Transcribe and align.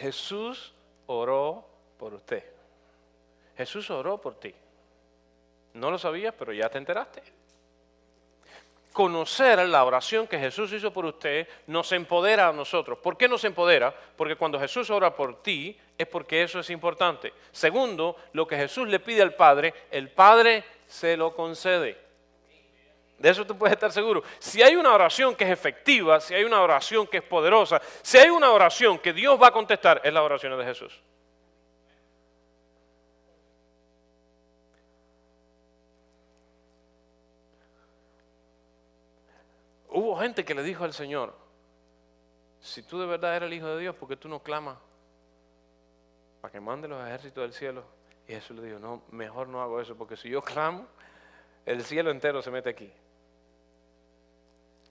Jesús 0.00 0.72
oró 1.06 1.64
por 1.98 2.14
usted. 2.14 2.42
Jesús 3.56 3.90
oró 3.90 4.18
por 4.18 4.34
ti. 4.36 4.54
No 5.74 5.90
lo 5.90 5.98
sabías, 5.98 6.34
pero 6.38 6.52
ya 6.52 6.68
te 6.68 6.78
enteraste. 6.78 7.22
Conocer 8.92 9.58
la 9.68 9.84
oración 9.84 10.26
que 10.26 10.38
Jesús 10.38 10.72
hizo 10.72 10.92
por 10.92 11.04
usted 11.04 11.46
nos 11.66 11.92
empodera 11.92 12.48
a 12.48 12.52
nosotros. 12.52 12.98
¿Por 12.98 13.16
qué 13.16 13.28
nos 13.28 13.44
empodera? 13.44 13.94
Porque 14.16 14.36
cuando 14.36 14.58
Jesús 14.58 14.90
ora 14.90 15.14
por 15.14 15.42
ti 15.42 15.78
es 15.96 16.06
porque 16.08 16.42
eso 16.42 16.58
es 16.60 16.70
importante. 16.70 17.32
Segundo, 17.52 18.16
lo 18.32 18.46
que 18.46 18.56
Jesús 18.56 18.88
le 18.88 18.98
pide 18.98 19.22
al 19.22 19.34
Padre, 19.34 19.74
el 19.90 20.08
Padre 20.08 20.64
se 20.86 21.16
lo 21.16 21.34
concede. 21.34 22.09
De 23.20 23.28
eso 23.28 23.46
tú 23.46 23.54
puedes 23.54 23.74
estar 23.74 23.92
seguro. 23.92 24.22
Si 24.38 24.62
hay 24.62 24.76
una 24.76 24.94
oración 24.94 25.36
que 25.36 25.44
es 25.44 25.50
efectiva, 25.50 26.20
si 26.20 26.32
hay 26.32 26.42
una 26.42 26.62
oración 26.62 27.06
que 27.06 27.18
es 27.18 27.22
poderosa, 27.22 27.78
si 28.00 28.16
hay 28.16 28.30
una 28.30 28.50
oración 28.50 28.98
que 28.98 29.12
Dios 29.12 29.40
va 29.40 29.48
a 29.48 29.50
contestar, 29.50 30.00
es 30.02 30.10
la 30.10 30.22
oración 30.22 30.58
de 30.58 30.64
Jesús. 30.64 31.02
Hubo 39.90 40.16
gente 40.18 40.42
que 40.42 40.54
le 40.54 40.62
dijo 40.62 40.84
al 40.84 40.94
Señor, 40.94 41.34
si 42.58 42.82
tú 42.82 42.98
de 42.98 43.04
verdad 43.04 43.36
eres 43.36 43.48
el 43.48 43.52
Hijo 43.52 43.66
de 43.66 43.82
Dios, 43.82 43.94
¿por 43.96 44.08
qué 44.08 44.16
tú 44.16 44.30
no 44.30 44.42
clamas 44.42 44.78
para 46.40 46.52
que 46.52 46.60
mande 46.60 46.88
los 46.88 47.06
ejércitos 47.06 47.42
del 47.42 47.52
cielo? 47.52 47.84
Y 48.26 48.32
Jesús 48.32 48.56
le 48.56 48.62
dijo, 48.62 48.78
no, 48.78 49.02
mejor 49.10 49.46
no 49.48 49.60
hago 49.60 49.78
eso, 49.78 49.94
porque 49.94 50.16
si 50.16 50.30
yo 50.30 50.40
clamo, 50.40 50.86
el 51.66 51.84
cielo 51.84 52.10
entero 52.10 52.40
se 52.40 52.50
mete 52.50 52.70
aquí. 52.70 52.90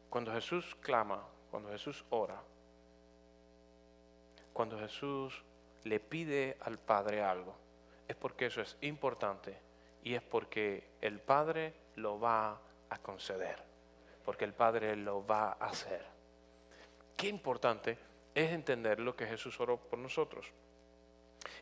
Cuando 0.09 0.31
Jesús 0.31 0.75
clama, 0.81 1.23
cuando 1.51 1.69
Jesús 1.69 2.03
ora, 2.09 2.41
cuando 4.53 4.77
Jesús 4.79 5.43
le 5.83 5.99
pide 5.99 6.57
al 6.61 6.77
Padre 6.79 7.21
algo, 7.21 7.55
es 8.07 8.15
porque 8.15 8.47
eso 8.47 8.61
es 8.61 8.77
importante 8.81 9.57
y 10.03 10.15
es 10.15 10.21
porque 10.21 10.83
el 11.01 11.19
Padre 11.19 11.73
lo 11.95 12.19
va 12.19 12.59
a 12.89 12.97
conceder 12.97 13.69
porque 14.29 14.45
el 14.45 14.53
Padre 14.53 14.95
lo 14.95 15.25
va 15.25 15.57
a 15.59 15.65
hacer. 15.65 16.05
Qué 17.17 17.27
importante 17.27 17.97
es 18.35 18.51
entender 18.51 18.99
lo 18.99 19.15
que 19.15 19.25
Jesús 19.25 19.59
oró 19.59 19.77
por 19.77 19.97
nosotros. 19.97 20.45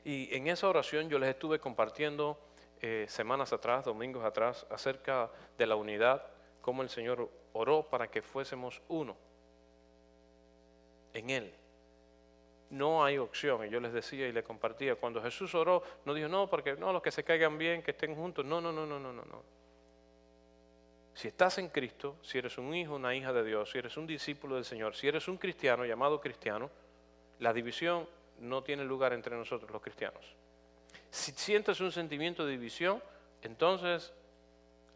Y 0.04 0.36
en 0.36 0.48
esa 0.48 0.68
oración 0.68 1.08
yo 1.08 1.18
les 1.18 1.30
estuve 1.30 1.60
compartiendo 1.60 2.38
eh, 2.82 3.06
semanas 3.08 3.54
atrás, 3.54 3.86
domingos 3.86 4.26
atrás, 4.26 4.68
acerca 4.70 5.32
de 5.58 5.66
la 5.66 5.78
unidad, 5.78 6.24
cómo 6.68 6.82
el 6.82 6.90
Señor 6.90 7.30
oró 7.54 7.84
para 7.84 8.12
que 8.12 8.22
fuésemos 8.22 8.82
uno 8.90 9.16
en 11.14 11.30
Él. 11.30 11.54
No 12.72 13.06
hay 13.06 13.18
opción, 13.18 13.66
y 13.66 13.70
yo 13.70 13.80
les 13.80 13.94
decía 13.94 14.28
y 14.28 14.34
les 14.34 14.44
compartía, 14.44 14.96
cuando 14.96 15.22
Jesús 15.22 15.56
oró, 15.56 15.82
no 16.04 16.14
dijo, 16.14 16.28
no, 16.28 16.50
porque 16.50 16.76
no, 16.76 16.92
los 16.92 17.02
que 17.02 17.10
se 17.10 17.24
caigan 17.24 17.58
bien, 17.58 17.82
que 17.82 17.92
estén 17.92 18.14
juntos, 18.16 18.44
no, 18.44 18.60
no, 18.60 18.74
no, 18.74 18.86
no, 18.86 19.00
no, 19.00 19.14
no, 19.14 19.24
no. 19.24 19.44
Si 21.14 21.30
estás 21.30 21.58
en 21.58 21.70
Cristo, 21.70 22.18
si 22.22 22.38
eres 22.38 22.58
un 22.58 22.76
hijo, 22.76 22.96
una 22.96 23.16
hija 23.16 23.32
de 23.32 23.46
Dios, 23.46 23.72
si 23.72 23.78
eres 23.78 23.96
un 23.96 24.06
discípulo 24.06 24.56
del 24.56 24.66
Señor, 24.66 24.94
si 24.94 25.08
eres 25.08 25.30
un 25.30 25.38
cristiano 25.38 25.86
llamado 25.86 26.20
cristiano, 26.20 26.70
la 27.40 27.54
división 27.54 28.10
no 28.42 28.62
tiene 28.62 28.84
lugar 28.84 29.14
entre 29.14 29.38
nosotros 29.38 29.72
los 29.72 29.82
cristianos. 29.82 30.36
Si 31.12 31.32
sientes 31.32 31.80
un 31.80 31.94
sentimiento 31.94 32.46
de 32.46 32.52
división, 32.52 33.02
entonces 33.42 34.12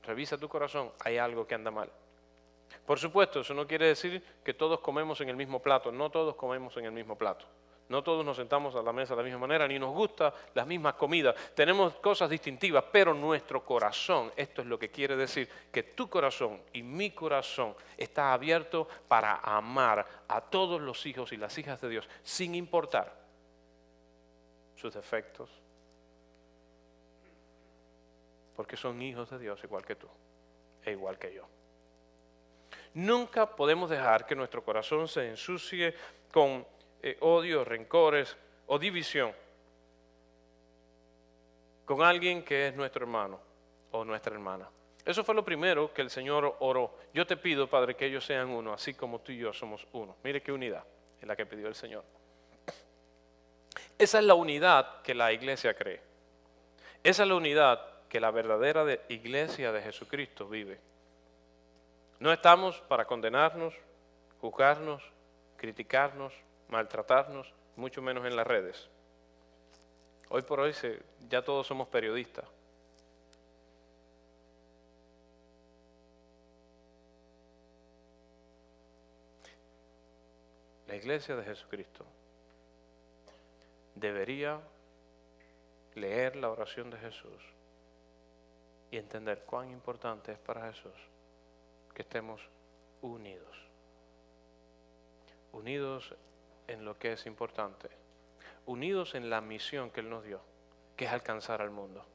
revisa 0.03 0.37
tu 0.37 0.49
corazón, 0.49 0.91
hay 1.03 1.17
algo 1.17 1.45
que 1.45 1.55
anda 1.55 1.71
mal. 1.71 1.89
Por 2.85 2.99
supuesto, 2.99 3.41
eso 3.41 3.53
no 3.53 3.67
quiere 3.67 3.87
decir 3.87 4.23
que 4.43 4.53
todos 4.53 4.79
comemos 4.79 5.21
en 5.21 5.29
el 5.29 5.35
mismo 5.35 5.61
plato, 5.61 5.91
no 5.91 6.09
todos 6.09 6.35
comemos 6.35 6.75
en 6.77 6.85
el 6.85 6.91
mismo 6.91 7.17
plato. 7.17 7.45
No 7.91 8.01
todos 8.01 8.23
nos 8.23 8.37
sentamos 8.37 8.73
a 8.75 8.81
la 8.81 8.93
mesa 8.93 9.13
de 9.13 9.17
la 9.17 9.25
misma 9.25 9.39
manera, 9.39 9.67
ni 9.67 9.77
nos 9.77 9.93
gusta 9.93 10.33
las 10.53 10.65
mismas 10.65 10.93
comidas. 10.93 11.35
Tenemos 11.53 11.95
cosas 11.95 12.29
distintivas, 12.29 12.85
pero 12.89 13.13
nuestro 13.13 13.65
corazón, 13.65 14.31
esto 14.37 14.61
es 14.61 14.67
lo 14.67 14.79
que 14.79 14.89
quiere 14.89 15.17
decir, 15.17 15.49
que 15.69 15.83
tu 15.83 16.09
corazón 16.09 16.61
y 16.71 16.83
mi 16.83 17.11
corazón 17.11 17.75
está 17.97 18.31
abierto 18.31 18.87
para 19.09 19.35
amar 19.43 20.07
a 20.29 20.39
todos 20.39 20.79
los 20.79 21.05
hijos 21.05 21.33
y 21.33 21.37
las 21.37 21.57
hijas 21.57 21.81
de 21.81 21.89
Dios, 21.89 22.09
sin 22.23 22.55
importar 22.55 23.13
sus 24.77 24.93
defectos, 24.93 25.49
porque 28.61 28.77
son 28.77 29.01
hijos 29.01 29.27
de 29.31 29.39
Dios 29.39 29.59
igual 29.63 29.83
que 29.83 29.95
tú 29.95 30.05
e 30.85 30.91
igual 30.91 31.17
que 31.17 31.33
yo. 31.33 31.47
Nunca 32.93 33.55
podemos 33.55 33.89
dejar 33.89 34.27
que 34.27 34.35
nuestro 34.35 34.63
corazón 34.63 35.07
se 35.07 35.27
ensucie 35.27 35.95
con 36.31 36.63
eh, 37.01 37.17
odio, 37.21 37.65
rencores 37.65 38.37
o 38.67 38.77
división 38.77 39.33
con 41.85 42.03
alguien 42.03 42.43
que 42.43 42.67
es 42.67 42.75
nuestro 42.75 43.03
hermano 43.03 43.39
o 43.93 44.05
nuestra 44.05 44.35
hermana. 44.35 44.69
Eso 45.03 45.23
fue 45.23 45.33
lo 45.33 45.43
primero 45.43 45.91
que 45.91 46.03
el 46.03 46.11
Señor 46.11 46.57
oró. 46.59 46.99
Yo 47.15 47.25
te 47.25 47.37
pido, 47.37 47.67
Padre, 47.67 47.95
que 47.95 48.05
ellos 48.05 48.23
sean 48.23 48.49
uno, 48.49 48.73
así 48.73 48.93
como 48.93 49.21
tú 49.21 49.31
y 49.31 49.39
yo 49.39 49.51
somos 49.53 49.87
uno. 49.93 50.17
Mire 50.23 50.43
qué 50.43 50.51
unidad 50.51 50.83
es 51.19 51.27
la 51.27 51.35
que 51.35 51.47
pidió 51.47 51.67
el 51.67 51.73
Señor. 51.73 52.03
Esa 53.97 54.19
es 54.19 54.23
la 54.23 54.35
unidad 54.35 55.01
que 55.01 55.15
la 55.15 55.33
iglesia 55.33 55.73
cree. 55.73 55.99
Esa 57.03 57.23
es 57.23 57.27
la 57.27 57.33
unidad 57.33 57.90
que 58.11 58.19
la 58.19 58.29
verdadera 58.29 58.85
iglesia 59.07 59.71
de 59.71 59.81
Jesucristo 59.81 60.45
vive. 60.45 60.77
No 62.19 62.33
estamos 62.33 62.81
para 62.89 63.05
condenarnos, 63.05 63.73
juzgarnos, 64.41 65.01
criticarnos, 65.55 66.33
maltratarnos, 66.67 67.53
mucho 67.77 68.01
menos 68.01 68.25
en 68.25 68.35
las 68.35 68.45
redes. 68.45 68.89
Hoy 70.27 70.41
por 70.41 70.59
hoy 70.59 70.73
ya 71.29 71.41
todos 71.41 71.65
somos 71.65 71.87
periodistas. 71.87 72.43
La 80.85 80.97
iglesia 80.97 81.37
de 81.37 81.45
Jesucristo 81.45 82.05
debería 83.95 84.59
leer 85.95 86.35
la 86.35 86.49
oración 86.49 86.89
de 86.89 86.97
Jesús 86.97 87.60
y 88.91 88.97
entender 88.97 89.43
cuán 89.45 89.71
importante 89.71 90.33
es 90.33 90.37
para 90.37 90.71
Jesús 90.71 90.93
que 91.95 92.01
estemos 92.01 92.41
unidos. 93.01 93.57
Unidos 95.53 96.13
en 96.67 96.85
lo 96.85 96.97
que 96.99 97.13
es 97.13 97.25
importante, 97.25 97.89
unidos 98.65 99.15
en 99.15 99.29
la 99.29 99.41
misión 99.41 99.89
que 99.89 100.01
Él 100.01 100.09
nos 100.09 100.23
dio, 100.23 100.41
que 100.95 101.05
es 101.05 101.11
alcanzar 101.11 101.61
al 101.61 101.71
mundo, 101.71 102.05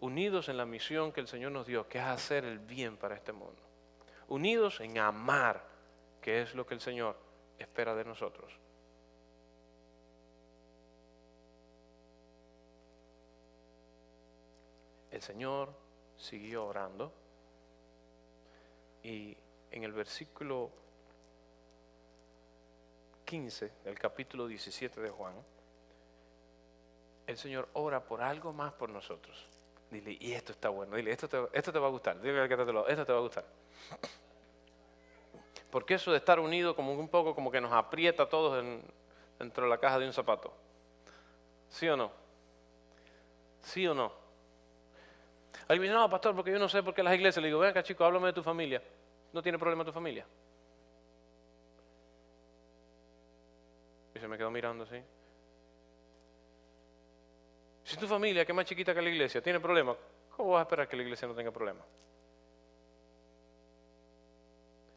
unidos 0.00 0.48
en 0.48 0.56
la 0.56 0.66
misión 0.66 1.12
que 1.12 1.20
el 1.20 1.28
Señor 1.28 1.52
nos 1.52 1.66
dio, 1.66 1.88
que 1.88 1.98
es 1.98 2.04
hacer 2.04 2.44
el 2.44 2.58
bien 2.58 2.96
para 2.96 3.14
este 3.14 3.32
mundo, 3.32 3.60
unidos 4.28 4.80
en 4.80 4.98
amar, 4.98 5.64
que 6.20 6.42
es 6.42 6.54
lo 6.54 6.66
que 6.66 6.74
el 6.74 6.80
Señor 6.80 7.16
espera 7.58 7.94
de 7.94 8.04
nosotros. 8.04 8.52
El 15.10 15.22
Señor 15.22 15.87
siguió 16.18 16.66
orando 16.66 17.12
y 19.02 19.36
en 19.70 19.84
el 19.84 19.92
versículo 19.92 20.70
15 23.24 23.70
del 23.84 23.98
capítulo 23.98 24.46
17 24.46 25.00
de 25.00 25.10
Juan, 25.10 25.34
el 27.26 27.36
Señor 27.36 27.68
ora 27.74 28.02
por 28.02 28.22
algo 28.22 28.52
más 28.52 28.72
por 28.72 28.88
nosotros. 28.90 29.46
Dile, 29.90 30.16
y 30.20 30.32
esto 30.32 30.52
está 30.52 30.68
bueno, 30.68 30.96
dile, 30.96 31.10
esto 31.12 31.28
te, 31.28 31.38
esto 31.52 31.72
te 31.72 31.78
va 31.78 31.86
a 31.86 31.90
gustar, 31.90 32.20
dile 32.20 32.46
que 32.48 32.54
esto 32.54 32.66
te 33.06 33.12
va 33.12 33.18
a 33.18 33.22
gustar. 33.22 33.44
Porque 35.70 35.94
eso 35.94 36.10
de 36.10 36.18
estar 36.18 36.40
unido 36.40 36.74
como 36.74 36.92
un 36.92 37.08
poco 37.08 37.34
como 37.34 37.50
que 37.50 37.60
nos 37.60 37.72
aprieta 37.72 38.24
a 38.24 38.28
todos 38.28 38.64
dentro 39.38 39.64
de 39.64 39.70
la 39.70 39.78
caja 39.78 39.98
de 39.98 40.06
un 40.06 40.12
zapato. 40.12 40.52
¿Sí 41.68 41.88
o 41.88 41.96
no? 41.96 42.10
¿Sí 43.62 43.86
o 43.86 43.94
no? 43.94 44.27
Alguien 45.66 45.82
dice, 45.90 45.94
no, 45.94 46.08
pastor, 46.08 46.34
porque 46.34 46.52
yo 46.52 46.58
no 46.58 46.68
sé 46.68 46.82
por 46.82 46.94
qué 46.94 47.02
las 47.02 47.14
iglesias. 47.14 47.42
Le 47.42 47.48
digo, 47.48 47.58
ven 47.58 47.70
acá, 47.70 47.82
chico, 47.82 48.04
háblame 48.04 48.28
de 48.28 48.32
tu 48.32 48.42
familia. 48.42 48.82
¿No 49.32 49.42
tiene 49.42 49.58
problema 49.58 49.84
tu 49.84 49.92
familia? 49.92 50.24
Y 54.14 54.18
se 54.18 54.28
me 54.28 54.38
quedó 54.38 54.50
mirando 54.50 54.84
así. 54.84 55.02
Si 57.84 57.96
tu 57.96 58.06
familia, 58.06 58.44
que 58.44 58.52
es 58.52 58.56
más 58.56 58.66
chiquita 58.66 58.94
que 58.94 59.00
la 59.00 59.08
iglesia, 59.08 59.40
tiene 59.40 59.60
problemas, 59.60 59.96
¿cómo 60.36 60.50
vas 60.50 60.60
a 60.60 60.62
esperar 60.62 60.88
que 60.88 60.96
la 60.96 61.02
iglesia 61.02 61.26
no 61.26 61.34
tenga 61.34 61.50
problemas? 61.50 61.84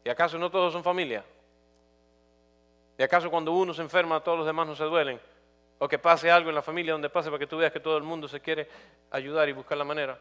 ¿Y 0.03 0.09
acaso 0.09 0.37
no 0.37 0.49
todos 0.49 0.73
son 0.73 0.83
familia? 0.83 1.23
¿Y 2.97 3.03
acaso 3.03 3.31
cuando 3.31 3.51
uno 3.51 3.73
se 3.73 3.81
enferma 3.81 4.19
todos 4.21 4.39
los 4.39 4.47
demás 4.47 4.67
no 4.67 4.75
se 4.75 4.83
duelen? 4.83 5.19
¿O 5.79 5.87
que 5.87 5.99
pase 5.99 6.29
algo 6.29 6.49
en 6.49 6.55
la 6.55 6.61
familia 6.61 6.93
donde 6.93 7.09
pase 7.09 7.29
para 7.29 7.39
que 7.39 7.47
tú 7.47 7.57
veas 7.57 7.71
que 7.71 7.79
todo 7.79 7.97
el 7.97 8.03
mundo 8.03 8.27
se 8.27 8.39
quiere 8.39 8.67
ayudar 9.09 9.47
y 9.49 9.53
buscar 9.53 9.77
la 9.77 9.83
manera? 9.83 10.19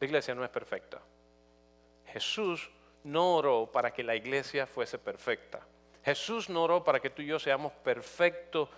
La 0.00 0.06
iglesia 0.06 0.34
no 0.34 0.44
es 0.44 0.50
perfecta. 0.50 1.00
Jesús 2.06 2.70
no 3.04 3.36
oró 3.36 3.70
para 3.70 3.92
que 3.92 4.02
la 4.02 4.14
iglesia 4.14 4.66
fuese 4.66 4.98
perfecta. 4.98 5.60
Jesús 6.04 6.48
no 6.48 6.62
oró 6.62 6.84
para 6.84 7.00
que 7.00 7.10
tú 7.10 7.22
y 7.22 7.26
yo 7.26 7.38
seamos 7.38 7.72
perfectos 7.72 8.68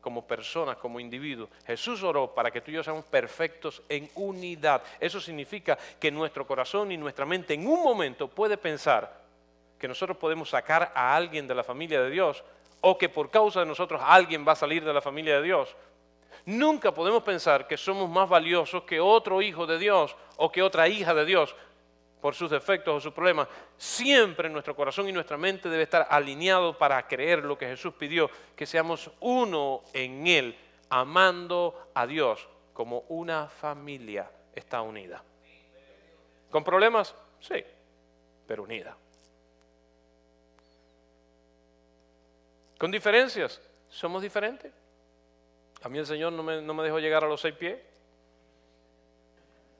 como 0.00 0.26
personas, 0.26 0.76
como 0.76 0.98
individuos. 0.98 1.50
Jesús 1.66 2.02
oró 2.02 2.34
para 2.34 2.50
que 2.50 2.60
tú 2.60 2.70
y 2.70 2.74
yo 2.74 2.82
seamos 2.82 3.04
perfectos 3.04 3.82
en 3.88 4.10
unidad. 4.14 4.82
Eso 4.98 5.20
significa 5.20 5.76
que 5.98 6.10
nuestro 6.10 6.46
corazón 6.46 6.90
y 6.92 6.96
nuestra 6.96 7.26
mente 7.26 7.54
en 7.54 7.66
un 7.66 7.82
momento 7.82 8.28
puede 8.28 8.56
pensar 8.56 9.20
que 9.78 9.88
nosotros 9.88 10.16
podemos 10.16 10.50
sacar 10.50 10.92
a 10.94 11.14
alguien 11.14 11.46
de 11.46 11.54
la 11.54 11.64
familia 11.64 12.02
de 12.02 12.10
Dios 12.10 12.42
o 12.80 12.96
que 12.96 13.08
por 13.08 13.30
causa 13.30 13.60
de 13.60 13.66
nosotros 13.66 14.00
alguien 14.04 14.46
va 14.46 14.52
a 14.52 14.56
salir 14.56 14.84
de 14.84 14.92
la 14.92 15.00
familia 15.00 15.36
de 15.36 15.42
Dios. 15.42 15.74
Nunca 16.50 16.92
podemos 16.92 17.22
pensar 17.22 17.68
que 17.68 17.76
somos 17.76 18.10
más 18.10 18.28
valiosos 18.28 18.82
que 18.82 18.98
otro 18.98 19.40
hijo 19.40 19.68
de 19.68 19.78
Dios 19.78 20.16
o 20.36 20.50
que 20.50 20.62
otra 20.62 20.88
hija 20.88 21.14
de 21.14 21.24
Dios 21.24 21.54
por 22.20 22.34
sus 22.34 22.50
defectos 22.50 22.92
o 22.92 23.00
sus 23.00 23.12
problemas. 23.12 23.46
Siempre 23.76 24.50
nuestro 24.50 24.74
corazón 24.74 25.08
y 25.08 25.12
nuestra 25.12 25.36
mente 25.36 25.68
debe 25.68 25.84
estar 25.84 26.08
alineado 26.10 26.76
para 26.76 27.06
creer 27.06 27.44
lo 27.44 27.56
que 27.56 27.68
Jesús 27.68 27.94
pidió, 27.94 28.28
que 28.56 28.66
seamos 28.66 29.12
uno 29.20 29.82
en 29.92 30.26
Él, 30.26 30.58
amando 30.88 31.92
a 31.94 32.04
Dios 32.04 32.48
como 32.72 33.04
una 33.08 33.46
familia 33.46 34.28
está 34.52 34.82
unida. 34.82 35.22
¿Con 36.50 36.64
problemas? 36.64 37.14
Sí, 37.38 37.62
pero 38.48 38.64
unida. 38.64 38.96
¿Con 42.76 42.90
diferencias? 42.90 43.60
¿Somos 43.88 44.20
diferentes? 44.20 44.79
A 45.82 45.88
mí 45.88 45.98
el 45.98 46.06
Señor 46.06 46.32
no 46.32 46.42
me, 46.42 46.60
no 46.60 46.74
me 46.74 46.84
dejó 46.84 46.98
llegar 46.98 47.24
a 47.24 47.28
los 47.28 47.40
seis 47.40 47.54
pies. 47.54 47.78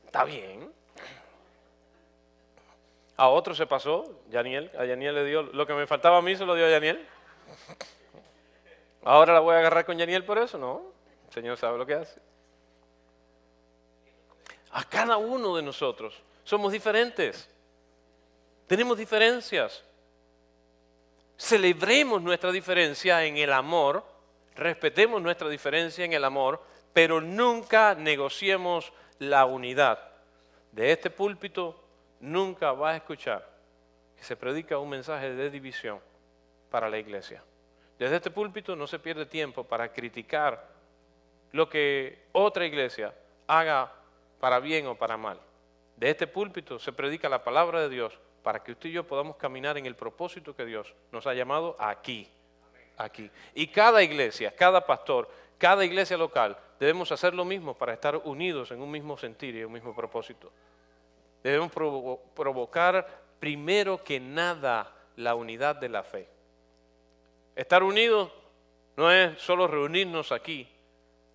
Está 0.06 0.24
bien. 0.24 0.72
A 3.16 3.28
otro 3.28 3.54
se 3.54 3.66
pasó, 3.66 4.18
a 4.28 4.30
Yaniel 4.30 4.70
le 5.14 5.24
dio, 5.26 5.42
lo 5.42 5.66
que 5.66 5.74
me 5.74 5.86
faltaba 5.86 6.16
a 6.16 6.22
mí 6.22 6.34
se 6.36 6.46
lo 6.46 6.54
dio 6.54 6.64
a 6.64 6.70
Yaniel. 6.70 7.06
Ahora 9.04 9.34
la 9.34 9.40
voy 9.40 9.54
a 9.54 9.58
agarrar 9.58 9.84
con 9.84 9.98
Yaniel 9.98 10.24
por 10.24 10.38
eso, 10.38 10.56
no. 10.56 10.82
El 11.28 11.34
Señor 11.34 11.56
sabe 11.58 11.76
lo 11.76 11.84
que 11.84 11.94
hace. 11.94 12.18
A 14.72 14.84
cada 14.84 15.18
uno 15.18 15.54
de 15.54 15.62
nosotros 15.62 16.14
somos 16.44 16.72
diferentes. 16.72 17.48
Tenemos 18.66 18.96
diferencias. 18.96 19.84
Celebremos 21.36 22.22
nuestra 22.22 22.50
diferencia 22.52 23.24
en 23.24 23.36
el 23.36 23.52
amor, 23.52 24.02
respetemos 24.56 25.20
nuestra 25.22 25.48
diferencia 25.48 26.04
en 26.04 26.12
el 26.12 26.24
amor, 26.24 26.62
pero 26.92 27.20
nunca 27.20 27.94
negociemos 27.94 28.92
la 29.18 29.44
unidad. 29.44 29.98
De 30.72 30.92
este 30.92 31.10
púlpito 31.10 31.80
nunca 32.20 32.72
va 32.72 32.90
a 32.90 32.96
escuchar 32.96 33.48
que 34.16 34.24
se 34.24 34.36
predica 34.36 34.78
un 34.78 34.88
mensaje 34.88 35.34
de 35.34 35.50
división 35.50 35.98
para 36.70 36.88
la 36.88 36.98
iglesia. 36.98 37.42
Desde 37.98 38.16
este 38.16 38.30
púlpito 38.30 38.76
no 38.76 38.86
se 38.86 38.98
pierde 38.98 39.26
tiempo 39.26 39.64
para 39.64 39.92
criticar 39.92 40.68
lo 41.52 41.68
que 41.68 42.26
otra 42.32 42.64
iglesia 42.64 43.14
haga 43.46 43.92
para 44.38 44.60
bien 44.60 44.86
o 44.86 44.94
para 44.94 45.16
mal. 45.16 45.38
De 45.96 46.10
este 46.10 46.26
púlpito 46.26 46.78
se 46.78 46.92
predica 46.92 47.28
la 47.28 47.44
palabra 47.44 47.80
de 47.80 47.88
Dios 47.88 48.18
para 48.42 48.62
que 48.62 48.72
usted 48.72 48.88
y 48.88 48.92
yo 48.92 49.06
podamos 49.06 49.36
caminar 49.36 49.76
en 49.76 49.86
el 49.86 49.96
propósito 49.96 50.56
que 50.56 50.64
Dios 50.64 50.94
nos 51.12 51.26
ha 51.26 51.34
llamado 51.34 51.76
aquí. 51.78 52.26
Aquí. 53.00 53.30
Y 53.54 53.66
cada 53.68 54.02
iglesia, 54.02 54.54
cada 54.54 54.84
pastor, 54.84 55.26
cada 55.56 55.86
iglesia 55.86 56.18
local, 56.18 56.54
debemos 56.78 57.10
hacer 57.10 57.32
lo 57.32 57.46
mismo 57.46 57.72
para 57.72 57.94
estar 57.94 58.14
unidos 58.16 58.70
en 58.72 58.82
un 58.82 58.90
mismo 58.90 59.16
sentir 59.16 59.56
y 59.56 59.64
un 59.64 59.72
mismo 59.72 59.94
propósito. 59.94 60.52
Debemos 61.42 61.72
provocar 61.72 63.08
primero 63.38 64.04
que 64.04 64.20
nada 64.20 64.94
la 65.16 65.34
unidad 65.34 65.76
de 65.76 65.88
la 65.88 66.02
fe. 66.02 66.28
Estar 67.56 67.82
unidos 67.82 68.30
no 68.98 69.10
es 69.10 69.40
solo 69.40 69.66
reunirnos 69.66 70.30
aquí, 70.30 70.68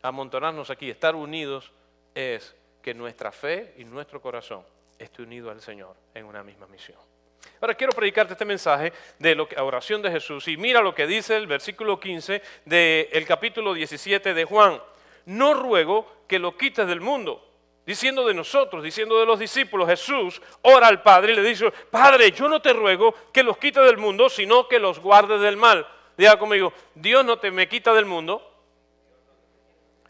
amontonarnos 0.04 0.70
aquí. 0.70 0.92
Estar 0.92 1.16
unidos 1.16 1.72
es 2.14 2.56
que 2.84 2.94
nuestra 2.94 3.32
fe 3.32 3.74
y 3.78 3.86
nuestro 3.86 4.22
corazón 4.22 4.64
esté 5.00 5.24
unido 5.24 5.50
al 5.50 5.62
Señor 5.62 5.96
en 6.14 6.26
una 6.26 6.44
misma 6.44 6.68
misión. 6.68 7.15
Ahora 7.62 7.74
quiero 7.76 7.94
predicarte 7.94 8.34
este 8.34 8.46
mensaje 8.46 8.92
de 9.18 9.36
la 9.36 9.64
oración 9.64 10.02
de 10.02 10.12
Jesús 10.12 10.48
y 10.48 10.58
mira 10.58 10.82
lo 10.82 10.94
que 10.94 11.08
dice 11.08 11.36
el 11.36 11.48
versículo 11.48 12.00
15 12.00 12.42
del 12.66 13.26
capítulo 13.26 13.74
17 13.74 14.34
de 14.34 14.46
Juan. 14.46 14.82
No 15.26 15.54
ruego 15.54 16.06
que 16.28 16.38
lo 16.38 16.58
quites 16.58 16.86
del 16.88 17.02
mundo, 17.02 17.44
diciendo 17.86 18.28
de 18.28 18.34
nosotros, 18.34 18.84
diciendo 18.84 19.20
de 19.20 19.26
los 19.26 19.40
discípulos, 19.40 19.88
Jesús 19.88 20.42
ora 20.62 20.88
al 20.88 21.02
Padre 21.02 21.34
y 21.34 21.36
le 21.36 21.42
dice, 21.42 21.72
Padre, 21.90 22.32
yo 22.32 22.48
no 22.48 22.62
te 22.62 22.74
ruego 22.74 23.14
que 23.32 23.44
los 23.44 23.58
quites 23.58 23.84
del 23.84 23.98
mundo, 23.98 24.30
sino 24.30 24.68
que 24.68 24.80
los 24.80 25.00
guardes 25.00 25.42
del 25.42 25.58
mal. 25.58 25.88
Diga 26.18 26.38
conmigo, 26.38 26.74
Dios 26.94 27.26
no 27.26 27.40
te 27.40 27.52
me 27.52 27.68
quita 27.68 27.94
del 27.94 28.06
mundo, 28.06 28.52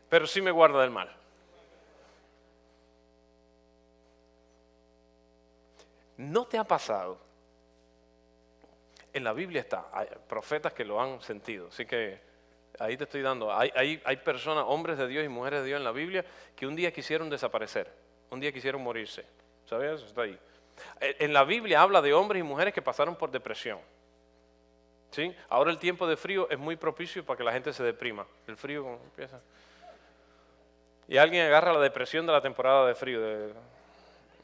pero 0.09 0.27
sí 0.27 0.41
me 0.41 0.51
guarda 0.51 0.81
del 0.81 0.91
mal. 0.91 1.15
¿No 6.17 6.45
te 6.45 6.57
ha 6.57 6.63
pasado? 6.63 7.24
En 9.15 9.23
la 9.23 9.31
Biblia 9.31 9.61
está, 9.61 9.87
hay 9.93 10.07
profetas 10.27 10.73
que 10.73 10.83
lo 10.83 11.01
han 11.01 11.21
sentido, 11.21 11.69
así 11.69 11.85
que 11.85 12.19
ahí 12.79 12.97
te 12.97 13.05
estoy 13.05 13.21
dando, 13.21 13.53
hay, 13.55 13.71
hay, 14.03 14.17
personas, 14.17 14.65
hombres 14.67 14.97
de 14.97 15.07
Dios 15.07 15.23
y 15.23 15.29
mujeres 15.29 15.61
de 15.61 15.67
Dios 15.67 15.77
en 15.77 15.85
la 15.85 15.93
Biblia 15.93 16.25
que 16.53 16.67
un 16.67 16.75
día 16.75 16.91
quisieron 16.91 17.29
desaparecer, 17.29 17.89
un 18.29 18.41
día 18.41 18.51
quisieron 18.51 18.83
morirse, 18.83 19.25
¿sabes? 19.65 20.01
Está 20.01 20.23
ahí. 20.23 20.37
Eh, 20.99 21.15
en 21.19 21.31
la 21.31 21.45
Biblia 21.45 21.81
habla 21.81 22.01
de 22.01 22.13
hombres 22.13 22.41
y 22.41 22.43
mujeres 22.43 22.73
que 22.73 22.81
pasaron 22.81 23.15
por 23.15 23.31
depresión. 23.31 23.79
¿Sí? 25.11 25.33
Ahora 25.47 25.71
el 25.71 25.77
tiempo 25.77 26.05
de 26.05 26.17
frío 26.17 26.49
es 26.49 26.59
muy 26.59 26.75
propicio 26.75 27.25
para 27.25 27.37
que 27.37 27.45
la 27.45 27.53
gente 27.53 27.71
se 27.71 27.83
deprima. 27.83 28.27
El 28.47 28.57
frío 28.57 28.99
empieza. 29.01 29.39
Y 31.07 31.15
alguien 31.15 31.45
agarra 31.45 31.71
la 31.71 31.79
depresión 31.79 32.25
de 32.25 32.33
la 32.33 32.41
temporada 32.41 32.85
de 32.85 32.95
frío, 32.95 33.21
de, 33.21 33.53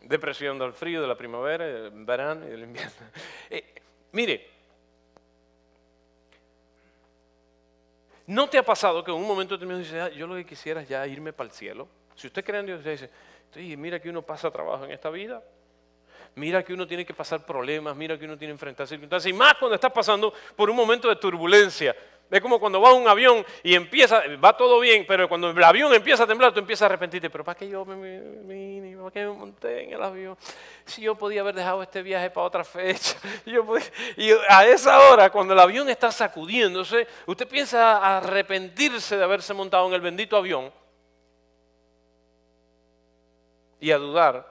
depresión 0.04 0.58
del 0.60 0.74
frío, 0.74 1.02
de 1.02 1.08
la 1.08 1.16
primavera, 1.16 1.66
del 1.66 1.92
verano 2.06 2.46
y 2.46 2.52
del 2.52 2.64
invierno. 2.64 2.92
Eh, 3.50 3.66
mire, 4.14 4.51
¿no 8.32 8.48
te 8.50 8.58
ha 8.58 8.64
pasado 8.64 9.04
que 9.04 9.12
en 9.12 9.18
un 9.18 9.28
momento 9.28 9.56
determinado 9.56 9.84
dices, 9.84 10.02
ah, 10.02 10.10
yo 10.10 10.26
lo 10.26 10.36
que 10.36 10.46
quisiera 10.46 10.82
es 10.82 10.88
ya 10.88 11.06
irme 11.06 11.34
para 11.34 11.50
el 11.50 11.54
cielo? 11.54 11.90
Si 12.16 12.28
usted 12.28 12.46
cree 12.46 12.62
en 12.62 12.66
Dios, 12.66 12.80
usted 12.80 13.10
dice, 13.54 13.78
mira 13.78 14.00
que 14.00 14.10
uno 14.10 14.22
pasa 14.22 14.50
trabajo 14.50 14.86
en 14.86 14.92
esta 14.92 15.10
vida, 15.10 15.44
mira 16.36 16.64
que 16.64 16.74
uno 16.74 16.88
tiene 16.88 17.06
que 17.06 17.14
pasar 17.14 17.46
problemas, 17.46 17.94
mira 17.94 18.18
que 18.18 18.24
uno 18.24 18.38
tiene 18.38 18.52
que 18.52 18.56
enfrentar 18.56 18.88
circunstancias, 18.88 19.30
y 19.30 19.38
más 19.38 19.56
cuando 19.56 19.76
estás 19.76 19.92
pasando 19.92 20.34
por 20.56 20.70
un 20.70 20.78
momento 20.78 21.10
de 21.10 21.18
turbulencia, 21.18 21.94
es 22.32 22.42
como 22.42 22.60
cuando 22.62 22.80
va 22.80 22.94
un 22.94 23.08
avión 23.10 23.46
y 23.62 23.76
empieza, 23.76 24.22
va 24.44 24.56
todo 24.56 24.80
bien, 24.80 25.04
pero 25.06 25.28
cuando 25.28 25.50
el 25.50 25.64
avión 25.64 25.94
empieza 25.94 26.24
a 26.24 26.28
temblar, 26.28 26.54
tú 26.54 26.60
empiezas 26.60 26.84
a 26.84 26.86
arrepentirte. 26.86 27.30
Pero 27.30 27.44
¿para 27.44 27.58
qué 27.58 27.68
yo 27.68 27.84
me, 27.84 28.96
¿para 28.98 29.12
qué 29.12 29.26
me 29.26 29.34
monté 29.34 29.84
en 29.84 29.94
el 29.94 30.02
avión? 30.02 30.38
Si 30.86 31.02
yo 31.02 31.16
podía 31.16 31.42
haber 31.42 31.56
dejado 31.56 31.84
este 31.84 32.02
viaje 32.02 32.30
para 32.30 32.48
otra 32.48 32.64
fecha. 32.64 33.18
y 34.16 34.32
a 34.48 34.66
esa 34.66 34.98
hora, 35.10 35.30
cuando 35.30 35.54
el 35.54 35.60
avión 35.60 35.90
está 35.90 36.10
sacudiéndose, 36.10 37.06
usted 37.26 37.48
piensa 37.48 38.18
arrepentirse 38.18 39.18
de 39.18 39.24
haberse 39.24 39.54
montado 39.54 39.88
en 39.88 39.94
el 39.94 40.02
bendito 40.02 40.38
avión 40.38 40.72
y 43.82 43.92
a 43.92 43.98
dudar 43.98 44.48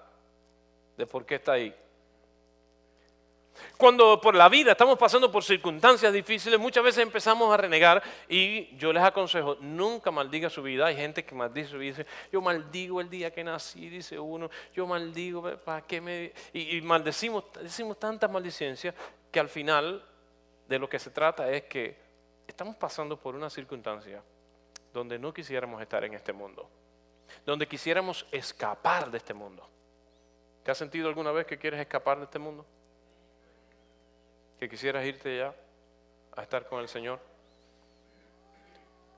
de 0.99 1.07
por 1.07 1.25
qué 1.25 1.37
está 1.37 1.53
ahí. 1.53 1.75
Cuando 3.81 4.21
por 4.21 4.35
la 4.35 4.51
vida 4.51 4.73
estamos 4.73 4.99
pasando 4.99 5.33
por 5.33 5.43
circunstancias 5.43 6.13
difíciles, 6.13 6.61
muchas 6.61 6.85
veces 6.85 7.03
empezamos 7.03 7.51
a 7.51 7.57
renegar 7.57 8.03
y 8.29 8.77
yo 8.77 8.93
les 8.93 9.03
aconsejo, 9.03 9.57
nunca 9.59 10.11
maldiga 10.11 10.51
su 10.51 10.63
vida. 10.63 10.85
Hay 10.85 10.97
gente 10.97 11.25
que 11.25 11.35
maldice 11.35 11.71
su 11.71 11.79
vida 11.79 11.97
dice, 11.97 12.07
yo 12.31 12.43
maldigo 12.43 13.01
el 13.01 13.09
día 13.09 13.33
que 13.33 13.43
nací, 13.43 13.89
dice 13.89 14.19
uno, 14.19 14.51
yo 14.75 14.87
maldigo, 14.87 15.57
¿para 15.65 15.81
qué 15.81 15.99
me...? 16.03 16.31
Y, 16.53 16.79
maldecimos, 16.83 17.45
decimos 17.55 17.99
tantas 17.99 18.31
maldicencias 18.31 18.95
que 19.33 19.41
al 19.41 19.49
final 19.49 20.05
de 20.69 20.79
lo 20.79 20.87
que 20.87 20.99
se 20.99 21.09
trata 21.09 21.51
es 21.51 21.63
que 21.63 21.97
estamos 22.47 22.77
pasando 22.77 23.17
por 23.17 23.35
una 23.35 23.49
circunstancia 23.49 24.23
donde 24.93 25.19
no 25.19 25.33
quisiéramos 25.33 25.81
estar 25.81 26.05
en 26.05 26.13
este 26.13 26.35
mundo, 26.35 26.69
donde 27.47 27.67
quisiéramos 27.67 28.27
escapar 28.31 29.11
de 29.11 29.17
este 29.17 29.33
mundo. 29.33 29.67
¿Te 30.63 30.71
has 30.71 30.77
sentido 30.77 31.09
alguna 31.09 31.33
vez 31.33 31.47
que 31.47 31.57
quieres 31.57 31.81
escapar 31.81 32.19
de 32.19 32.25
este 32.25 32.39
mundo? 32.39 32.67
Que 34.61 34.69
quisieras 34.69 35.05
irte 35.07 35.39
ya 35.39 35.55
a 36.37 36.43
estar 36.43 36.67
con 36.67 36.81
el 36.81 36.89
Señor? 36.89 37.19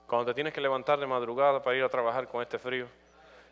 Cuando 0.07 0.27
te 0.27 0.35
tienes 0.35 0.53
que 0.53 0.61
levantar 0.61 1.01
de 1.01 1.07
madrugada 1.07 1.61
para 1.61 1.77
ir 1.77 1.83
a 1.83 1.89
trabajar 1.89 2.29
con 2.29 2.43
este 2.43 2.61
frío, 2.61 2.87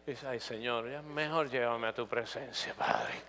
dices, 0.06 0.24
ay 0.24 0.38
Señor, 0.38 0.88
ya 0.88 1.02
mejor 1.02 1.50
llévame 1.50 1.88
a 1.88 1.92
tu 1.92 2.06
presencia, 2.06 2.74
Padre. 2.74 3.14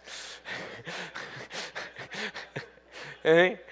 ¿Eh? 3.23 3.65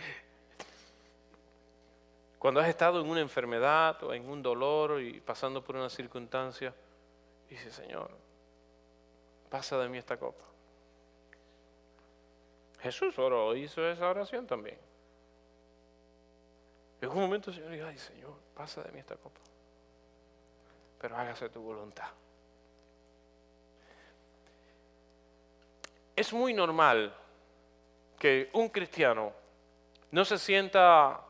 Cuando 2.40 2.60
has 2.60 2.68
estado 2.68 3.00
en 3.00 3.08
una 3.08 3.20
enfermedad 3.20 4.02
o 4.04 4.14
en 4.14 4.28
un 4.28 4.42
dolor 4.42 5.02
y 5.02 5.22
pasando 5.22 5.64
por 5.64 5.76
una 5.76 5.90
circunstancia, 5.90 6.74
dices, 7.48 7.76
Señor, 7.76 8.10
pasa 9.52 9.78
de 9.78 9.88
mí 9.88 10.00
esta 10.00 10.18
copa. 10.18 10.49
Jesús 12.80 13.18
oró, 13.20 13.56
hizo 13.56 13.86
esa 13.88 14.10
oración 14.10 14.48
también. 14.48 14.78
En 17.02 17.10
un 17.10 17.16
momento 17.16 17.50
el 17.50 17.56
Señor 17.56 17.72
dijo, 17.72 17.86
ay 17.88 17.98
Señor, 17.98 18.34
pasa 18.54 18.84
de 18.84 18.92
mí 18.92 19.00
esta 19.00 19.16
copa. 19.16 19.40
pero 21.00 21.16
hágase 21.16 21.50
tu 21.50 21.62
voluntad. 21.62 22.10
Es 26.16 26.34
muy 26.34 26.54
normal 26.54 27.16
que 28.18 28.50
un 28.52 28.68
cristiano 28.68 29.32
no 30.12 30.26
se 30.26 30.38
sienta 30.38 31.22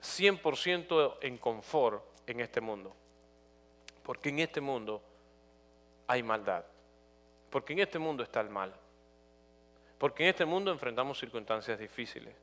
100% 0.00 1.18
en 1.20 1.38
confort 1.38 2.04
en 2.26 2.40
este 2.40 2.60
mundo. 2.60 2.94
Porque 4.02 4.28
en 4.28 4.38
este 4.40 4.60
mundo 4.60 5.02
hay 6.06 6.22
maldad. 6.22 6.64
Porque 7.50 7.72
en 7.72 7.80
este 7.80 7.98
mundo 7.98 8.22
está 8.22 8.40
el 8.40 8.50
mal. 8.50 8.72
Porque 10.02 10.24
en 10.24 10.30
este 10.30 10.44
mundo 10.44 10.72
enfrentamos 10.72 11.16
circunstancias 11.16 11.78
difíciles. 11.78 12.34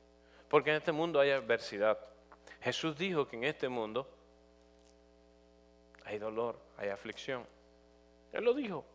Porque 0.48 0.70
en 0.70 0.78
este 0.78 0.94
mundo 0.94 1.20
hay 1.20 1.32
adversidad. 1.32 2.00
Jesús 2.62 2.98
dijo 2.98 3.28
que 3.28 3.36
en 3.36 3.44
este 3.44 3.68
mundo 3.68 4.10
hay 6.06 6.20
dolor, 6.20 6.58
hay 6.78 6.88
aflicción. 6.88 7.46
Él 8.32 8.46
lo 8.46 8.54
dijo. 8.54 8.86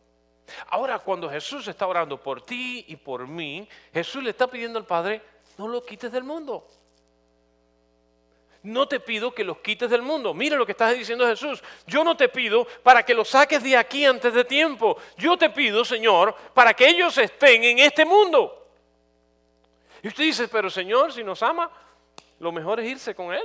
Ahora, 0.69 0.99
cuando 0.99 1.29
Jesús 1.29 1.69
está 1.69 1.87
orando 1.87 2.19
por 2.19 2.41
ti 2.41 2.87
y 2.89 2.97
por 2.97 3.29
mí, 3.29 3.69
Jesús 3.93 4.25
le 4.25 4.31
está 4.31 4.47
pidiendo 4.47 4.79
al 4.79 4.87
Padre, 4.87 5.21
no 5.59 5.69
lo 5.69 5.85
quites 5.85 6.11
del 6.11 6.25
mundo. 6.25 6.67
No 8.65 8.89
te 8.89 8.99
pido 8.99 9.35
que 9.35 9.45
los 9.45 9.59
quites 9.59 9.91
del 9.91 10.01
mundo. 10.01 10.33
Mira 10.33 10.57
lo 10.57 10.65
que 10.65 10.73
está 10.73 10.91
diciendo 10.91 11.27
Jesús. 11.27 11.63
Yo 11.87 12.03
no 12.03 12.17
te 12.17 12.31
pido 12.31 12.67
para 12.83 13.05
que 13.05 13.13
los 13.13 13.29
saques 13.29 13.63
de 13.63 13.77
aquí 13.77 14.07
antes 14.07 14.33
de 14.33 14.43
tiempo. 14.43 14.97
Yo 15.19 15.37
te 15.37 15.51
pido, 15.51 15.85
Señor, 15.85 16.35
para 16.55 16.73
que 16.73 16.89
ellos 16.89 17.17
estén 17.19 17.63
en 17.63 17.79
este 17.79 18.07
mundo. 18.07 18.67
Y 20.03 20.09
usted 20.09 20.25
dice, 20.25 20.49
pero 20.49 20.71
Señor, 20.71 21.13
si 21.13 21.23
nos 21.23 21.43
ama, 21.43 21.71
lo 22.39 22.53
mejor 22.53 22.81
es 22.81 22.91
irse 22.91 23.15
con 23.15 23.35
Él. 23.35 23.45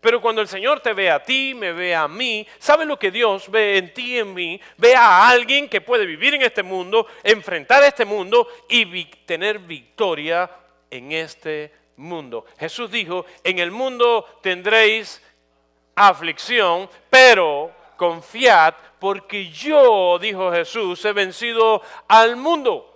Pero 0.00 0.20
cuando 0.20 0.42
el 0.42 0.48
Señor 0.48 0.80
te 0.80 0.92
ve 0.92 1.08
a 1.08 1.22
ti, 1.22 1.54
me 1.54 1.72
ve 1.72 1.94
a 1.94 2.08
mí, 2.08 2.44
¿sabe 2.58 2.84
lo 2.84 2.98
que 2.98 3.12
Dios 3.12 3.48
ve 3.48 3.78
en 3.78 3.94
ti 3.94 4.14
y 4.14 4.18
en 4.18 4.34
mí? 4.34 4.60
Ve 4.78 4.96
a 4.96 5.28
alguien 5.28 5.68
que 5.68 5.80
puede 5.80 6.04
vivir 6.06 6.34
en 6.34 6.42
este 6.42 6.64
mundo, 6.64 7.06
enfrentar 7.22 7.84
este 7.84 8.04
mundo 8.04 8.48
y 8.68 9.04
tener 9.24 9.60
victoria 9.60 10.50
en 10.90 11.12
este 11.12 11.85
mundo. 11.96 12.46
Jesús 12.58 12.90
dijo, 12.90 13.26
en 13.44 13.58
el 13.58 13.70
mundo 13.70 14.26
tendréis 14.42 15.22
aflicción, 15.94 16.88
pero 17.10 17.70
confiad 17.96 18.74
porque 18.98 19.50
yo, 19.50 20.18
dijo 20.18 20.52
Jesús, 20.52 21.04
he 21.04 21.12
vencido 21.12 21.82
al 22.08 22.36
mundo. 22.36 22.92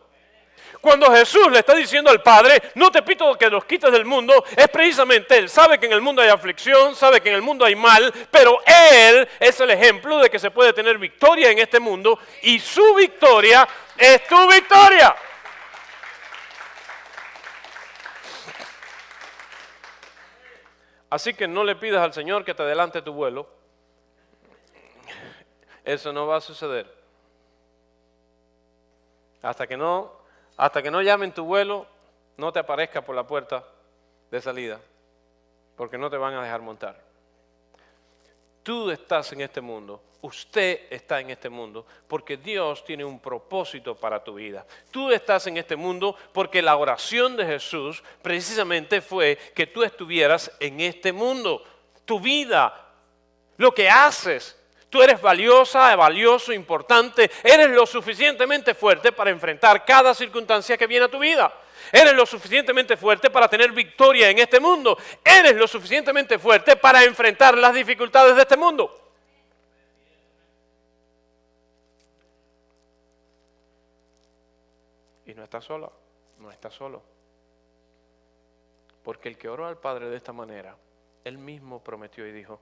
Cuando 0.80 1.12
Jesús 1.12 1.50
le 1.52 1.58
está 1.58 1.74
diciendo 1.74 2.10
al 2.10 2.22
Padre, 2.22 2.62
no 2.74 2.90
te 2.90 3.02
pido 3.02 3.36
que 3.36 3.50
los 3.50 3.66
quites 3.66 3.92
del 3.92 4.06
mundo, 4.06 4.42
es 4.56 4.68
precisamente 4.68 5.36
Él. 5.36 5.50
Sabe 5.50 5.78
que 5.78 5.84
en 5.84 5.92
el 5.92 6.00
mundo 6.00 6.22
hay 6.22 6.30
aflicción, 6.30 6.96
sabe 6.96 7.20
que 7.20 7.28
en 7.28 7.34
el 7.34 7.42
mundo 7.42 7.66
hay 7.66 7.76
mal, 7.76 8.12
pero 8.30 8.58
Él 8.64 9.28
es 9.38 9.60
el 9.60 9.70
ejemplo 9.70 10.18
de 10.18 10.30
que 10.30 10.38
se 10.38 10.50
puede 10.50 10.72
tener 10.72 10.96
victoria 10.96 11.50
en 11.50 11.58
este 11.58 11.80
mundo 11.80 12.18
y 12.42 12.58
su 12.58 12.94
victoria 12.94 13.68
es 13.98 14.26
tu 14.26 14.48
victoria. 14.48 15.14
Así 21.10 21.34
que 21.34 21.48
no 21.48 21.64
le 21.64 21.76
pidas 21.76 22.02
al 22.02 22.12
Señor 22.12 22.44
que 22.44 22.54
te 22.54 22.62
adelante 22.62 23.02
tu 23.02 23.12
vuelo. 23.12 23.48
Eso 25.84 26.12
no 26.12 26.26
va 26.26 26.36
a 26.36 26.40
suceder. 26.40 26.86
Hasta 29.42 29.66
que 29.66 29.76
no 29.76 30.20
hasta 30.60 30.82
que 30.82 30.90
no 30.90 31.00
llamen 31.00 31.32
tu 31.32 31.46
vuelo, 31.46 31.86
no 32.36 32.52
te 32.52 32.58
aparezca 32.58 33.00
por 33.00 33.16
la 33.16 33.26
puerta 33.26 33.64
de 34.30 34.42
salida, 34.42 34.78
porque 35.74 35.96
no 35.96 36.10
te 36.10 36.18
van 36.18 36.34
a 36.34 36.42
dejar 36.42 36.60
montar. 36.60 37.00
Tú 38.70 38.88
estás 38.88 39.32
en 39.32 39.40
este 39.40 39.60
mundo, 39.60 40.00
usted 40.20 40.82
está 40.90 41.18
en 41.18 41.30
este 41.30 41.48
mundo, 41.48 41.84
porque 42.06 42.36
Dios 42.36 42.84
tiene 42.84 43.04
un 43.04 43.18
propósito 43.18 43.96
para 43.96 44.22
tu 44.22 44.34
vida. 44.34 44.64
Tú 44.92 45.10
estás 45.10 45.48
en 45.48 45.56
este 45.56 45.74
mundo 45.74 46.14
porque 46.32 46.62
la 46.62 46.76
oración 46.76 47.36
de 47.36 47.44
Jesús 47.44 48.00
precisamente 48.22 49.00
fue 49.00 49.36
que 49.56 49.66
tú 49.66 49.82
estuvieras 49.82 50.52
en 50.60 50.78
este 50.78 51.12
mundo. 51.12 51.64
Tu 52.04 52.20
vida, 52.20 52.92
lo 53.56 53.74
que 53.74 53.90
haces, 53.90 54.56
Tú 54.90 55.00
eres 55.00 55.22
valiosa, 55.22 55.94
valioso, 55.94 56.52
importante. 56.52 57.30
Eres 57.44 57.70
lo 57.70 57.86
suficientemente 57.86 58.74
fuerte 58.74 59.12
para 59.12 59.30
enfrentar 59.30 59.84
cada 59.84 60.12
circunstancia 60.12 60.76
que 60.76 60.88
viene 60.88 61.04
a 61.04 61.10
tu 61.10 61.20
vida. 61.20 61.52
Eres 61.92 62.12
lo 62.12 62.26
suficientemente 62.26 62.96
fuerte 62.96 63.30
para 63.30 63.48
tener 63.48 63.70
victoria 63.70 64.28
en 64.28 64.40
este 64.40 64.58
mundo. 64.58 64.98
Eres 65.24 65.54
lo 65.54 65.68
suficientemente 65.68 66.40
fuerte 66.40 66.74
para 66.74 67.04
enfrentar 67.04 67.56
las 67.56 67.72
dificultades 67.72 68.34
de 68.34 68.42
este 68.42 68.56
mundo. 68.56 69.12
Y 75.24 75.34
no 75.34 75.44
estás 75.44 75.64
sola, 75.64 75.88
no 76.38 76.50
estás 76.50 76.74
solo. 76.74 77.00
Porque 79.04 79.28
el 79.28 79.38
que 79.38 79.48
oró 79.48 79.66
al 79.66 79.78
Padre 79.78 80.08
de 80.08 80.16
esta 80.16 80.32
manera, 80.32 80.76
él 81.22 81.38
mismo 81.38 81.82
prometió 81.82 82.26
y 82.26 82.32
dijo, 82.32 82.60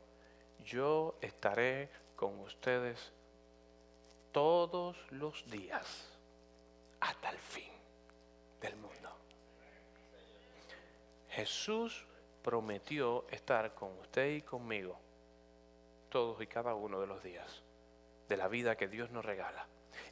yo 0.64 1.14
estaré 1.22 1.88
con 2.18 2.40
ustedes 2.40 3.12
todos 4.32 4.96
los 5.12 5.48
días 5.48 6.18
hasta 6.98 7.30
el 7.30 7.38
fin 7.38 7.70
del 8.60 8.74
mundo. 8.74 9.08
Jesús 11.28 12.04
prometió 12.42 13.24
estar 13.30 13.72
con 13.72 13.96
usted 14.00 14.30
y 14.30 14.42
conmigo 14.42 14.98
todos 16.08 16.42
y 16.42 16.48
cada 16.48 16.74
uno 16.74 17.00
de 17.00 17.06
los 17.06 17.22
días 17.22 17.62
de 18.28 18.36
la 18.36 18.48
vida 18.48 18.76
que 18.76 18.88
Dios 18.88 19.12
nos 19.12 19.24
regala. 19.24 19.68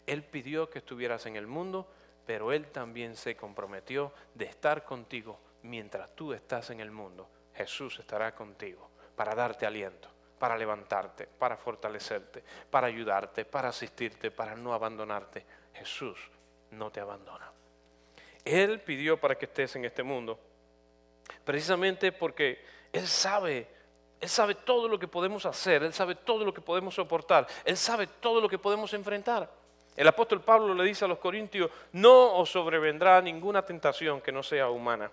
Él 0.06 0.22
pidió 0.22 0.70
que 0.70 0.78
estuvieras 0.78 1.26
en 1.26 1.34
el 1.34 1.48
mundo, 1.48 1.88
pero 2.24 2.52
Él 2.52 2.68
también 2.68 3.16
se 3.16 3.36
comprometió 3.36 4.12
de 4.32 4.44
estar 4.44 4.84
contigo 4.84 5.40
mientras 5.64 6.14
tú 6.14 6.32
estás 6.32 6.70
en 6.70 6.78
el 6.78 6.92
mundo. 6.92 7.28
Jesús 7.54 7.98
estará 7.98 8.32
contigo 8.32 8.90
para 9.16 9.34
darte 9.34 9.66
aliento 9.66 10.15
para 10.38 10.56
levantarte, 10.56 11.26
para 11.26 11.56
fortalecerte, 11.56 12.42
para 12.70 12.86
ayudarte, 12.86 13.44
para 13.44 13.68
asistirte, 13.68 14.30
para 14.30 14.54
no 14.54 14.74
abandonarte. 14.74 15.44
Jesús 15.74 16.18
no 16.72 16.90
te 16.90 17.00
abandona. 17.00 17.50
Él 18.44 18.80
pidió 18.80 19.18
para 19.18 19.36
que 19.36 19.46
estés 19.46 19.74
en 19.76 19.84
este 19.84 20.02
mundo, 20.02 20.38
precisamente 21.44 22.12
porque 22.12 22.64
Él 22.92 23.06
sabe, 23.06 23.66
Él 24.20 24.28
sabe 24.28 24.54
todo 24.54 24.88
lo 24.88 24.98
que 24.98 25.08
podemos 25.08 25.46
hacer, 25.46 25.82
Él 25.82 25.92
sabe 25.92 26.14
todo 26.14 26.44
lo 26.44 26.54
que 26.54 26.60
podemos 26.60 26.94
soportar, 26.94 27.46
Él 27.64 27.76
sabe 27.76 28.06
todo 28.06 28.40
lo 28.40 28.48
que 28.48 28.58
podemos 28.58 28.92
enfrentar. 28.94 29.50
El 29.96 30.06
apóstol 30.06 30.42
Pablo 30.42 30.74
le 30.74 30.84
dice 30.84 31.06
a 31.06 31.08
los 31.08 31.18
corintios, 31.18 31.70
no 31.92 32.36
os 32.36 32.50
sobrevendrá 32.50 33.20
ninguna 33.22 33.64
tentación 33.64 34.20
que 34.20 34.30
no 34.30 34.42
sea 34.42 34.68
humana, 34.68 35.10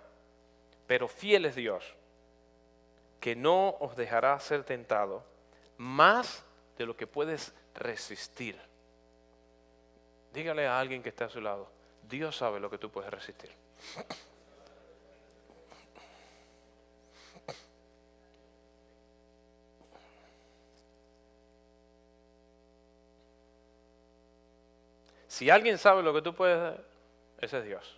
pero 0.86 1.08
fiel 1.08 1.46
es 1.46 1.56
Dios 1.56 1.94
que 3.24 3.34
no 3.34 3.78
os 3.80 3.96
dejará 3.96 4.38
ser 4.38 4.64
tentado 4.64 5.24
más 5.78 6.44
de 6.76 6.84
lo 6.84 6.94
que 6.94 7.06
puedes 7.06 7.54
resistir. 7.74 8.60
Dígale 10.34 10.66
a 10.66 10.78
alguien 10.78 11.02
que 11.02 11.08
está 11.08 11.24
a 11.24 11.30
su 11.30 11.40
lado, 11.40 11.66
Dios 12.02 12.36
sabe 12.36 12.60
lo 12.60 12.68
que 12.68 12.76
tú 12.76 12.90
puedes 12.90 13.10
resistir. 13.10 13.50
Si 25.28 25.48
alguien 25.48 25.78
sabe 25.78 26.02
lo 26.02 26.12
que 26.12 26.20
tú 26.20 26.34
puedes, 26.34 26.78
ese 27.38 27.58
es 27.60 27.64
Dios. 27.64 27.96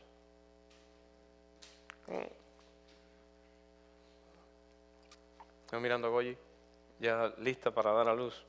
Estoy 5.67 5.81
mirando 5.81 6.07
a 6.07 6.11
Goyi, 6.11 6.39
ya 7.01 7.35
lista 7.39 7.73
para 7.73 7.91
dar 7.91 8.07
a 8.07 8.15
luz. 8.15 8.41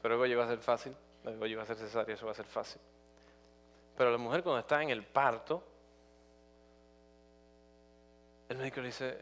Pero 0.00 0.16
Goyi 0.16 0.34
va 0.36 0.44
a 0.44 0.48
ser 0.48 0.60
fácil, 0.60 0.94
Goyi 1.24 1.56
va 1.56 1.64
a 1.64 1.66
ser 1.66 1.76
cesárea, 1.76 2.14
eso 2.14 2.26
va 2.26 2.30
a 2.30 2.36
ser 2.36 2.46
fácil. 2.46 2.80
Pero 3.96 4.12
la 4.12 4.18
mujer 4.18 4.44
cuando 4.44 4.60
está 4.60 4.80
en 4.80 4.90
el 4.90 5.02
parto, 5.02 5.60
el 8.48 8.58
médico 8.58 8.80
le 8.80 8.86
dice, 8.86 9.20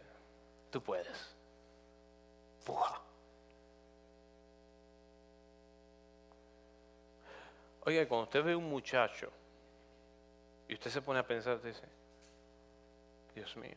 tú 0.71 0.83
puedes, 0.83 1.35
puja. 2.67 3.01
Oiga, 7.87 8.07
cuando 8.07 8.25
usted 8.25 8.45
ve 8.45 8.55
un 8.55 8.69
muchacho 8.69 9.31
y 10.69 10.75
usted 10.75 10.91
se 10.91 11.01
pone 11.01 11.21
a 11.21 11.27
pensar, 11.27 11.63
dice, 11.63 11.89
Dios 13.35 13.57
mío, 13.57 13.77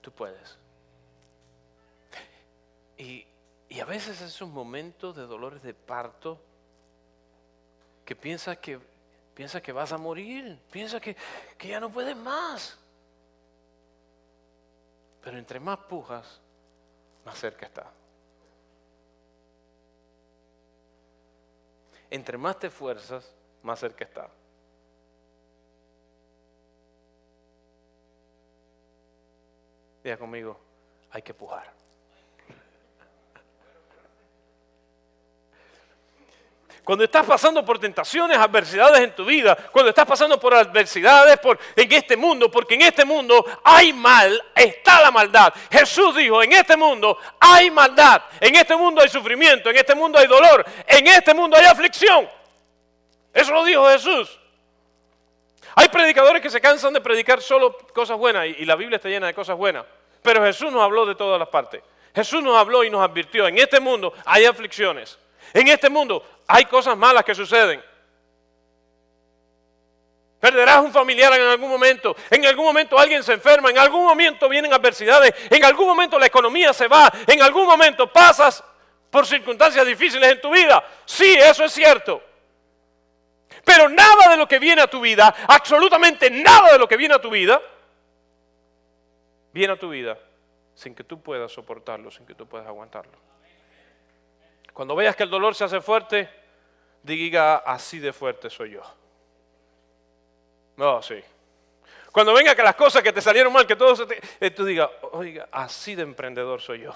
tú 0.00 0.12
puedes. 0.12 0.56
Y, 2.96 3.26
a 3.80 3.84
veces 3.84 4.20
esos 4.20 4.48
momentos 4.48 5.14
de 5.14 5.22
dolores 5.22 5.62
de 5.62 5.72
parto 5.72 6.40
que 8.04 8.16
piensas 8.16 8.58
que, 8.58 8.80
que 9.36 9.72
vas 9.72 9.92
a 9.92 9.98
morir, 9.98 10.58
piensa 10.70 10.98
que, 10.98 11.16
que 11.56 11.68
ya 11.68 11.78
no 11.78 11.90
puedes 11.90 12.16
más. 12.16 12.76
Pero 15.22 15.38
entre 15.38 15.60
más 15.60 15.78
pujas, 15.78 16.40
más 17.24 17.38
cerca 17.38 17.66
está. 17.66 17.92
Entre 22.10 22.38
más 22.38 22.58
te 22.58 22.68
esfuerzas, 22.68 23.30
más 23.62 23.78
cerca 23.78 24.04
está. 24.04 24.28
Conmigo, 30.16 30.58
hay 31.10 31.22
que 31.22 31.34
pujar. 31.34 31.78
Cuando 36.88 37.04
estás 37.04 37.26
pasando 37.26 37.62
por 37.66 37.78
tentaciones, 37.78 38.38
adversidades 38.38 39.00
en 39.00 39.14
tu 39.14 39.26
vida, 39.26 39.54
cuando 39.70 39.90
estás 39.90 40.06
pasando 40.06 40.40
por 40.40 40.54
adversidades 40.54 41.38
por, 41.38 41.58
en 41.76 41.92
este 41.92 42.16
mundo, 42.16 42.50
porque 42.50 42.76
en 42.76 42.80
este 42.80 43.04
mundo 43.04 43.44
hay 43.62 43.92
mal, 43.92 44.42
está 44.54 44.98
la 45.02 45.10
maldad. 45.10 45.52
Jesús 45.70 46.16
dijo, 46.16 46.42
en 46.42 46.54
este 46.54 46.78
mundo 46.78 47.18
hay 47.38 47.70
maldad, 47.70 48.22
en 48.40 48.56
este 48.56 48.74
mundo 48.74 49.02
hay 49.02 49.10
sufrimiento, 49.10 49.68
en 49.68 49.76
este 49.76 49.94
mundo 49.94 50.18
hay 50.18 50.26
dolor, 50.26 50.64
en 50.86 51.06
este 51.08 51.34
mundo 51.34 51.58
hay 51.58 51.66
aflicción. 51.66 52.26
Eso 53.34 53.52
lo 53.52 53.66
dijo 53.66 53.86
Jesús. 53.90 54.40
Hay 55.74 55.88
predicadores 55.90 56.40
que 56.40 56.48
se 56.48 56.58
cansan 56.58 56.94
de 56.94 57.02
predicar 57.02 57.42
solo 57.42 57.76
cosas 57.92 58.16
buenas 58.16 58.46
y 58.46 58.64
la 58.64 58.76
Biblia 58.76 58.96
está 58.96 59.10
llena 59.10 59.26
de 59.26 59.34
cosas 59.34 59.58
buenas. 59.58 59.84
Pero 60.28 60.44
Jesús 60.44 60.70
nos 60.70 60.82
habló 60.82 61.06
de 61.06 61.14
todas 61.14 61.38
las 61.38 61.48
partes. 61.48 61.82
Jesús 62.14 62.42
nos 62.42 62.54
habló 62.54 62.84
y 62.84 62.90
nos 62.90 63.02
advirtió, 63.02 63.48
en 63.48 63.56
este 63.56 63.80
mundo 63.80 64.12
hay 64.26 64.44
aflicciones. 64.44 65.18
En 65.54 65.68
este 65.68 65.88
mundo 65.88 66.22
hay 66.46 66.66
cosas 66.66 66.98
malas 66.98 67.24
que 67.24 67.34
suceden. 67.34 67.82
Perderás 70.38 70.84
un 70.84 70.92
familiar 70.92 71.32
en 71.32 71.48
algún 71.48 71.70
momento, 71.70 72.14
en 72.28 72.44
algún 72.44 72.66
momento 72.66 72.98
alguien 72.98 73.22
se 73.22 73.32
enferma, 73.32 73.70
en 73.70 73.78
algún 73.78 74.04
momento 74.04 74.50
vienen 74.50 74.70
adversidades, 74.70 75.32
en 75.48 75.64
algún 75.64 75.86
momento 75.86 76.18
la 76.18 76.26
economía 76.26 76.74
se 76.74 76.88
va, 76.88 77.10
en 77.26 77.40
algún 77.40 77.64
momento 77.64 78.12
pasas 78.12 78.62
por 79.10 79.26
circunstancias 79.26 79.86
difíciles 79.86 80.30
en 80.30 80.42
tu 80.42 80.50
vida. 80.50 80.84
Sí, 81.06 81.36
eso 81.38 81.64
es 81.64 81.72
cierto. 81.72 82.22
Pero 83.64 83.88
nada 83.88 84.28
de 84.28 84.36
lo 84.36 84.46
que 84.46 84.58
viene 84.58 84.82
a 84.82 84.88
tu 84.88 85.00
vida, 85.00 85.34
absolutamente 85.48 86.28
nada 86.28 86.72
de 86.72 86.78
lo 86.78 86.86
que 86.86 86.98
viene 86.98 87.14
a 87.14 87.18
tu 87.18 87.30
vida, 87.30 87.62
viene 89.52 89.72
a 89.72 89.78
tu 89.78 89.88
vida 89.90 90.18
sin 90.74 90.94
que 90.94 91.04
tú 91.04 91.20
puedas 91.20 91.50
soportarlo, 91.50 92.10
sin 92.10 92.24
que 92.26 92.34
tú 92.34 92.46
puedas 92.46 92.66
aguantarlo. 92.66 93.18
Cuando 94.72 94.94
veas 94.94 95.16
que 95.16 95.24
el 95.24 95.30
dolor 95.30 95.54
se 95.54 95.64
hace 95.64 95.80
fuerte, 95.80 96.28
diga, 97.02 97.56
así 97.56 97.98
de 97.98 98.12
fuerte 98.12 98.48
soy 98.48 98.72
yo. 98.72 98.82
No, 100.76 101.02
sí. 101.02 101.20
Cuando 102.12 102.32
venga 102.32 102.54
que 102.54 102.62
las 102.62 102.76
cosas 102.76 103.02
que 103.02 103.12
te 103.12 103.20
salieron 103.20 103.52
mal, 103.52 103.66
que 103.66 103.76
todo 103.76 103.96
se 103.96 104.06
te... 104.06 104.20
Eh, 104.40 104.50
tú 104.50 104.64
digas, 104.64 104.88
oiga, 105.12 105.48
así 105.50 105.94
de 105.96 106.02
emprendedor 106.02 106.60
soy 106.60 106.82
yo. 106.82 106.94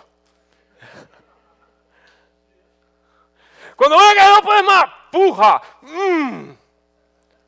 Cuando 3.76 3.98
venga 3.98 4.14
que 4.14 4.28
no 4.28 4.42
puedes 4.42 4.64
más, 4.64 4.84
puja. 5.10 5.62
Mm. 5.82 6.52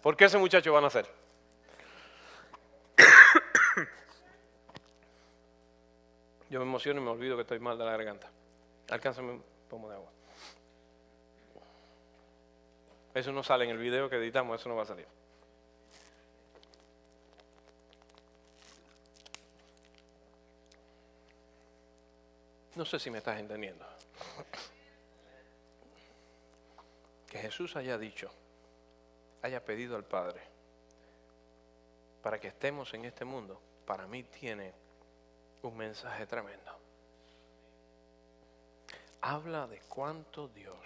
¿Por 0.02 0.16
qué 0.16 0.24
ese 0.24 0.38
muchacho 0.38 0.72
va 0.72 0.80
a 0.80 0.82
nacer? 0.82 1.08
Yo 6.54 6.60
me 6.60 6.66
emociono 6.66 7.00
y 7.00 7.04
me 7.04 7.10
olvido 7.10 7.34
que 7.34 7.42
estoy 7.42 7.58
mal 7.58 7.76
de 7.76 7.84
la 7.84 7.90
garganta. 7.90 8.30
Alcánzame 8.88 9.32
un 9.32 9.44
pomo 9.68 9.88
de 9.88 9.96
agua. 9.96 10.08
Eso 13.12 13.32
no 13.32 13.42
sale 13.42 13.64
en 13.64 13.72
el 13.72 13.78
video 13.78 14.08
que 14.08 14.14
editamos, 14.14 14.60
eso 14.60 14.68
no 14.68 14.76
va 14.76 14.84
a 14.84 14.86
salir. 14.86 15.08
No 22.76 22.84
sé 22.84 23.00
si 23.00 23.10
me 23.10 23.18
estás 23.18 23.40
entendiendo. 23.40 23.84
Que 27.28 27.38
Jesús 27.38 27.74
haya 27.74 27.98
dicho, 27.98 28.30
haya 29.42 29.64
pedido 29.64 29.96
al 29.96 30.04
Padre, 30.04 30.40
para 32.22 32.38
que 32.38 32.46
estemos 32.46 32.94
en 32.94 33.06
este 33.06 33.24
mundo, 33.24 33.60
para 33.84 34.06
mí 34.06 34.22
tiene 34.22 34.83
un 35.68 35.76
mensaje 35.76 36.26
tremendo. 36.26 36.72
Habla 39.22 39.66
de 39.66 39.80
cuánto 39.80 40.48
Dios 40.48 40.78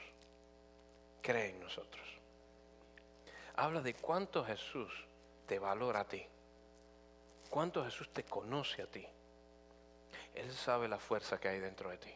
cree 1.22 1.50
en 1.50 1.60
nosotros 1.60 2.18
habla 3.58 3.80
de 3.80 3.94
cuánto 3.94 4.44
Jesús 4.44 4.88
te 5.46 5.58
valora 5.58 6.00
a 6.00 6.08
ti, 6.08 6.24
cuánto 7.50 7.84
Jesús 7.84 8.08
te 8.12 8.22
conoce 8.22 8.82
a 8.82 8.86
ti. 8.86 9.04
Él 10.34 10.52
sabe 10.52 10.86
la 10.86 10.98
fuerza 10.98 11.40
que 11.40 11.48
hay 11.48 11.58
dentro 11.58 11.90
de 11.90 11.98
ti. 11.98 12.14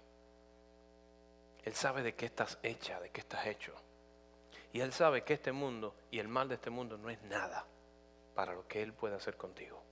Él 1.65 1.75
sabe 1.75 2.03
de 2.03 2.15
qué 2.15 2.27
estás 2.27 2.59
hecha, 2.63 3.01
de 3.01 3.11
qué 3.11 3.21
estás 3.21 3.47
hecho. 3.47 3.75
Y 4.73 4.81
Él 4.81 4.93
sabe 4.93 5.25
que 5.25 5.35
este 5.35 5.51
mundo 5.51 5.95
y 6.13 6.21
el 6.21 6.29
mal 6.29 6.49
de 6.49 6.55
este 6.55 6.71
mundo 6.71 6.97
no 6.97 7.11
es 7.11 7.21
nada 7.23 7.67
para 8.35 8.55
lo 8.55 8.67
que 8.69 8.81
Él 8.81 8.93
puede 8.93 9.17
hacer 9.17 9.37
contigo. 9.37 9.83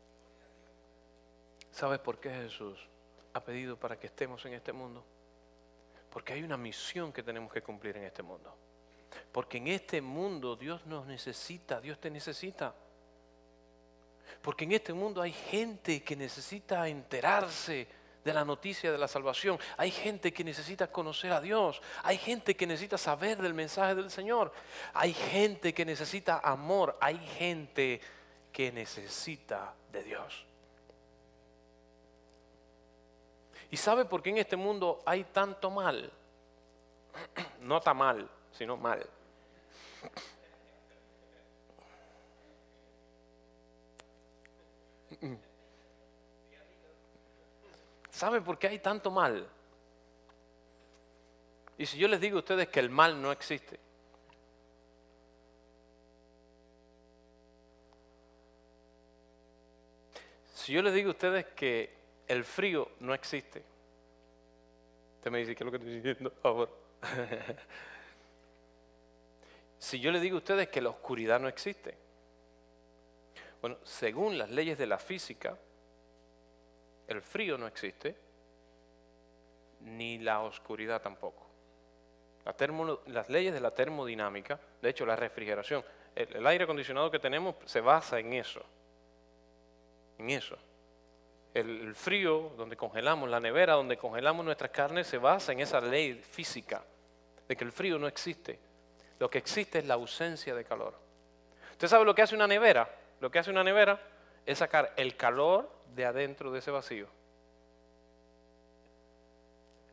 ¿Sabes 1.73 1.99
por 1.99 2.19
qué 2.19 2.31
Jesús 2.31 2.79
ha 3.33 3.41
pedido 3.43 3.77
para 3.77 3.99
que 3.99 4.07
estemos 4.07 4.45
en 4.45 4.55
este 4.55 4.73
mundo? 4.73 5.05
Porque 6.11 6.33
hay 6.33 6.43
una 6.43 6.57
misión 6.57 7.13
que 7.13 7.23
tenemos 7.23 7.53
que 7.53 7.63
cumplir 7.63 7.97
en 7.97 8.05
este 8.05 8.23
mundo. 8.23 8.55
Porque 9.33 9.59
en 9.59 9.69
este 9.69 10.01
mundo 10.01 10.57
Dios 10.57 10.85
nos 10.87 11.07
necesita, 11.07 11.81
Dios 11.81 12.01
te 12.01 12.11
necesita. 12.11 12.75
Porque 14.43 14.65
en 14.65 14.73
este 14.73 14.93
mundo 14.93 15.23
hay 15.23 15.33
gente 15.33 16.03
que 16.03 16.17
necesita 16.17 16.89
enterarse 16.89 17.87
de 18.25 18.35
la 18.35 18.45
noticia 18.45 18.93
de 18.93 18.99
la 18.99 19.09
salvación. 19.09 19.59
Hay 19.77 19.91
gente 19.91 20.33
que 20.33 20.45
necesita 20.45 20.91
conocer 20.91 21.33
a 21.33 21.41
Dios. 21.41 21.81
Hay 22.03 22.19
gente 22.19 22.57
que 22.57 22.67
necesita 22.67 22.99
saber 22.99 23.41
del 23.41 23.55
mensaje 23.55 23.95
del 23.95 24.11
Señor. 24.11 24.53
Hay 24.95 25.13
gente 25.13 25.73
que 25.73 25.85
necesita 25.85 26.41
amor. 26.41 26.97
Hay 27.01 27.19
gente 27.39 28.01
que 28.53 28.73
necesita 28.73 29.75
de 29.93 30.03
Dios. 30.03 30.50
¿Y 33.71 33.77
sabe 33.77 34.05
por 34.05 34.21
qué 34.23 34.31
en 34.31 34.39
este 34.39 34.57
mundo 34.57 35.01
hay 35.07 35.25
tanto 35.25 35.71
mal? 35.71 36.11
No 37.61 37.77
está 37.77 37.93
mal, 37.93 38.29
sino 38.53 38.77
mal. 38.77 39.07
¿Sabe 48.11 48.41
por 48.41 48.59
qué 48.59 48.69
hay 48.69 48.79
tanto 48.79 49.11
mal? 49.11 49.47
Y 51.77 51.85
si 51.87 51.99
yo 51.99 52.09
les 52.09 52.21
digo 52.21 52.37
a 52.37 52.41
ustedes 52.41 52.69
que 52.69 52.81
el 52.81 52.91
mal 52.91 53.21
no 53.21 53.31
existe, 53.31 53.79
si 60.55 60.73
yo 60.73 60.83
les 60.83 60.93
digo 60.93 61.09
a 61.09 61.13
ustedes 61.13 61.47
que 61.47 62.00
el 62.31 62.45
frío 62.45 62.93
no 63.01 63.13
existe, 63.13 63.63
usted 65.17 65.31
me 65.31 65.39
dice, 65.39 65.57
¿qué 65.57 65.65
es 65.65 65.67
lo 65.67 65.71
que 65.73 65.77
estoy 65.79 65.95
diciendo? 65.97 66.31
Favor. 66.43 66.71
Si 69.81 69.99
yo 69.99 70.13
le 70.13 70.21
digo 70.21 70.37
a 70.37 70.41
ustedes 70.41 70.69
que 70.69 70.83
la 70.83 70.91
oscuridad 70.91 71.41
no 71.41 71.49
existe, 71.49 71.97
bueno, 73.63 73.79
según 73.83 74.37
las 74.37 74.51
leyes 74.51 74.77
de 74.77 74.87
la 74.87 74.99
física, 74.99 75.57
el 77.09 77.23
frío 77.23 77.57
no 77.57 77.67
existe, 77.67 78.15
ni 79.81 80.19
la 80.19 80.43
oscuridad 80.43 81.01
tampoco. 81.01 81.47
las 83.07 83.31
leyes 83.31 83.55
de 83.55 83.61
la 83.61 83.71
termodinámica, 83.71 84.61
de 84.83 84.91
hecho 84.91 85.07
la 85.07 85.17
refrigeración, 85.17 85.83
el, 86.15 86.47
aire 86.47 86.65
acondicionado 86.65 87.11
que 87.11 87.19
tenemos 87.19 87.55
se 87.65 87.81
basa 87.81 88.19
en 88.19 88.35
eso, 88.35 88.63
en 90.19 90.29
eso. 90.29 90.59
El 91.55 91.95
frío, 91.95 92.53
donde 92.57 92.77
congelamos, 92.77 93.29
la 93.29 93.41
nevera 93.41 93.75
donde 93.75 93.97
congelamos 93.97 94.45
nuestras 94.45 94.71
carnes, 94.71 95.07
se 95.07 95.19
basa 95.19 95.53
en 95.53 95.61
esa 95.61 95.81
ley 95.81 96.15
física, 96.15 96.83
de 97.49 97.57
que 97.57 97.65
el 97.65 97.73
frío 97.73 97.99
no 97.99 98.07
existe. 98.07 98.59
Lo 99.19 99.29
que 99.29 99.39
existe 99.39 99.81
es 99.81 99.87
la 99.87 99.95
ausencia 99.95 100.55
de 100.55 100.65
calor. 100.65 100.95
¿Usted 101.73 101.89
sabe 101.89 102.05
lo 102.05 102.15
que 102.15 102.23
hace 102.23 102.35
una 102.35 102.47
nevera? 102.47 102.89
Lo 103.21 103.31
que 103.31 103.39
hace 103.39 103.51
una 103.51 103.65
nevera 103.65 104.01
es 104.47 104.59
sacar 104.59 104.93
el 104.97 105.17
calor 105.17 105.71
de 105.95 106.07
adentro 106.07 106.51
de 106.51 106.61
ese 106.61 106.71
vacío. 106.71 107.09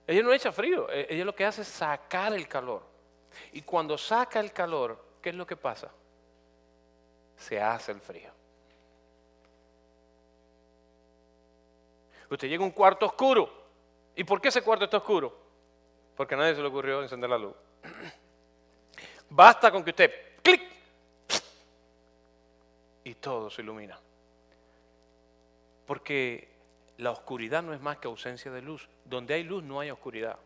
Ella 0.05 0.23
no 0.23 0.31
echa 0.31 0.51
frío, 0.51 0.89
e-, 0.89 1.07
ella 1.09 1.25
lo 1.25 1.35
que 1.35 1.45
hace 1.45 1.63
es 1.63 1.67
sacar 1.67 2.33
el 2.33 2.47
calor. 2.47 2.83
Y 3.51 3.61
cuando 3.63 3.97
saca 3.97 4.39
el 4.39 4.53
calor, 4.53 5.03
¿qué 5.21 5.29
es 5.29 5.35
lo 5.35 5.45
que 5.45 5.57
pasa? 5.57 5.91
Se 7.35 7.61
hace 7.61 7.91
el 7.91 7.99
frío. 7.99 8.31
Usted 12.29 12.47
llega 12.47 12.63
a 12.63 12.65
un 12.65 12.71
cuarto 12.71 13.05
oscuro. 13.05 13.51
¿Y 14.15 14.23
por 14.23 14.41
qué 14.41 14.49
ese 14.49 14.61
cuarto 14.61 14.85
está 14.85 14.97
oscuro? 14.97 15.37
Porque 16.15 16.35
a 16.35 16.37
nadie 16.37 16.55
se 16.55 16.61
le 16.61 16.67
ocurrió 16.67 17.01
encender 17.01 17.29
la 17.29 17.37
luz. 17.37 17.55
Basta 19.29 19.71
con 19.71 19.83
que 19.83 19.91
usted, 19.91 20.11
clic, 20.41 20.61
y 23.03 23.13
todo 23.15 23.49
se 23.49 23.61
ilumina. 23.61 23.99
Porque 25.85 26.49
la 26.97 27.11
oscuridad 27.11 27.61
no 27.63 27.73
es 27.73 27.81
más 27.81 27.97
que 27.97 28.07
ausencia 28.07 28.51
de 28.51 28.61
luz. 28.61 28.89
Donde 29.05 29.33
hay 29.33 29.43
luz 29.43 29.63
no 29.63 29.79
hay 29.79 29.91
oscuridad. 29.91 30.37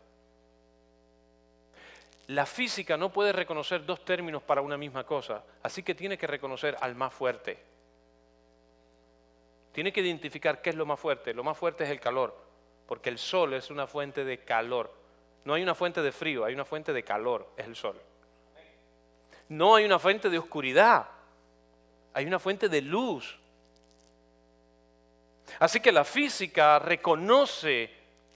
La 2.28 2.46
física 2.46 2.96
no 2.96 3.12
puede 3.12 3.32
reconocer 3.32 3.84
dos 3.84 4.04
términos 4.04 4.42
para 4.42 4.60
una 4.60 4.76
misma 4.76 5.04
cosa, 5.04 5.42
así 5.62 5.82
que 5.82 5.94
tiene 5.94 6.16
que 6.16 6.26
reconocer 6.26 6.76
al 6.80 6.94
más 6.94 7.12
fuerte. 7.12 7.58
Tiene 9.72 9.92
que 9.92 10.00
identificar 10.00 10.60
qué 10.60 10.70
es 10.70 10.76
lo 10.76 10.86
más 10.86 11.00
fuerte. 11.00 11.34
Lo 11.34 11.42
más 11.42 11.56
fuerte 11.56 11.84
es 11.84 11.90
el 11.90 12.00
calor, 12.00 12.36
porque 12.86 13.08
el 13.08 13.18
sol 13.18 13.54
es 13.54 13.70
una 13.70 13.86
fuente 13.86 14.24
de 14.24 14.38
calor. 14.38 14.92
No 15.44 15.54
hay 15.54 15.62
una 15.62 15.74
fuente 15.74 16.02
de 16.02 16.12
frío, 16.12 16.44
hay 16.44 16.54
una 16.54 16.64
fuente 16.64 16.92
de 16.92 17.02
calor, 17.02 17.48
es 17.56 17.66
el 17.66 17.74
sol. 17.74 18.00
No 19.48 19.74
hay 19.74 19.84
una 19.84 19.98
fuente 19.98 20.30
de 20.30 20.38
oscuridad, 20.38 21.06
hay 22.14 22.26
una 22.26 22.38
fuente 22.38 22.68
de 22.68 22.82
luz. 22.82 23.38
Así 25.58 25.80
que 25.80 25.92
la 25.92 26.04
física 26.04 26.78
reconoce 26.78 27.90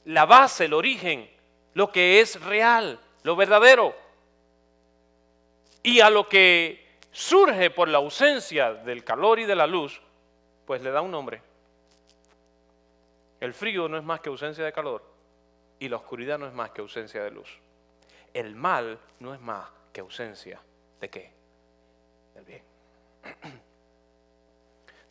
la 0.06 0.24
base, 0.24 0.66
el 0.66 0.74
origen, 0.74 1.30
lo 1.74 1.90
que 1.90 2.20
es 2.20 2.40
real, 2.42 2.98
lo 3.22 3.36
verdadero. 3.36 3.94
Y 5.82 6.00
a 6.00 6.10
lo 6.10 6.28
que 6.28 6.98
surge 7.12 7.70
por 7.70 7.88
la 7.88 7.98
ausencia 7.98 8.72
del 8.72 9.04
calor 9.04 9.38
y 9.38 9.44
de 9.44 9.54
la 9.54 9.66
luz, 9.66 10.00
pues 10.66 10.82
le 10.82 10.90
da 10.90 11.00
un 11.00 11.10
nombre. 11.10 11.40
El 13.40 13.54
frío 13.54 13.88
no 13.88 13.96
es 13.96 14.04
más 14.04 14.20
que 14.20 14.28
ausencia 14.28 14.64
de 14.64 14.72
calor 14.72 15.02
y 15.78 15.88
la 15.88 15.96
oscuridad 15.96 16.38
no 16.38 16.46
es 16.46 16.52
más 16.52 16.70
que 16.70 16.80
ausencia 16.80 17.22
de 17.22 17.30
luz. 17.30 17.60
El 18.34 18.54
mal 18.54 18.98
no 19.20 19.32
es 19.32 19.40
más 19.40 19.68
que 19.92 20.00
ausencia 20.00 20.60
de 21.00 21.08
qué? 21.08 21.32
Del 22.34 22.44
bien. 22.44 22.62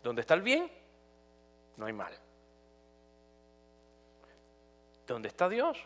¿Dónde 0.03 0.21
está 0.21 0.33
el 0.33 0.41
bien? 0.41 0.69
No 1.77 1.85
hay 1.85 1.93
mal. 1.93 2.13
¿Dónde 5.07 5.29
está 5.29 5.47
Dios? 5.47 5.77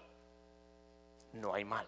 No 1.34 1.54
hay 1.54 1.66
mal. 1.66 1.88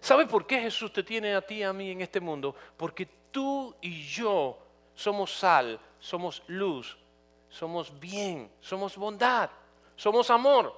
¿Sabe 0.00 0.26
por 0.26 0.46
qué 0.46 0.60
Jesús 0.60 0.92
te 0.92 1.02
tiene 1.02 1.34
a 1.34 1.42
ti 1.42 1.56
y 1.56 1.62
a 1.62 1.72
mí 1.72 1.90
en 1.90 2.00
este 2.00 2.20
mundo? 2.20 2.54
Porque 2.76 3.06
tú 3.30 3.74
y 3.80 4.02
yo 4.02 4.65
somos 4.96 5.38
sal, 5.38 5.78
somos 6.00 6.42
luz, 6.48 6.96
somos 7.48 7.96
bien, 8.00 8.50
somos 8.60 8.96
bondad, 8.96 9.48
somos 9.94 10.28
amor. 10.30 10.74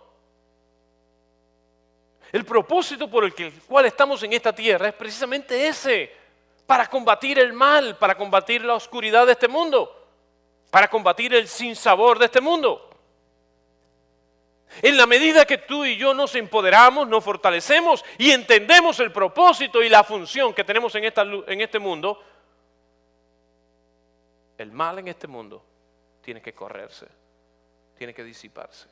El 2.30 2.44
propósito 2.44 3.08
por 3.08 3.24
el 3.24 3.32
cual 3.66 3.86
estamos 3.86 4.22
en 4.22 4.34
esta 4.34 4.52
tierra 4.52 4.88
es 4.88 4.94
precisamente 4.94 5.66
ese, 5.66 6.12
para 6.66 6.86
combatir 6.86 7.38
el 7.38 7.54
mal, 7.54 7.96
para 7.96 8.16
combatir 8.16 8.62
la 8.62 8.74
oscuridad 8.74 9.24
de 9.24 9.32
este 9.32 9.48
mundo, 9.48 10.06
para 10.70 10.88
combatir 10.88 11.32
el 11.32 11.48
sinsabor 11.48 12.18
de 12.18 12.26
este 12.26 12.42
mundo. 12.42 12.84
En 14.82 14.98
la 14.98 15.06
medida 15.06 15.46
que 15.46 15.58
tú 15.58 15.86
y 15.86 15.96
yo 15.96 16.12
nos 16.12 16.34
empoderamos, 16.34 17.08
nos 17.08 17.24
fortalecemos 17.24 18.04
y 18.18 18.32
entendemos 18.32 19.00
el 19.00 19.10
propósito 19.10 19.82
y 19.82 19.88
la 19.88 20.04
función 20.04 20.52
que 20.52 20.64
tenemos 20.64 20.94
en, 20.96 21.04
esta, 21.04 21.22
en 21.22 21.60
este 21.62 21.78
mundo, 21.78 22.22
el 24.58 24.72
mal 24.72 24.98
en 24.98 25.08
este 25.08 25.26
mundo 25.26 25.64
tiene 26.20 26.42
que 26.42 26.52
correrse, 26.52 27.06
tiene 27.96 28.12
que 28.12 28.24
disiparse. 28.24 28.88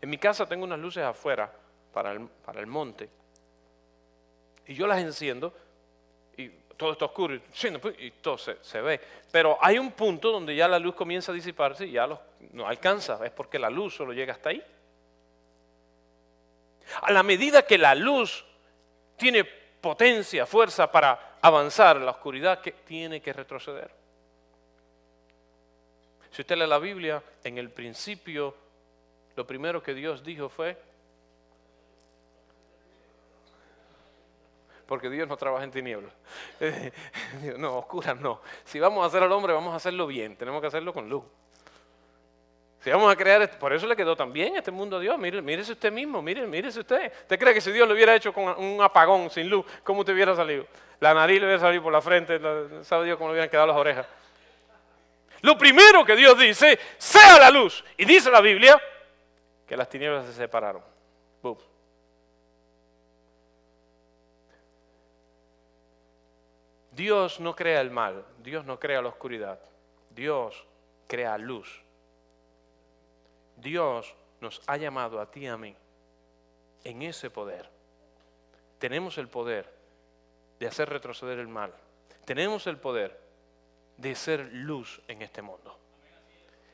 En 0.00 0.10
mi 0.10 0.18
casa 0.18 0.46
tengo 0.46 0.64
unas 0.64 0.78
luces 0.78 1.04
afuera 1.04 1.52
para 1.92 2.12
el, 2.12 2.26
para 2.26 2.60
el 2.60 2.66
monte 2.66 3.08
y 4.66 4.74
yo 4.74 4.86
las 4.86 4.98
enciendo 4.98 5.52
y 6.36 6.48
todo 6.76 6.92
está 6.92 7.04
oscuro 7.04 7.38
pues, 7.80 7.94
y 7.98 8.10
todo 8.10 8.36
se, 8.38 8.80
ve. 8.80 9.00
Pero 9.30 9.58
hay 9.60 9.78
un 9.78 9.92
punto 9.92 10.32
donde 10.32 10.54
ya 10.54 10.66
la 10.68 10.78
luz 10.78 10.94
comienza 10.94 11.32
a 11.32 11.34
disiparse 11.34 11.86
y 11.86 11.92
ya 11.92 12.08
no 12.52 12.66
alcanza, 12.66 13.24
es 13.24 13.30
porque 13.30 13.58
la 13.58 13.70
luz 13.70 13.94
solo 13.94 14.12
llega 14.12 14.32
hasta 14.32 14.50
ahí. 14.50 14.62
A 17.02 17.10
la 17.12 17.22
medida 17.22 17.62
que 17.62 17.78
la 17.78 17.94
luz 17.94 18.44
tiene 19.16 19.44
potencia, 19.44 20.46
fuerza 20.46 20.90
para 20.90 21.36
avanzar, 21.40 21.96
la 21.96 22.12
oscuridad 22.12 22.60
tiene 22.84 23.20
que 23.20 23.32
retroceder. 23.32 24.05
Si 26.36 26.42
usted 26.42 26.58
lee 26.58 26.66
la 26.66 26.78
Biblia, 26.78 27.22
en 27.44 27.56
el 27.56 27.70
principio, 27.70 28.54
lo 29.36 29.46
primero 29.46 29.82
que 29.82 29.94
Dios 29.94 30.22
dijo 30.22 30.50
fue, 30.50 30.76
porque 34.86 35.08
Dios 35.08 35.26
no 35.26 35.38
trabaja 35.38 35.64
en 35.64 35.70
tinieblas. 35.70 36.12
no, 37.56 37.78
oscuras 37.78 38.20
no. 38.20 38.42
Si 38.66 38.78
vamos 38.78 39.02
a 39.02 39.06
hacer 39.06 39.22
al 39.22 39.32
hombre, 39.32 39.54
vamos 39.54 39.72
a 39.72 39.76
hacerlo 39.76 40.06
bien, 40.06 40.36
tenemos 40.36 40.60
que 40.60 40.66
hacerlo 40.66 40.92
con 40.92 41.08
luz. 41.08 41.24
Si 42.80 42.90
vamos 42.90 43.10
a 43.10 43.16
crear, 43.16 43.58
por 43.58 43.72
eso 43.72 43.86
le 43.86 43.96
quedó 43.96 44.14
tan 44.14 44.30
bien 44.30 44.56
este 44.56 44.70
mundo 44.70 44.98
a 44.98 45.00
Dios. 45.00 45.18
Mire, 45.18 45.40
mírese 45.40 45.72
usted 45.72 45.90
mismo, 45.90 46.20
mire, 46.20 46.46
mírese 46.46 46.80
usted. 46.80 47.10
¿Usted 47.22 47.38
cree 47.38 47.54
que 47.54 47.62
si 47.62 47.72
Dios 47.72 47.88
lo 47.88 47.94
hubiera 47.94 48.14
hecho 48.14 48.34
con 48.34 48.44
un 48.62 48.82
apagón 48.82 49.30
sin 49.30 49.48
luz, 49.48 49.64
cómo 49.82 50.04
te 50.04 50.12
hubiera 50.12 50.36
salido? 50.36 50.66
La 51.00 51.14
nariz 51.14 51.40
le 51.40 51.46
hubiera 51.46 51.62
salido 51.62 51.82
por 51.82 51.94
la 51.94 52.02
frente, 52.02 52.38
sabe 52.84 53.06
Dios 53.06 53.16
cómo 53.16 53.30
le 53.30 53.36
hubieran 53.36 53.48
quedado 53.48 53.68
las 53.68 53.76
orejas. 53.76 54.06
Lo 55.42 55.56
primero 55.56 56.04
que 56.04 56.16
Dios 56.16 56.38
dice, 56.38 56.78
sea 56.98 57.38
la 57.38 57.50
luz. 57.50 57.84
Y 57.96 58.04
dice 58.04 58.30
la 58.30 58.40
Biblia 58.40 58.80
que 59.66 59.76
las 59.76 59.88
tinieblas 59.88 60.26
se 60.26 60.32
separaron. 60.32 60.82
Dios 66.96 67.40
no 67.40 67.54
crea 67.54 67.82
el 67.82 67.90
mal, 67.90 68.24
Dios 68.38 68.64
no 68.64 68.80
crea 68.80 69.02
la 69.02 69.10
oscuridad, 69.10 69.60
Dios 70.08 70.64
crea 71.06 71.36
luz. 71.36 71.82
Dios 73.56 74.14
nos 74.40 74.62
ha 74.66 74.78
llamado 74.78 75.20
a 75.20 75.30
ti 75.30 75.40
y 75.40 75.46
a 75.46 75.58
mí 75.58 75.76
en 76.84 77.02
ese 77.02 77.28
poder. 77.28 77.68
Tenemos 78.78 79.18
el 79.18 79.28
poder 79.28 79.70
de 80.58 80.68
hacer 80.68 80.88
retroceder 80.88 81.38
el 81.38 81.48
mal. 81.48 81.74
Tenemos 82.24 82.66
el 82.66 82.78
poder 82.78 83.25
de 83.96 84.14
ser 84.14 84.48
luz 84.52 85.00
en 85.08 85.22
este 85.22 85.42
mundo. 85.42 85.78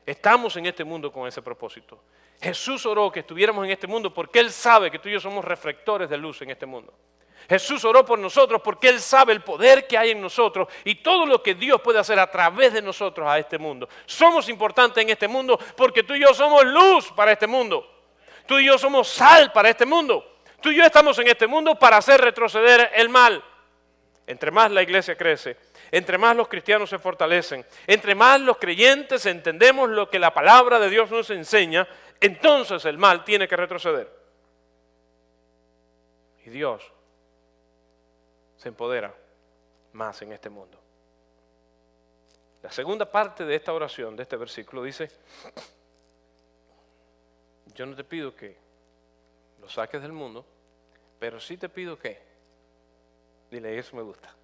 Estamos 0.05 0.55
en 0.57 0.65
este 0.65 0.83
mundo 0.83 1.11
con 1.11 1.27
ese 1.27 1.41
propósito. 1.41 2.03
Jesús 2.41 2.85
oró 2.85 3.11
que 3.11 3.21
estuviéramos 3.21 3.63
en 3.65 3.71
este 3.71 3.87
mundo 3.87 4.13
porque 4.13 4.39
Él 4.39 4.51
sabe 4.51 4.91
que 4.91 4.99
tú 4.99 5.07
y 5.07 5.13
yo 5.13 5.19
somos 5.19 5.45
reflectores 5.45 6.09
de 6.09 6.17
luz 6.17 6.41
en 6.41 6.49
este 6.49 6.65
mundo. 6.65 6.93
Jesús 7.47 7.83
oró 7.83 8.05
por 8.05 8.19
nosotros 8.19 8.61
porque 8.61 8.89
Él 8.89 8.99
sabe 8.99 9.33
el 9.33 9.41
poder 9.41 9.87
que 9.87 9.97
hay 9.97 10.11
en 10.11 10.21
nosotros 10.21 10.67
y 10.83 10.95
todo 10.95 11.25
lo 11.25 11.41
que 11.41 11.55
Dios 11.55 11.81
puede 11.81 11.99
hacer 11.99 12.19
a 12.19 12.29
través 12.29 12.73
de 12.73 12.81
nosotros 12.81 13.27
a 13.27 13.37
este 13.37 13.57
mundo. 13.57 13.87
Somos 14.05 14.49
importantes 14.49 15.01
en 15.01 15.09
este 15.09 15.27
mundo 15.27 15.57
porque 15.75 16.03
tú 16.03 16.13
y 16.13 16.21
yo 16.21 16.33
somos 16.33 16.65
luz 16.65 17.11
para 17.13 17.31
este 17.31 17.47
mundo. 17.47 17.89
Tú 18.45 18.59
y 18.59 18.65
yo 18.65 18.77
somos 18.77 19.07
sal 19.07 19.51
para 19.51 19.69
este 19.69 19.85
mundo. 19.85 20.41
Tú 20.61 20.71
y 20.71 20.77
yo 20.77 20.83
estamos 20.83 21.17
en 21.19 21.27
este 21.27 21.47
mundo 21.47 21.75
para 21.75 21.97
hacer 21.97 22.19
retroceder 22.21 22.91
el 22.95 23.09
mal. 23.09 23.43
Entre 24.25 24.51
más 24.51 24.71
la 24.71 24.81
iglesia 24.81 25.17
crece, 25.17 25.57
entre 25.93 26.17
más 26.17 26.35
los 26.35 26.47
cristianos 26.47 26.89
se 26.89 26.97
fortalecen, 26.97 27.63
entre 27.85 28.15
más 28.15 28.41
los 28.41 28.57
creyentes 28.57 29.27
entendemos 29.27 29.87
lo 29.91 30.09
que 30.09 30.17
la 30.17 30.33
palabra 30.33 30.79
de 30.79 30.89
Dios 30.89 31.11
nos 31.11 31.29
enseña, 31.29 31.87
entonces 32.19 32.83
el 32.85 32.97
mal 32.97 33.23
tiene 33.23 33.47
que 33.47 33.55
retroceder. 33.55 34.11
Y 36.43 36.49
Dios 36.49 36.81
se 38.57 38.69
empodera 38.69 39.13
más 39.91 40.19
en 40.23 40.31
este 40.31 40.49
mundo. 40.49 40.79
La 42.63 42.71
segunda 42.71 43.05
parte 43.05 43.45
de 43.45 43.55
esta 43.55 43.71
oración, 43.71 44.15
de 44.15 44.23
este 44.23 44.35
versículo, 44.35 44.81
dice, 44.81 45.11
yo 47.75 47.85
no 47.85 47.95
te 47.95 48.03
pido 48.03 48.35
que 48.35 48.57
lo 49.61 49.69
saques 49.69 50.01
del 50.01 50.11
mundo, 50.11 50.43
pero 51.19 51.39
sí 51.39 51.55
te 51.55 51.69
pido 51.69 51.99
que, 51.99 52.19
dile, 53.51 53.77
eso 53.77 53.95
me 53.95 54.01
gusta. 54.01 54.35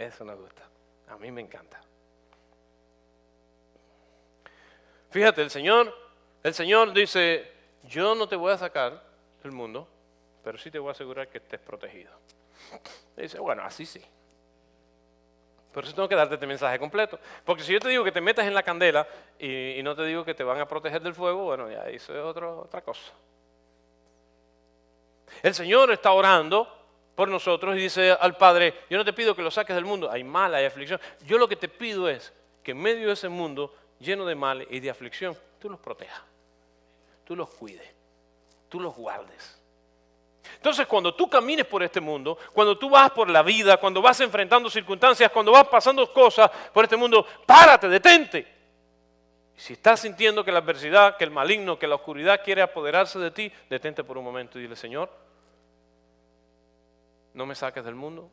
Eso 0.00 0.24
nos 0.24 0.38
gusta. 0.38 0.62
A 1.08 1.18
mí 1.18 1.30
me 1.30 1.42
encanta. 1.42 1.78
Fíjate, 5.10 5.42
el 5.42 5.50
Señor, 5.50 5.94
el 6.42 6.54
Señor 6.54 6.94
dice, 6.94 7.52
yo 7.84 8.14
no 8.14 8.26
te 8.26 8.34
voy 8.34 8.50
a 8.50 8.56
sacar 8.56 9.02
del 9.42 9.52
mundo, 9.52 9.86
pero 10.42 10.56
sí 10.56 10.70
te 10.70 10.78
voy 10.78 10.88
a 10.88 10.92
asegurar 10.92 11.28
que 11.28 11.36
estés 11.36 11.60
protegido. 11.60 12.12
dice, 13.14 13.38
bueno, 13.40 13.62
así 13.62 13.84
sí. 13.84 14.02
Pero 15.70 15.86
eso 15.86 15.94
tengo 15.94 16.08
que 16.08 16.16
darte 16.16 16.34
este 16.34 16.46
mensaje 16.46 16.78
completo. 16.78 17.20
Porque 17.44 17.62
si 17.62 17.74
yo 17.74 17.78
te 17.78 17.90
digo 17.90 18.02
que 18.02 18.10
te 18.10 18.22
metas 18.22 18.46
en 18.46 18.54
la 18.54 18.62
candela 18.62 19.06
y, 19.38 19.82
no 19.82 19.94
te 19.94 20.04
digo 20.04 20.24
que 20.24 20.32
te 20.32 20.44
van 20.44 20.60
a 20.60 20.66
proteger 20.66 21.02
del 21.02 21.14
fuego, 21.14 21.44
bueno, 21.44 21.70
ya 21.70 21.86
eso 21.90 22.14
es 22.14 22.24
otra 22.24 22.80
cosa. 22.80 23.12
El 25.42 25.52
Señor 25.52 25.90
está 25.90 26.12
orando 26.12 26.79
por 27.20 27.28
nosotros 27.28 27.76
y 27.76 27.80
dice 27.80 28.12
al 28.12 28.34
Padre, 28.38 28.72
yo 28.88 28.96
no 28.96 29.04
te 29.04 29.12
pido 29.12 29.36
que 29.36 29.42
lo 29.42 29.50
saques 29.50 29.76
del 29.76 29.84
mundo, 29.84 30.10
hay 30.10 30.24
mal, 30.24 30.54
hay 30.54 30.64
aflicción. 30.64 30.98
Yo 31.26 31.36
lo 31.36 31.46
que 31.46 31.54
te 31.54 31.68
pido 31.68 32.08
es 32.08 32.32
que 32.62 32.70
en 32.70 32.78
medio 32.78 33.08
de 33.08 33.12
ese 33.12 33.28
mundo 33.28 33.74
lleno 33.98 34.24
de 34.24 34.34
mal 34.34 34.66
y 34.70 34.80
de 34.80 34.88
aflicción, 34.88 35.36
tú 35.58 35.68
los 35.68 35.78
protejas, 35.78 36.22
tú 37.26 37.36
los 37.36 37.50
cuides, 37.50 37.86
tú 38.70 38.80
los 38.80 38.96
guardes. 38.96 39.60
Entonces, 40.54 40.86
cuando 40.86 41.14
tú 41.14 41.28
camines 41.28 41.66
por 41.66 41.82
este 41.82 42.00
mundo, 42.00 42.38
cuando 42.54 42.78
tú 42.78 42.88
vas 42.88 43.10
por 43.10 43.28
la 43.28 43.42
vida, 43.42 43.76
cuando 43.76 44.00
vas 44.00 44.18
enfrentando 44.22 44.70
circunstancias, 44.70 45.30
cuando 45.30 45.52
vas 45.52 45.68
pasando 45.68 46.10
cosas 46.10 46.50
por 46.72 46.84
este 46.84 46.96
mundo, 46.96 47.26
párate, 47.44 47.86
detente. 47.90 48.46
Si 49.56 49.74
estás 49.74 50.00
sintiendo 50.00 50.42
que 50.42 50.52
la 50.52 50.60
adversidad, 50.60 51.18
que 51.18 51.24
el 51.24 51.30
maligno, 51.30 51.78
que 51.78 51.86
la 51.86 51.96
oscuridad 51.96 52.40
quiere 52.42 52.62
apoderarse 52.62 53.18
de 53.18 53.30
ti, 53.30 53.52
detente 53.68 54.04
por 54.04 54.16
un 54.16 54.24
momento 54.24 54.58
y 54.58 54.62
dile, 54.62 54.74
Señor, 54.74 55.10
no 57.34 57.46
me 57.46 57.54
saques 57.54 57.84
del 57.84 57.94
mundo, 57.94 58.28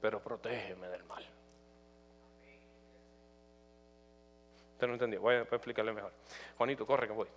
pero 0.00 0.20
protégeme 0.20 0.88
del 0.88 1.04
mal. 1.04 1.24
Usted 4.72 4.86
no 4.86 4.92
entendió, 4.94 5.20
voy 5.20 5.36
a 5.36 5.42
explicarle 5.42 5.92
mejor. 5.92 6.12
Juanito, 6.56 6.86
corre 6.86 7.06
que 7.06 7.12
voy. 7.12 7.28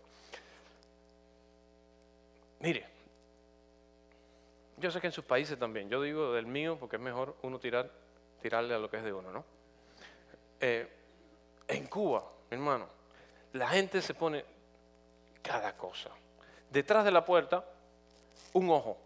Mire, 2.60 2.86
yo 4.78 4.92
sé 4.92 5.00
que 5.00 5.08
en 5.08 5.14
sus 5.14 5.24
países 5.24 5.58
también, 5.58 5.90
yo 5.90 6.02
digo 6.02 6.34
del 6.34 6.46
mío 6.46 6.78
porque 6.80 6.96
es 6.96 7.02
mejor 7.02 7.36
uno 7.44 7.60
tirar, 7.60 7.90
tirarle 8.42 8.74
a 8.74 8.80
lo 8.80 8.90
que 8.90 8.98
es 8.98 9.04
de 9.04 9.14
uno, 9.14 9.32
¿no? 9.32 9.46
Eh, 10.60 10.88
en 11.68 11.88
Cuba, 11.88 12.24
mi 12.50 12.58
hermano, 12.58 12.88
la 13.54 13.70
gente 13.70 14.02
se 14.02 14.14
pone 14.14 14.44
cada 15.42 15.78
cosa. 15.78 16.10
Detrás 16.70 17.06
de 17.06 17.12
la 17.12 17.24
puerta, 17.24 17.64
un 18.54 18.70
ojo, 18.70 18.98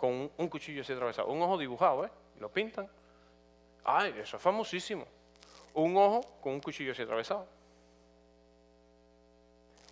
con 0.00 0.30
un, 0.34 0.48
cuchillo 0.48 0.80
así 0.80 0.94
atravesado. 0.94 1.28
Un 1.28 1.42
ojo 1.42 1.58
dibujado, 1.58 2.06
¿eh? 2.06 2.10
Lo 2.38 2.48
pintan. 2.48 2.88
Ay, 3.84 4.14
eso 4.18 4.38
es 4.38 4.42
famosísimo. 4.42 5.06
Un 5.74 5.94
ojo 5.94 6.22
con 6.40 6.54
un 6.54 6.60
cuchillo 6.60 6.92
así 6.92 7.02
atravesado. 7.02 7.46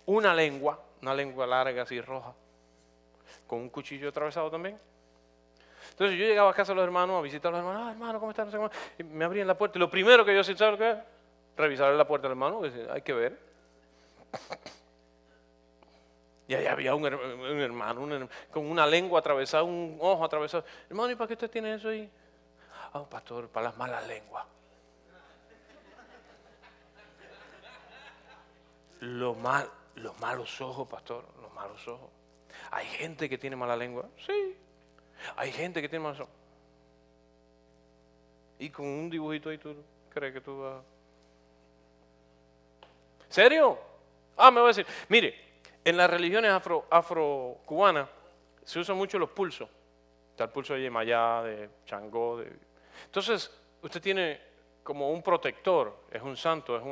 Una 0.07 0.33
lengua, 0.33 0.79
una 1.03 1.13
lengua 1.13 1.45
larga 1.45 1.83
así 1.83 2.01
roja, 2.01 2.33
con 3.45 3.59
un 3.59 3.69
cuchillo 3.69 4.09
atravesado 4.09 4.49
también. 4.49 4.79
Entonces 5.91 6.17
yo 6.17 6.25
llegaba 6.25 6.49
a 6.49 6.53
casa 6.55 6.71
de 6.71 6.77
los 6.77 6.85
hermanos 6.85 7.19
a 7.19 7.21
visitar 7.21 7.53
a 7.53 7.57
los 7.57 7.59
hermanos, 7.59 7.83
ah, 7.85 7.91
hermano, 7.91 8.19
¿cómo 8.19 8.31
están? 8.31 8.49
Y 8.97 9.03
me 9.03 9.25
abrían 9.25 9.45
la 9.45 9.55
puerta. 9.55 9.77
Y 9.77 9.79
lo 9.79 9.91
primero 9.91 10.25
que 10.25 10.33
yo 10.33 10.41
hacía, 10.41 10.57
¿sabes 10.57 10.79
lo? 10.79 11.03
Revisar 11.55 11.93
la 11.93 12.07
puerta 12.07 12.27
del 12.27 12.31
hermano, 12.31 12.61
hay 12.91 13.01
que 13.03 13.13
ver. 13.13 13.39
Y 16.49 16.55
ahí 16.55 16.65
había 16.65 16.95
un, 16.95 17.05
hermano 17.05 18.27
con 18.49 18.65
una 18.65 18.87
lengua 18.87 19.19
atravesada, 19.19 19.61
un 19.61 19.99
ojo 20.01 20.25
atravesado. 20.25 20.65
Hermano, 20.89 21.11
¿y 21.11 21.15
para 21.15 21.27
qué 21.27 21.33
usted 21.35 21.51
tiene 21.51 21.75
eso 21.75 21.89
ahí? 21.89 22.09
Ah, 22.91 23.05
pastor, 23.07 23.49
para 23.49 23.67
las 23.67 23.77
malas 23.77 24.07
lenguas. 24.07 24.47
Los 29.01 29.37
malos 29.37 30.59
ojos, 30.59 30.87
pastor, 30.87 31.23
los 31.39 31.53
malos 31.53 31.87
ojos. 31.87 32.09
Hay 32.71 32.87
gente 32.87 33.29
que 33.29 33.37
tiene 33.37 33.55
mala 33.55 33.77
lengua, 33.77 34.09
sí. 34.25 34.57
Hay 35.35 35.51
gente 35.51 35.83
que 35.83 35.87
tiene 35.87 36.01
malos 36.01 36.21
ojos. 36.21 36.33
Y 38.57 38.71
con 38.71 38.87
un 38.87 39.07
dibujito 39.11 39.51
ahí 39.51 39.59
tú 39.59 39.75
crees 40.11 40.33
que 40.33 40.41
tú 40.41 40.61
vas. 40.61 40.83
¿Serio? 43.29 43.77
Ah, 44.35 44.49
me 44.49 44.61
voy 44.61 44.71
a 44.71 44.73
decir, 44.73 44.87
mire, 45.09 45.48
en 45.83 45.97
las 45.97 46.09
religiones 46.09 46.51
afro, 46.51 46.85
afro-cubanas 46.89 48.09
se 48.63 48.79
usan 48.79 48.97
mucho 48.97 49.17
los 49.17 49.29
pulsos. 49.29 49.69
Está 50.31 50.45
el 50.45 50.49
pulso 50.51 50.73
de 50.73 50.81
Yemayá, 50.81 51.43
de 51.43 51.69
Changó. 51.85 52.37
De... 52.37 52.51
Entonces, 53.05 53.51
usted 53.81 54.01
tiene 54.01 54.41
como 54.83 55.11
un 55.11 55.21
protector, 55.21 56.03
es 56.11 56.21
un 56.21 56.37
santo, 56.37 56.77
es 56.77 56.83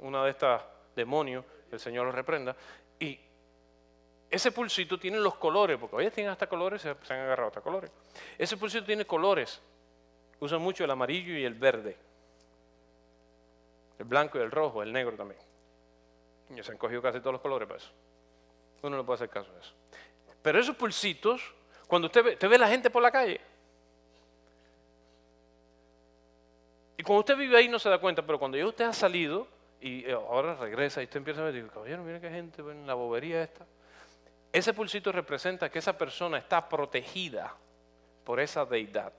una 0.00 0.24
de 0.24 0.30
estas 0.30 0.62
demonios, 0.96 1.44
que 1.68 1.76
el 1.76 1.80
Señor 1.80 2.06
los 2.06 2.14
reprenda, 2.14 2.56
y 2.98 3.18
ese 4.28 4.52
pulsito 4.52 4.98
tiene 4.98 5.18
los 5.18 5.34
colores, 5.36 5.78
porque 5.78 5.96
hoy 5.96 6.10
tienen 6.10 6.32
hasta 6.32 6.48
colores, 6.48 6.82
se, 6.82 6.94
se 7.02 7.12
han 7.12 7.20
agarrado 7.20 7.48
hasta 7.48 7.60
colores. 7.60 7.90
Ese 8.38 8.56
pulsito 8.56 8.84
tiene 8.84 9.04
colores, 9.04 9.60
usan 10.40 10.60
mucho 10.60 10.84
el 10.84 10.90
amarillo 10.90 11.36
y 11.36 11.44
el 11.44 11.54
verde, 11.54 11.96
el 13.98 14.04
blanco 14.04 14.38
y 14.38 14.42
el 14.42 14.50
rojo, 14.50 14.82
el 14.82 14.92
negro 14.92 15.16
también. 15.16 15.40
Y 16.50 16.62
se 16.62 16.72
han 16.72 16.78
cogido 16.78 17.02
casi 17.02 17.20
todos 17.20 17.32
los 17.32 17.42
colores 17.42 17.68
para 17.68 17.78
eso. 17.78 17.90
Uno 18.82 18.96
no 18.96 19.04
puede 19.04 19.16
hacer 19.16 19.28
caso 19.28 19.52
de 19.52 19.60
eso. 19.60 19.72
Pero 20.42 20.58
esos 20.58 20.76
pulsitos, 20.76 21.42
cuando 21.86 22.06
usted 22.06 22.24
ve, 22.24 22.32
usted 22.32 22.48
ve 22.48 22.58
la 22.58 22.68
gente 22.68 22.90
por 22.90 23.02
la 23.02 23.10
calle, 23.10 23.40
y 27.00 27.02
cuando 27.02 27.20
usted 27.20 27.36
vive 27.36 27.56
ahí 27.56 27.66
no 27.66 27.78
se 27.78 27.88
da 27.88 27.98
cuenta, 27.98 28.20
pero 28.20 28.38
cuando 28.38 28.58
ya 28.58 28.66
usted 28.66 28.84
ha 28.84 28.92
salido 28.92 29.46
y 29.80 30.04
eh, 30.04 30.12
ahora 30.12 30.54
regresa 30.54 31.00
y 31.00 31.04
usted 31.04 31.16
empieza 31.16 31.40
a 31.40 31.44
ver, 31.44 31.54
digo, 31.54 31.68
caballero, 31.68 32.02
mira 32.02 32.20
qué 32.20 32.28
gente 32.28 32.60
en 32.60 32.86
la 32.86 32.92
bobería 32.92 33.42
esta. 33.42 33.64
Ese 34.52 34.74
pulsito 34.74 35.10
representa 35.10 35.70
que 35.70 35.78
esa 35.78 35.96
persona 35.96 36.36
está 36.36 36.68
protegida 36.68 37.54
por 38.22 38.38
esa 38.38 38.66
deidad. 38.66 39.14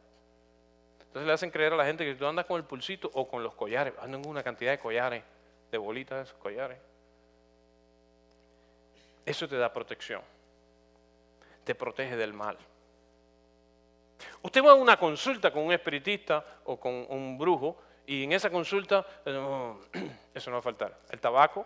Entonces 1.00 1.26
le 1.26 1.34
hacen 1.34 1.50
creer 1.50 1.74
a 1.74 1.76
la 1.76 1.86
gente 1.86 2.06
que 2.06 2.14
tú 2.14 2.28
andas 2.28 2.46
con 2.46 2.58
el 2.58 2.66
pulsito 2.66 3.10
o 3.16 3.28
con 3.28 3.42
los 3.42 3.56
collares, 3.56 3.96
andan 4.00 4.22
con 4.22 4.30
una 4.30 4.44
cantidad 4.44 4.70
de 4.70 4.78
collares, 4.78 5.24
de 5.72 5.78
bolitas 5.80 6.34
collares. 6.34 6.78
Eso 9.26 9.48
te 9.48 9.58
da 9.58 9.72
protección. 9.72 10.22
Te 11.64 11.76
protege 11.76 12.16
del 12.16 12.34
mal. 12.34 12.58
Usted 14.42 14.64
va 14.64 14.72
a 14.72 14.76
una 14.76 14.98
consulta 14.98 15.52
con 15.52 15.64
un 15.64 15.74
espiritista 15.74 16.44
o 16.66 16.80
con 16.80 17.06
un 17.10 17.38
brujo 17.38 17.78
y 18.06 18.24
en 18.24 18.34
esa 18.34 18.50
consulta 18.50 19.06
eh, 19.26 19.74
eso 20.34 20.50
no 20.50 20.56
va 20.56 20.60
a 20.60 20.64
faltar. 20.64 21.00
El 21.10 21.20
tabaco 21.20 21.66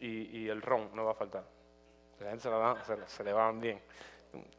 y, 0.00 0.48
el 0.48 0.62
ron 0.62 0.90
no 0.94 1.04
va 1.04 1.12
a 1.12 1.14
faltar. 1.14 1.44
La 2.20 2.30
gente 2.30 2.48
se, 2.84 3.06
se 3.06 3.24
le 3.24 3.32
van 3.32 3.60
bien. 3.60 3.80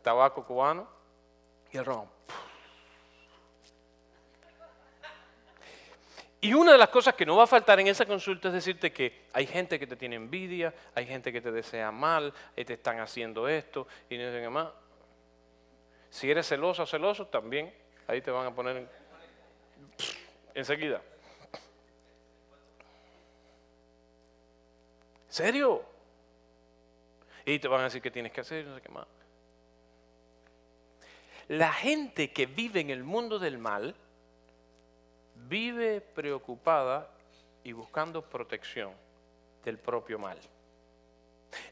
tabaco 0.02 0.46
cubano 0.46 0.88
y 1.72 1.78
el 1.78 1.86
ron. 1.86 2.08
Y 6.41 6.54
una 6.54 6.71
de 6.71 6.78
las 6.78 6.89
cosas 6.89 7.15
que 7.15 7.25
no 7.25 7.36
va 7.36 7.43
a 7.43 7.47
faltar 7.47 7.80
en 7.82 7.88
esa 7.88 8.06
consulta 8.06 8.47
es 8.47 8.54
decirte 8.54 8.93
que 8.93 9.25
hay 9.34 9.45
gente 9.45 9.78
que 9.78 9.86
te 9.86 9.97
tiene 9.97 10.15
envidia, 10.15 10.73
hay 10.95 11.06
gente 11.06 11.34
que 11.34 11.41
te 11.41 11.52
desea 11.52 11.91
mal, 11.91 12.34
y 12.56 12.63
te 12.63 12.73
están 12.73 12.99
haciendo 12.99 13.47
esto 13.49 13.88
y 14.10 14.17
no 14.17 14.32
sé 14.32 14.41
qué 14.41 14.49
más. 14.49 14.69
Si 16.10 16.32
eres 16.32 16.47
celoso 16.47 16.84
o 16.84 16.86
celoso, 16.86 17.28
también 17.28 17.73
ahí 18.08 18.21
te 18.21 18.32
van 18.32 18.47
a 18.47 18.56
poner 18.56 18.88
enseguida. 20.54 21.02
¿Serio? 25.28 25.84
Y 27.45 27.60
te 27.60 27.67
van 27.67 27.82
a 27.82 27.84
decir 27.86 28.02
que 28.02 28.12
tienes 28.12 28.32
que 28.32 28.41
hacer, 28.41 28.65
no 28.65 28.75
sé 28.75 28.82
qué 28.82 28.89
más. 28.89 29.08
La 31.49 31.73
gente 31.73 32.32
que 32.32 32.45
vive 32.45 32.80
en 32.80 32.91
el 32.91 33.04
mundo 33.04 33.39
del 33.39 33.58
mal, 33.58 33.95
vive 35.49 35.99
preocupada 35.99 37.09
y 37.63 37.73
buscando 37.73 38.21
protección 38.21 38.91
del 39.65 39.77
propio 39.77 40.19
mal. 40.19 40.38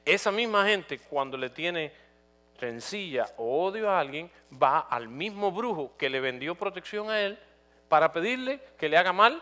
Esa 0.04 0.32
misma 0.32 0.66
gente 0.66 1.00
cuando 1.00 1.38
le 1.38 1.52
tiene 1.52 1.92
rencilla 2.60 3.28
o 3.38 3.66
odio 3.66 3.90
a 3.90 4.00
alguien, 4.00 4.30
va 4.52 4.80
al 4.80 5.08
mismo 5.08 5.52
brujo 5.52 5.96
que 5.98 6.10
le 6.10 6.20
vendió 6.20 6.56
protección 6.56 7.10
a 7.10 7.22
él 7.22 7.38
para 7.88 8.12
pedirle 8.12 8.60
que 8.78 8.90
le 8.90 8.98
haga 8.98 9.14
mal 9.14 9.42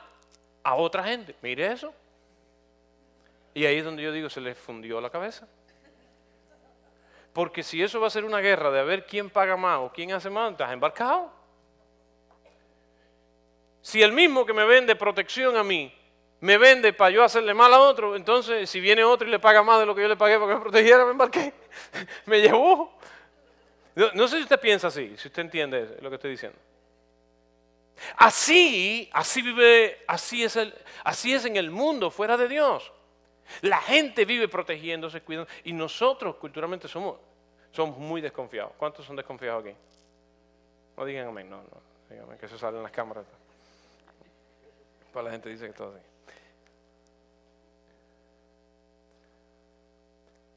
a 0.64 0.76
otra 0.76 1.04
gente. 1.04 1.36
Mire 1.42 1.72
eso. 1.72 1.94
Y 3.54 3.66
ahí 3.66 3.78
es 3.78 3.86
donde 3.86 4.04
yo 4.04 4.12
digo, 4.12 4.30
se 4.30 4.42
le 4.42 4.54
fundió 4.54 5.00
la 5.00 5.10
cabeza. 5.10 5.48
Porque 7.32 7.64
si 7.64 7.82
eso 7.82 8.00
va 8.00 8.08
a 8.08 8.10
ser 8.10 8.26
una 8.26 8.40
guerra 8.40 8.70
de 8.72 8.80
a 8.80 8.84
ver 8.84 9.06
quién 9.06 9.30
paga 9.30 9.56
más 9.56 9.80
o 9.80 9.92
quién 9.92 10.12
hace 10.12 10.30
más, 10.30 10.52
estás 10.52 10.72
embarcado. 10.72 11.32
Si 13.86 14.02
el 14.02 14.14
mismo 14.14 14.48
que 14.48 14.52
me 14.52 14.66
vende 14.66 14.96
protección 14.96 15.56
a 15.56 15.64
mí, 15.64 15.94
me 16.40 16.58
vende 16.58 16.92
para 16.92 17.12
yo 17.12 17.24
hacerle 17.24 17.54
mal 17.54 17.72
a 17.72 17.80
otro, 17.82 18.16
entonces 18.16 18.68
si 18.68 18.80
viene 18.80 19.04
otro 19.04 19.28
y 19.28 19.30
le 19.32 19.38
paga 19.38 19.62
más 19.62 19.80
de 19.80 19.86
lo 19.86 19.94
que 19.94 20.02
yo 20.02 20.08
le 20.08 20.18
pagué 20.18 20.40
para 20.40 20.48
que 20.48 20.56
me 20.56 20.62
protegiera, 20.62 21.06
me 21.06 21.12
embarqué. 21.12 21.54
me 22.26 22.42
llevó. 22.42 22.98
No, 23.94 24.28
sé 24.28 24.38
si 24.38 24.42
usted 24.42 24.60
piensa 24.60 24.88
así, 24.88 25.16
si 25.18 25.28
usted 25.28 25.44
entiende 25.44 26.00
lo 26.02 26.10
que 26.10 26.16
estoy 26.16 26.32
diciendo. 26.32 26.58
Así, 28.18 29.08
así 29.14 29.44
vive, 29.44 30.04
así 30.08 30.44
es, 30.44 30.56
el, 30.56 30.74
así 31.04 31.36
es 31.36 31.46
en 31.46 31.56
el 31.56 31.70
mundo 31.70 32.10
fuera 32.10 32.38
de 32.38 32.48
Dios. 32.48 32.92
La 33.62 33.78
gente 33.82 34.26
vive 34.26 34.48
protegiéndose, 34.48 35.22
cuidando, 35.22 35.48
y 35.64 35.74
nosotros 35.74 36.38
culturalmente 36.38 36.88
somos, 36.88 37.18
somos 37.72 38.00
muy 38.00 38.20
desconfiados. 38.20 38.72
¿Cuántos 38.80 39.06
son 39.06 39.16
desconfiados 39.16 39.64
aquí? 39.64 39.76
No 40.98 41.06
digan 41.06 41.28
amén, 41.28 41.48
no, 41.48 41.58
no, 41.58 41.82
díganme 42.10 42.36
que 42.40 42.48
eso 42.48 42.58
sale 42.58 42.78
en 42.78 42.84
las 42.84 42.92
cámaras. 42.92 43.26
La 45.24 45.32
gente 45.32 45.50
dice 45.50 45.68
que 45.68 45.74
todo 45.74 45.96
así. 45.96 46.06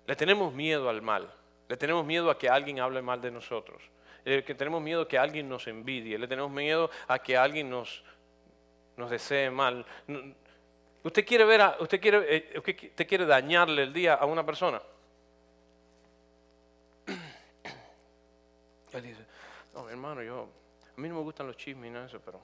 Le 0.06 0.16
tenemos 0.16 0.52
miedo 0.52 0.88
al 0.88 1.02
mal. 1.02 1.32
Le 1.68 1.76
tenemos 1.76 2.04
miedo 2.04 2.30
a 2.30 2.38
que 2.38 2.48
alguien 2.48 2.80
hable 2.80 3.02
mal 3.02 3.20
de 3.20 3.30
nosotros. 3.30 3.82
Le 4.24 4.42
tenemos 4.42 4.80
miedo 4.82 5.02
a 5.02 5.08
que 5.08 5.18
alguien 5.18 5.48
nos 5.48 5.66
envidie. 5.66 6.18
Le 6.18 6.26
tenemos 6.26 6.50
miedo 6.50 6.90
a 7.06 7.18
que 7.18 7.36
alguien 7.36 7.68
nos, 7.68 8.02
desee 8.96 9.50
mal. 9.50 9.84
¿Usted 11.02 11.26
quiere 11.26 11.44
ver 11.44 11.60
a, 11.60 11.76
usted 11.80 12.00
quiere, 12.00 12.36
eh, 12.36 12.58
usted 12.58 13.06
quiere 13.06 13.26
dañarle 13.26 13.82
el 13.82 13.92
día 13.92 14.14
a 14.14 14.24
una 14.24 14.44
persona? 14.44 14.82
Él 18.92 19.02
dice, 19.02 19.24
no, 19.74 19.88
hermano, 19.88 20.22
yo, 20.22 20.48
a 20.96 21.00
mí 21.00 21.08
no 21.08 21.16
me 21.16 21.20
gustan 21.20 21.46
los 21.46 21.56
chismes 21.56 21.88
y 21.88 21.92
nada 21.92 22.06
eso, 22.06 22.20
pero 22.24 22.40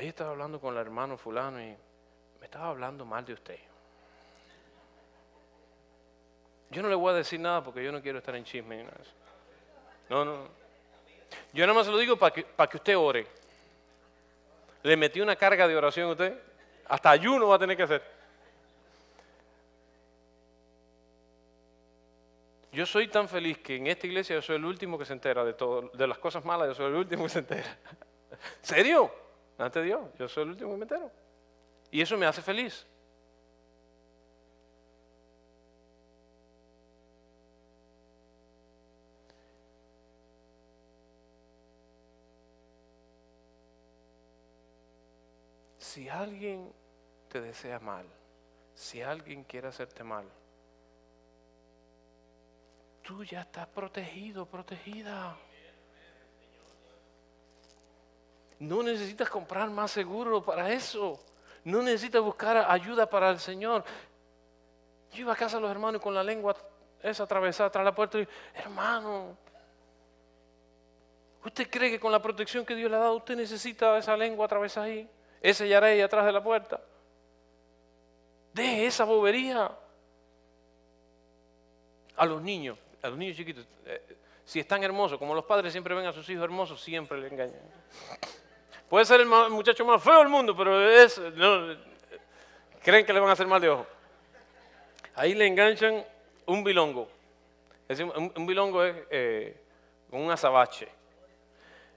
ahí 0.00 0.08
estaba 0.08 0.30
hablando 0.30 0.58
con 0.58 0.74
el 0.74 0.80
hermano 0.80 1.18
fulano 1.18 1.60
y 1.60 1.76
me 2.40 2.44
estaba 2.44 2.68
hablando 2.68 3.04
mal 3.04 3.22
de 3.24 3.34
usted. 3.34 3.58
Yo 6.70 6.82
no 6.82 6.88
le 6.88 6.94
voy 6.94 7.10
a 7.10 7.16
decir 7.16 7.38
nada 7.38 7.62
porque 7.62 7.84
yo 7.84 7.92
no 7.92 8.00
quiero 8.00 8.18
estar 8.18 8.34
en 8.34 8.44
chisme 8.44 8.78
ni 8.78 8.84
nada 8.84 8.96
de 8.96 9.02
eso. 9.02 9.12
No, 10.08 10.24
no. 10.24 10.48
Yo 11.52 11.66
nada 11.66 11.74
más 11.74 11.84
se 11.84 11.92
lo 11.92 11.98
digo 11.98 12.16
para 12.16 12.32
que, 12.32 12.44
para 12.44 12.70
que 12.70 12.78
usted 12.78 12.96
ore. 12.96 13.26
Le 14.82 14.96
metí 14.96 15.20
una 15.20 15.36
carga 15.36 15.68
de 15.68 15.76
oración 15.76 16.08
a 16.08 16.12
usted. 16.12 16.40
Hasta 16.88 17.10
ayuno 17.10 17.48
va 17.48 17.56
a 17.56 17.58
tener 17.58 17.76
que 17.76 17.82
hacer. 17.82 18.02
Yo 22.72 22.86
soy 22.86 23.08
tan 23.08 23.28
feliz 23.28 23.58
que 23.58 23.76
en 23.76 23.86
esta 23.88 24.06
iglesia 24.06 24.36
yo 24.36 24.42
soy 24.42 24.56
el 24.56 24.64
último 24.64 24.98
que 24.98 25.04
se 25.04 25.12
entera 25.12 25.44
de 25.44 25.52
todo, 25.52 25.90
de 25.92 26.06
las 26.06 26.18
cosas 26.18 26.42
malas, 26.44 26.68
yo 26.68 26.74
soy 26.74 26.86
el 26.86 26.94
último 26.94 27.24
que 27.24 27.28
se 27.28 27.40
entera. 27.40 27.76
¿Serio? 28.62 29.12
Ante 29.60 29.82
Dios, 29.82 30.00
yo 30.18 30.26
soy 30.26 30.44
el 30.44 30.50
último 30.50 30.70
que 30.70 30.76
me 30.78 30.82
entero. 30.84 31.10
Y 31.90 32.00
eso 32.00 32.16
me 32.16 32.24
hace 32.24 32.40
feliz. 32.40 32.86
Si 45.78 46.08
alguien 46.08 46.72
te 47.28 47.40
desea 47.42 47.78
mal, 47.80 48.06
si 48.74 49.02
alguien 49.02 49.44
quiere 49.44 49.68
hacerte 49.68 50.02
mal, 50.04 50.24
tú 53.02 53.24
ya 53.24 53.42
estás 53.42 53.66
protegido, 53.66 54.46
protegida. 54.46 55.36
No 58.60 58.82
necesitas 58.82 59.28
comprar 59.28 59.70
más 59.70 59.90
seguro 59.90 60.42
para 60.42 60.70
eso. 60.70 61.18
No 61.64 61.82
necesitas 61.82 62.22
buscar 62.22 62.58
ayuda 62.68 63.08
para 63.08 63.30
el 63.30 63.40
Señor. 63.40 63.84
Yo 65.12 65.22
iba 65.22 65.32
a 65.32 65.36
casa 65.36 65.56
de 65.56 65.62
los 65.62 65.70
hermanos 65.70 66.00
con 66.00 66.14
la 66.14 66.22
lengua 66.22 66.54
esa 67.02 67.22
atravesada 67.22 67.70
tras 67.70 67.84
la 67.84 67.94
puerta 67.94 68.18
y 68.18 68.28
hermano, 68.54 69.34
¿usted 71.42 71.68
cree 71.70 71.90
que 71.90 71.98
con 71.98 72.12
la 72.12 72.20
protección 72.20 72.64
que 72.66 72.74
Dios 72.74 72.90
le 72.90 72.98
ha 72.98 73.00
dado 73.00 73.16
usted 73.16 73.34
necesita 73.34 73.96
esa 73.96 74.14
lengua 74.14 74.44
atravesada 74.44 74.86
ahí? 74.86 75.08
Ese 75.40 75.66
yarey 75.66 76.02
atrás 76.02 76.26
de 76.26 76.32
la 76.32 76.42
puerta. 76.42 76.80
Deje 78.52 78.86
esa 78.86 79.04
bobería. 79.04 79.70
A 82.16 82.26
los 82.26 82.42
niños, 82.42 82.76
a 83.00 83.08
los 83.08 83.16
niños 83.16 83.38
chiquitos, 83.38 83.66
eh, 83.86 84.16
si 84.44 84.60
están 84.60 84.82
hermosos, 84.82 85.18
como 85.18 85.34
los 85.34 85.46
padres 85.46 85.72
siempre 85.72 85.94
ven 85.94 86.04
a 86.04 86.12
sus 86.12 86.28
hijos 86.28 86.44
hermosos, 86.44 86.82
siempre 86.82 87.18
le 87.18 87.28
engañan. 87.28 87.62
Puede 88.90 89.04
ser 89.04 89.20
el 89.20 89.28
muchacho 89.28 89.84
más 89.84 90.02
feo 90.02 90.18
del 90.18 90.28
mundo, 90.28 90.56
pero 90.56 90.90
es, 90.90 91.22
creen 92.82 93.06
que 93.06 93.12
le 93.12 93.20
van 93.20 93.30
a 93.30 93.34
hacer 93.34 93.46
mal 93.46 93.60
de 93.60 93.68
ojo. 93.68 93.86
Ahí 95.14 95.32
le 95.32 95.46
enganchan 95.46 96.04
un 96.46 96.64
bilongo. 96.64 97.08
un, 98.34 98.46
bilongo 98.46 98.82
es 98.82 98.96
eh, 99.10 99.60
un 100.10 100.28
azabache. 100.28 100.88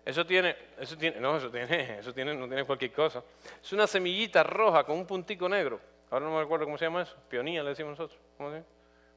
Eso 0.06 0.24
tiene, 0.24 0.56
eso 0.80 0.96
tiene, 0.96 1.20
no, 1.20 1.36
eso 1.36 1.50
tiene, 1.50 1.98
eso 2.00 2.14
tiene, 2.14 2.36
no 2.36 2.46
tiene 2.46 2.64
cualquier 2.64 2.92
cosa. 2.92 3.24
Es 3.60 3.74
una 3.74 3.88
semillita 3.88 4.44
roja 4.44 4.84
con 4.84 4.96
un 4.96 5.08
puntico 5.08 5.50
negro. 5.50 5.82
Ahora 6.12 6.26
no 6.26 6.36
me 6.36 6.44
acuerdo 6.44 6.66
cómo 6.66 6.78
se 6.78 6.86
llama 6.86 7.02
eso. 7.02 7.16
Pionía 7.28 7.64
le 7.64 7.70
decimos 7.70 7.98
nosotros. 7.98 8.22
¿Cómo 8.38 8.52
se? 8.52 8.64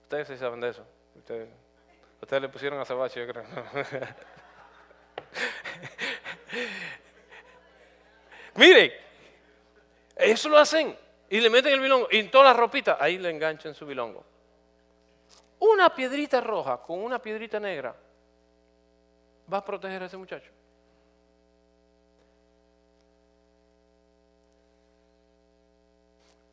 Ustedes 0.04 0.28
sí 0.28 0.38
saben 0.38 0.62
de 0.62 0.70
eso. 0.70 0.86
Ustedes, 1.14 2.40
le 2.40 2.48
pusieron 2.48 2.80
a 2.80 2.86
Sabache, 2.86 3.26
yo 3.26 3.30
creo. 3.30 3.44
Mire, 8.56 9.00
eso 10.16 10.48
lo 10.48 10.58
hacen 10.58 10.96
y 11.28 11.40
le 11.40 11.50
meten 11.50 11.72
el 11.72 11.80
bilongo 11.80 12.08
y 12.10 12.18
en 12.18 12.30
todas 12.30 12.48
las 12.48 12.56
ropitas, 12.56 12.96
ahí 13.00 13.18
le 13.18 13.30
enganchan 13.30 13.74
su 13.74 13.84
bilongo. 13.86 14.24
Una 15.58 15.94
piedrita 15.94 16.40
roja 16.40 16.78
con 16.78 17.02
una 17.02 17.20
piedrita 17.20 17.58
negra 17.58 17.94
va 19.52 19.58
a 19.58 19.64
proteger 19.64 20.02
a 20.02 20.06
ese 20.06 20.16
muchacho. 20.16 20.50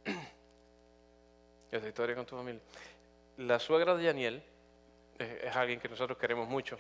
esa 1.72 1.88
historia 1.88 2.16
con 2.16 2.26
tu 2.26 2.36
familia. 2.36 2.62
La 3.38 3.60
suegra 3.60 3.96
de 3.96 4.04
Yaniel 4.04 4.44
es, 5.18 5.56
alguien 5.56 5.80
que 5.80 5.90
nosotros 5.90 6.18
queremos 6.18 6.48
mucho. 6.48 6.78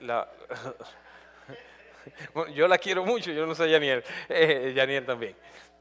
La, 0.00 0.28
yo 2.54 2.68
la 2.68 2.78
quiero 2.78 3.04
mucho, 3.04 3.32
yo 3.32 3.46
no 3.46 3.54
sé 3.54 3.70
Yaniel, 3.70 4.02
eh, 4.28 5.02
también. 5.06 5.34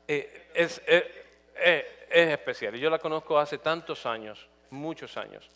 Eh, 0.07 0.47
es, 0.53 0.81
eh, 0.85 1.25
es 2.09 2.29
especial. 2.29 2.75
Yo 2.75 2.89
la 2.89 2.99
conozco 2.99 3.37
hace 3.37 3.57
tantos 3.57 4.05
años, 4.05 4.47
muchos 4.69 5.17
años. 5.17 5.49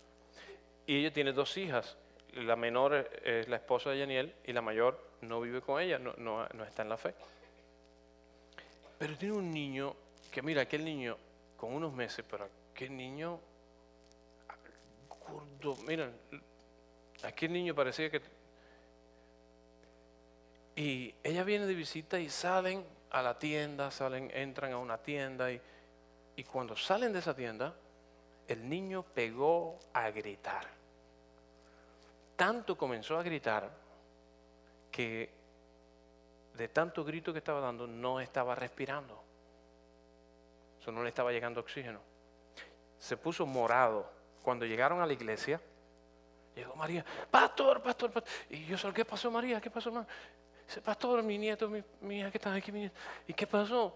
Y 0.85 0.99
ella 0.99 1.13
tiene 1.13 1.33
dos 1.33 1.55
hijas. 1.57 1.97
La 2.33 2.55
menor 2.55 3.09
es 3.23 3.47
la 3.47 3.55
esposa 3.55 3.89
de 3.89 3.99
Yaniel 3.99 4.33
y 4.45 4.53
la 4.53 4.61
mayor 4.61 4.99
no 5.21 5.41
vive 5.41 5.61
con 5.61 5.81
ella, 5.81 5.97
no, 5.97 6.13
no, 6.17 6.47
no 6.47 6.63
está 6.63 6.83
en 6.83 6.89
la 6.89 6.97
fe. 6.97 7.13
Pero 8.97 9.17
tiene 9.17 9.35
un 9.35 9.51
niño 9.51 9.95
que, 10.31 10.41
mira, 10.41 10.61
aquel 10.61 10.85
niño 10.85 11.17
con 11.57 11.73
unos 11.73 11.93
meses, 11.93 12.23
pero 12.29 12.47
aquel 12.73 12.95
niño 12.95 13.39
gordo, 15.07 15.75
miren, 15.87 16.13
aquel 17.23 17.53
niño 17.53 17.75
parecía 17.75 18.09
que... 18.09 18.21
Y 20.79 21.13
ella 21.23 21.43
viene 21.43 21.65
de 21.65 21.73
visita 21.73 22.19
y 22.19 22.29
salen 22.29 22.85
a 23.11 23.21
la 23.21 23.37
tienda, 23.37 23.91
salen, 23.91 24.31
entran 24.33 24.71
a 24.71 24.77
una 24.77 24.97
tienda 24.97 25.51
y, 25.51 25.59
y 26.37 26.43
cuando 26.45 26.75
salen 26.77 27.11
de 27.11 27.19
esa 27.19 27.35
tienda, 27.35 27.73
el 28.47 28.69
niño 28.69 29.03
pegó 29.03 29.77
a 29.93 30.09
gritar. 30.09 30.65
Tanto 32.37 32.77
comenzó 32.77 33.17
a 33.17 33.23
gritar 33.23 33.69
que 34.89 35.29
de 36.53 36.67
tanto 36.69 37.03
grito 37.03 37.33
que 37.33 37.39
estaba 37.39 37.59
dando 37.59 37.85
no 37.85 38.21
estaba 38.21 38.55
respirando. 38.55 39.21
Eso 40.79 40.93
no 40.93 41.03
le 41.03 41.09
estaba 41.09 41.31
llegando 41.31 41.59
oxígeno 41.59 41.99
se 42.99 43.17
puso 43.17 43.45
morado. 43.45 44.05
Cuando 44.43 44.65
llegaron 44.65 45.01
a 45.01 45.05
la 45.05 45.13
iglesia, 45.13 45.59
llegó 46.55 46.75
María, 46.75 47.03
pastor, 47.31 47.81
pastor, 47.81 48.11
pastor. 48.11 48.31
Y 48.49 48.65
yo 48.65 48.93
¿qué 48.93 49.05
pasó 49.05 49.31
María? 49.31 49.59
¿Qué 49.59 49.69
pasó, 49.69 49.89
hermano? 49.89 50.07
Dice, 50.69 50.81
pastor, 50.81 51.23
mi 51.23 51.35
nieto, 51.39 51.67
mi, 51.67 52.19
hija 52.19 52.29
que 52.29 52.37
están 52.37 52.53
aquí, 52.53 52.71
mi. 52.71 52.91
¿Y 53.25 53.33
qué 53.33 53.47
pasó? 53.47 53.91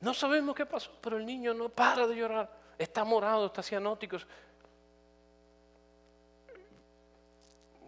No 0.00 0.12
sabemos 0.12 0.56
qué 0.56 0.66
pasó, 0.66 0.90
pero 1.00 1.18
el 1.18 1.24
niño 1.24 1.54
no 1.54 1.68
para 1.68 2.04
de 2.04 2.16
llorar. 2.16 2.50
Está 2.76 3.04
morado, 3.04 3.46
está 3.46 3.62
cianótico. 3.62 4.16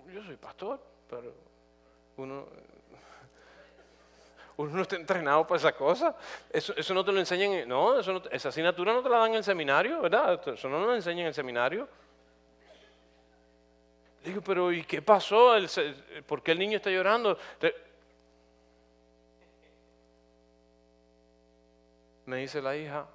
Yo 0.06 0.22
soy 0.22 0.36
pastor, 0.36 0.80
pero 1.10 1.34
uno 2.16 2.46
uno 4.56 4.70
no 4.70 4.82
está 4.82 4.94
entrenado 4.94 5.44
para 5.44 5.58
esa 5.58 5.72
cosa. 5.72 6.14
Eso, 6.48 6.72
eso 6.76 6.94
no 6.94 7.04
te 7.04 7.10
lo 7.10 7.18
enseñan, 7.18 7.68
no, 7.68 7.98
eso 7.98 8.22
esa 8.30 8.50
asignatura 8.50 8.92
no 8.92 9.02
te 9.02 9.08
la 9.08 9.18
dan 9.18 9.30
en 9.30 9.38
el 9.38 9.44
seminario, 9.44 10.00
¿verdad? 10.00 10.48
Eso 10.48 10.68
no 10.68 10.78
lo 10.78 10.94
enseñan 10.94 11.22
en 11.22 11.26
el 11.26 11.34
seminario. 11.34 11.88
Digo, 14.24 14.40
pero 14.42 14.70
¿y 14.72 14.84
qué 14.84 15.02
pasó? 15.02 15.54
¿Por 16.24 16.40
qué 16.40 16.52
el 16.52 16.60
niño 16.60 16.76
está 16.76 16.90
llorando? 16.90 17.36
Me 22.28 22.36
dice 22.36 22.60
la 22.60 22.76
hija, 22.76 23.06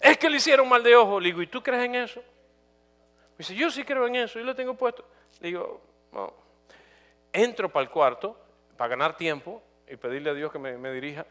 es 0.00 0.16
que 0.16 0.30
le 0.30 0.38
hicieron 0.38 0.66
mal 0.66 0.82
de 0.82 0.96
ojo. 0.96 1.20
Le 1.20 1.26
digo, 1.26 1.42
¿y 1.42 1.46
tú 1.46 1.62
crees 1.62 1.84
en 1.84 1.96
eso? 1.96 2.20
Me 2.20 3.36
dice, 3.36 3.54
yo 3.54 3.70
sí 3.70 3.84
creo 3.84 4.06
en 4.06 4.16
eso, 4.16 4.38
yo 4.38 4.44
lo 4.46 4.54
tengo 4.54 4.72
puesto. 4.72 5.04
Le 5.40 5.48
digo, 5.48 5.82
no. 6.10 6.32
Entro 7.30 7.68
para 7.68 7.84
el 7.84 7.90
cuarto 7.90 8.38
para 8.78 8.88
ganar 8.88 9.18
tiempo 9.18 9.62
y 9.86 9.96
pedirle 9.96 10.30
a 10.30 10.32
Dios 10.32 10.50
que 10.50 10.58
me, 10.58 10.92
dirija. 10.92 11.26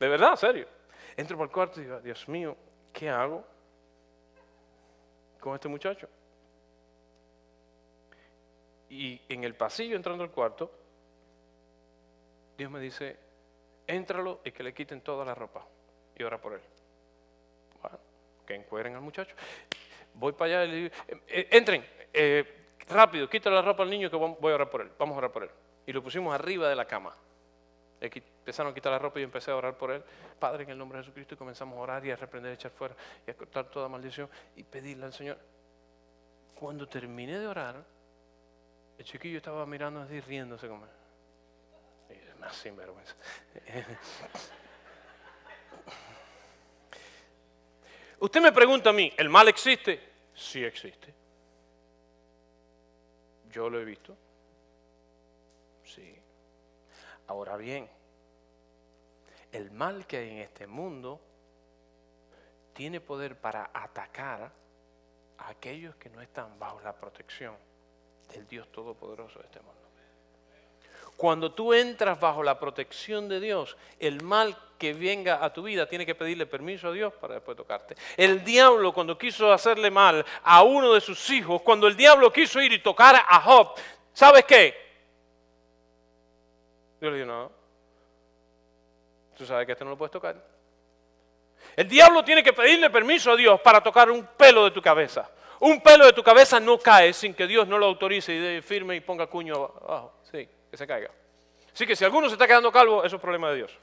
De 0.00 0.08
verdad, 0.08 0.34
serio. 0.36 0.66
Entro 1.14 1.36
por 1.36 1.48
el 1.48 1.52
cuarto 1.52 1.78
y 1.78 1.84
digo, 1.84 2.00
Dios 2.00 2.26
mío, 2.26 2.56
¿qué 2.90 3.10
hago 3.10 3.44
con 5.40 5.54
este 5.54 5.68
muchacho? 5.68 6.08
Y 8.88 9.20
en 9.28 9.44
el 9.44 9.54
pasillo 9.54 9.94
entrando 9.94 10.24
al 10.24 10.30
cuarto, 10.30 10.70
Dios 12.56 12.70
me 12.70 12.80
dice, 12.80 13.18
éntralo 13.86 14.40
y 14.42 14.52
que 14.52 14.62
le 14.62 14.72
quiten 14.72 15.02
toda 15.02 15.26
la 15.26 15.34
ropa 15.34 15.66
y 16.16 16.22
ora 16.22 16.38
por 16.40 16.54
él. 16.54 16.60
Bueno, 17.80 17.98
que 18.46 18.54
encueren 18.54 18.94
al 18.94 19.00
muchacho. 19.00 19.34
Voy 20.14 20.32
para 20.32 20.62
allá 20.62 20.64
y 20.64 20.68
le 20.68 20.76
digo, 20.76 20.94
eh, 21.08 21.20
eh, 21.28 21.48
entren, 21.50 21.84
eh, 22.12 22.66
rápido, 22.88 23.28
quítale 23.28 23.56
la 23.56 23.62
ropa 23.62 23.82
al 23.82 23.90
niño 23.90 24.10
que 24.10 24.16
voy 24.16 24.52
a 24.52 24.54
orar 24.54 24.70
por 24.70 24.80
él. 24.82 24.90
Vamos 24.98 25.14
a 25.14 25.18
orar 25.18 25.32
por 25.32 25.44
él. 25.44 25.50
Y 25.86 25.92
lo 25.92 26.02
pusimos 26.02 26.34
arriba 26.34 26.68
de 26.68 26.76
la 26.76 26.86
cama 26.86 27.14
empezaron 28.04 28.72
a 28.72 28.74
quitar 28.74 28.92
la 28.92 28.98
ropa 28.98 29.20
y 29.20 29.22
empecé 29.22 29.50
a 29.50 29.56
orar 29.56 29.76
por 29.76 29.90
él. 29.90 30.02
Padre, 30.38 30.64
en 30.64 30.70
el 30.70 30.78
nombre 30.78 30.98
de 30.98 31.04
Jesucristo, 31.04 31.34
y 31.34 31.38
comenzamos 31.38 31.78
a 31.78 31.80
orar 31.80 32.04
y 32.04 32.10
a 32.10 32.16
reprender, 32.16 32.52
a 32.52 32.54
echar 32.54 32.70
fuera 32.70 32.94
y 33.26 33.30
a 33.30 33.34
cortar 33.34 33.70
toda 33.70 33.88
maldición 33.88 34.28
y 34.56 34.62
pedirle 34.62 35.06
al 35.06 35.12
Señor. 35.12 35.38
Cuando 36.54 36.86
terminé 36.86 37.38
de 37.38 37.46
orar, 37.46 37.82
el 38.98 39.04
chiquillo 39.04 39.38
estaba 39.38 39.64
mirando 39.66 40.00
así, 40.00 40.20
riéndose 40.20 40.68
como. 40.68 40.86
Más 42.38 42.56
sinvergüenza. 42.56 43.14
Usted 48.24 48.40
me 48.40 48.52
pregunta 48.52 48.88
a 48.88 48.92
mí, 48.94 49.12
¿el 49.18 49.28
mal 49.28 49.48
existe? 49.48 50.00
Sí 50.34 50.64
existe. 50.64 51.12
Yo 53.50 53.68
lo 53.68 53.78
he 53.78 53.84
visto. 53.84 54.16
Sí. 55.84 56.16
Ahora 57.26 57.58
bien, 57.58 57.86
el 59.52 59.70
mal 59.72 60.06
que 60.06 60.16
hay 60.16 60.30
en 60.30 60.38
este 60.38 60.66
mundo 60.66 61.20
tiene 62.72 62.98
poder 62.98 63.38
para 63.38 63.70
atacar 63.74 64.50
a 65.36 65.48
aquellos 65.50 65.94
que 65.96 66.08
no 66.08 66.22
están 66.22 66.58
bajo 66.58 66.80
la 66.80 66.96
protección 66.96 67.54
del 68.32 68.46
Dios 68.48 68.72
Todopoderoso 68.72 69.38
de 69.38 69.44
este 69.44 69.60
mundo. 69.60 69.83
Cuando 71.16 71.52
tú 71.52 71.72
entras 71.72 72.18
bajo 72.18 72.42
la 72.42 72.58
protección 72.58 73.28
de 73.28 73.40
Dios, 73.40 73.76
el 73.98 74.22
mal 74.22 74.56
que 74.78 74.92
venga 74.92 75.44
a 75.44 75.52
tu 75.52 75.62
vida 75.62 75.86
tiene 75.86 76.04
que 76.04 76.14
pedirle 76.14 76.46
permiso 76.46 76.88
a 76.88 76.92
Dios 76.92 77.12
para 77.14 77.34
después 77.34 77.56
tocarte. 77.56 77.96
El 78.16 78.44
diablo 78.44 78.92
cuando 78.92 79.16
quiso 79.16 79.52
hacerle 79.52 79.90
mal 79.90 80.24
a 80.42 80.62
uno 80.62 80.92
de 80.92 81.00
sus 81.00 81.30
hijos, 81.30 81.62
cuando 81.62 81.86
el 81.86 81.96
diablo 81.96 82.32
quiso 82.32 82.60
ir 82.60 82.72
y 82.72 82.80
tocar 82.80 83.16
a 83.16 83.40
Job, 83.40 83.74
¿sabes 84.12 84.44
qué? 84.44 84.74
Yo 87.00 87.10
le 87.10 87.16
digo, 87.16 87.26
no, 87.26 87.52
tú 89.36 89.46
sabes 89.46 89.66
que 89.66 89.72
este 89.72 89.84
no 89.84 89.90
lo 89.90 89.98
puedes 89.98 90.12
tocar. 90.12 90.36
El 91.76 91.88
diablo 91.88 92.24
tiene 92.24 92.42
que 92.42 92.52
pedirle 92.52 92.90
permiso 92.90 93.32
a 93.32 93.36
Dios 93.36 93.60
para 93.60 93.82
tocar 93.82 94.10
un 94.10 94.26
pelo 94.36 94.64
de 94.64 94.70
tu 94.70 94.82
cabeza. 94.82 95.30
Un 95.60 95.80
pelo 95.80 96.06
de 96.06 96.12
tu 96.12 96.22
cabeza 96.22 96.60
no 96.60 96.78
cae 96.78 97.12
sin 97.12 97.34
que 97.34 97.46
Dios 97.46 97.66
no 97.66 97.78
lo 97.78 97.86
autorice 97.86 98.56
y 98.56 98.62
firme 98.62 98.96
y 98.96 99.00
ponga 99.00 99.26
cuño 99.26 99.54
abajo. 99.54 100.13
Que 100.74 100.78
se 100.78 100.88
caiga. 100.88 101.08
Así 101.72 101.86
que 101.86 101.94
si 101.94 102.04
alguno 102.04 102.26
se 102.26 102.32
está 102.32 102.48
quedando 102.48 102.72
calvo, 102.72 103.04
eso 103.04 103.14
es 103.14 103.22
problema 103.22 103.50
de 103.50 103.56
Dios. 103.58 103.78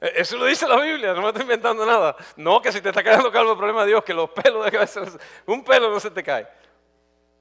Eso 0.00 0.36
lo 0.36 0.44
dice 0.44 0.68
la 0.68 0.80
Biblia, 0.80 1.12
no 1.12 1.22
me 1.22 1.28
estoy 1.30 1.42
inventando 1.42 1.84
nada. 1.84 2.14
No 2.36 2.62
que 2.62 2.70
si 2.70 2.80
te 2.80 2.90
está 2.90 3.02
quedando 3.02 3.32
calvo, 3.32 3.50
es 3.50 3.58
problema 3.58 3.80
de 3.80 3.88
Dios, 3.88 4.04
que 4.04 4.14
los 4.14 4.30
pelos 4.30 4.64
de 4.64 4.70
cabeza, 4.78 5.02
un 5.46 5.64
pelo 5.64 5.90
no 5.90 5.98
se 5.98 6.12
te 6.12 6.22
cae. 6.22 6.46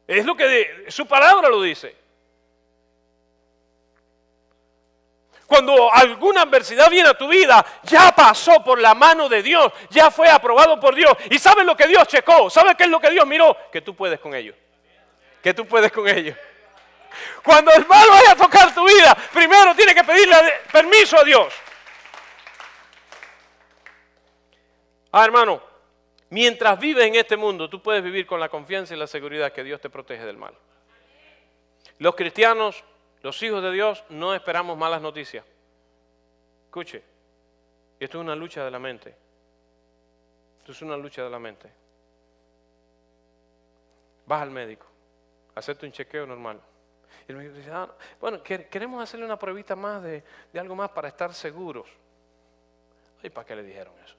Es 0.07 0.25
lo 0.25 0.35
que 0.35 0.85
su 0.87 1.05
palabra 1.05 1.49
lo 1.49 1.61
dice. 1.61 1.95
Cuando 5.51 5.93
alguna 5.93 6.43
adversidad 6.43 6.89
viene 6.89 7.09
a 7.09 7.13
tu 7.13 7.27
vida, 7.27 7.65
ya 7.83 8.15
pasó 8.15 8.63
por 8.63 8.79
la 8.79 8.95
mano 8.95 9.27
de 9.27 9.43
Dios, 9.43 9.69
ya 9.89 10.09
fue 10.09 10.29
aprobado 10.29 10.79
por 10.79 10.95
Dios. 10.95 11.11
¿Y 11.29 11.37
sabes 11.39 11.65
lo 11.65 11.75
que 11.75 11.87
Dios 11.87 12.07
checó? 12.07 12.49
¿Sabes 12.49 12.75
qué 12.77 12.85
es 12.85 12.89
lo 12.89 13.01
que 13.01 13.09
Dios 13.09 13.27
miró? 13.27 13.57
Que 13.69 13.81
tú 13.81 13.93
puedes 13.93 14.17
con 14.21 14.33
ellos. 14.33 14.55
Que 15.43 15.53
tú 15.53 15.67
puedes 15.67 15.91
con 15.91 16.07
ellos. 16.07 16.37
Cuando 17.43 17.69
el 17.73 17.85
mal 17.85 18.07
vaya 18.09 18.31
a 18.31 18.35
tocar 18.37 18.73
tu 18.73 18.87
vida, 18.87 19.13
primero 19.33 19.75
tiene 19.75 19.93
que 19.93 20.05
pedirle 20.05 20.37
permiso 20.71 21.19
a 21.19 21.23
Dios. 21.25 21.53
Ah, 25.11 25.25
hermano, 25.25 25.61
mientras 26.29 26.79
vives 26.79 27.07
en 27.07 27.15
este 27.15 27.35
mundo, 27.35 27.69
tú 27.69 27.81
puedes 27.81 28.01
vivir 28.01 28.25
con 28.25 28.39
la 28.39 28.47
confianza 28.47 28.95
y 28.95 28.97
la 28.97 29.05
seguridad 29.05 29.51
que 29.51 29.65
Dios 29.65 29.81
te 29.81 29.89
protege 29.89 30.23
del 30.23 30.37
mal. 30.37 30.53
Los 31.97 32.15
cristianos 32.15 32.85
los 33.21 33.41
hijos 33.43 33.61
de 33.61 33.71
Dios 33.71 34.03
no 34.09 34.33
esperamos 34.33 34.77
malas 34.77 35.01
noticias. 35.01 35.45
Escuche, 36.65 37.03
esto 37.99 38.17
es 38.17 38.21
una 38.21 38.35
lucha 38.35 38.63
de 38.63 38.71
la 38.71 38.79
mente. 38.79 39.15
Esto 40.59 40.71
es 40.71 40.81
una 40.81 40.97
lucha 40.97 41.23
de 41.23 41.29
la 41.29 41.39
mente. 41.39 41.71
Vas 44.25 44.41
al 44.41 44.51
médico, 44.51 44.85
acepta 45.55 45.85
un 45.85 45.91
chequeo 45.91 46.25
normal. 46.25 46.59
Y 47.27 47.31
el 47.31 47.37
médico 47.37 47.55
dice, 47.55 47.71
ah, 47.71 47.89
bueno, 48.19 48.41
queremos 48.41 49.03
hacerle 49.03 49.25
una 49.25 49.37
pruebita 49.37 49.75
más 49.75 50.01
de, 50.01 50.23
de 50.51 50.59
algo 50.59 50.75
más 50.75 50.89
para 50.91 51.09
estar 51.09 51.33
seguros. 51.33 51.87
¿Y 53.21 53.29
para 53.29 53.45
qué 53.45 53.55
le 53.55 53.63
dijeron 53.63 53.93
eso? 54.03 54.15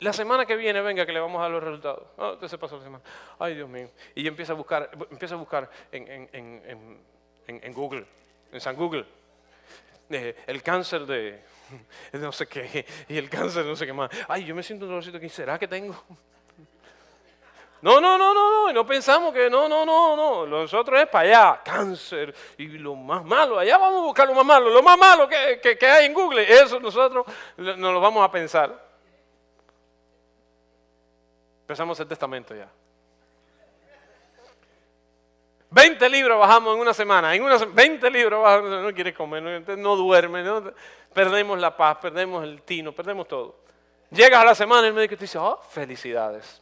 La 0.00 0.14
semana 0.14 0.46
que 0.46 0.56
viene, 0.56 0.80
venga, 0.80 1.04
que 1.04 1.12
le 1.12 1.20
vamos 1.20 1.38
a 1.40 1.42
dar 1.42 1.50
los 1.50 1.62
resultados. 1.62 2.04
Ah, 2.16 2.34
se 2.46 2.56
pasó 2.56 2.78
la 2.78 2.82
semana. 2.84 3.04
Ay, 3.38 3.54
Dios 3.54 3.68
mío. 3.68 3.90
Y 4.14 4.26
empieza 4.26 4.54
a 4.54 4.56
buscar, 4.56 4.90
empieza 5.10 5.34
a 5.34 5.38
buscar 5.38 5.70
en, 5.92 7.74
Google, 7.74 8.06
en 8.50 8.60
San 8.62 8.76
Google, 8.76 9.04
eh, 10.08 10.36
el 10.46 10.62
cáncer 10.62 11.04
de 11.04 11.42
no 12.14 12.32
sé 12.32 12.46
qué, 12.46 12.86
y 13.08 13.18
el 13.18 13.28
cáncer 13.28 13.62
de 13.62 13.68
no 13.68 13.76
sé 13.76 13.84
qué 13.84 13.92
más. 13.92 14.10
Ay, 14.26 14.46
yo 14.46 14.54
me 14.54 14.62
siento 14.62 14.86
un 14.86 14.90
dolorcito 14.90 15.18
aquí, 15.18 15.28
¿será 15.28 15.58
que 15.58 15.68
tengo? 15.68 15.94
No, 17.82 18.00
no, 18.00 18.16
no, 18.16 18.34
no, 18.34 18.50
no, 18.50 18.70
y 18.70 18.74
no 18.74 18.86
pensamos 18.86 19.34
que 19.34 19.48
no, 19.50 19.68
no, 19.68 19.84
no, 19.84 20.16
no, 20.16 20.46
nosotros 20.46 21.00
es 21.00 21.08
para 21.08 21.28
allá, 21.28 21.60
cáncer 21.62 22.34
y 22.58 22.68
lo 22.68 22.94
más 22.94 23.24
malo, 23.24 23.58
allá 23.58 23.78
vamos 23.78 24.00
a 24.00 24.04
buscar 24.04 24.28
lo 24.28 24.34
más 24.34 24.44
malo, 24.44 24.68
lo 24.68 24.82
más 24.82 24.98
malo 24.98 25.26
que, 25.26 25.60
que 25.60 25.86
hay 25.86 26.06
en 26.06 26.12
Google, 26.12 26.42
eso 26.42 26.78
nosotros 26.78 27.24
nos 27.56 27.78
lo 27.78 28.00
vamos 28.00 28.22
a 28.22 28.30
pensar. 28.30 28.89
Empezamos 31.70 32.00
el 32.00 32.08
testamento 32.08 32.52
ya. 32.52 32.68
20 35.70 36.08
libros 36.08 36.40
bajamos 36.40 36.74
en 36.74 36.80
una 36.80 36.92
semana. 36.92 37.32
En 37.32 37.44
una, 37.44 37.58
20 37.58 38.10
libros 38.10 38.42
bajamos, 38.42 38.82
no 38.82 38.92
quiere 38.92 39.14
comer, 39.14 39.62
no, 39.78 39.94
duerme, 39.94 40.42
perdemos 41.14 41.60
la 41.60 41.76
paz, 41.76 41.98
perdemos 41.98 42.42
el 42.42 42.62
tino, 42.62 42.90
perdemos 42.90 43.28
todo. 43.28 43.60
Llegas 44.10 44.40
a 44.40 44.46
la 44.46 44.54
semana 44.56 44.82
y 44.82 44.88
el 44.88 44.94
médico 44.94 45.14
te 45.14 45.26
dice, 45.26 45.38
oh, 45.38 45.60
felicidades. 45.70 46.60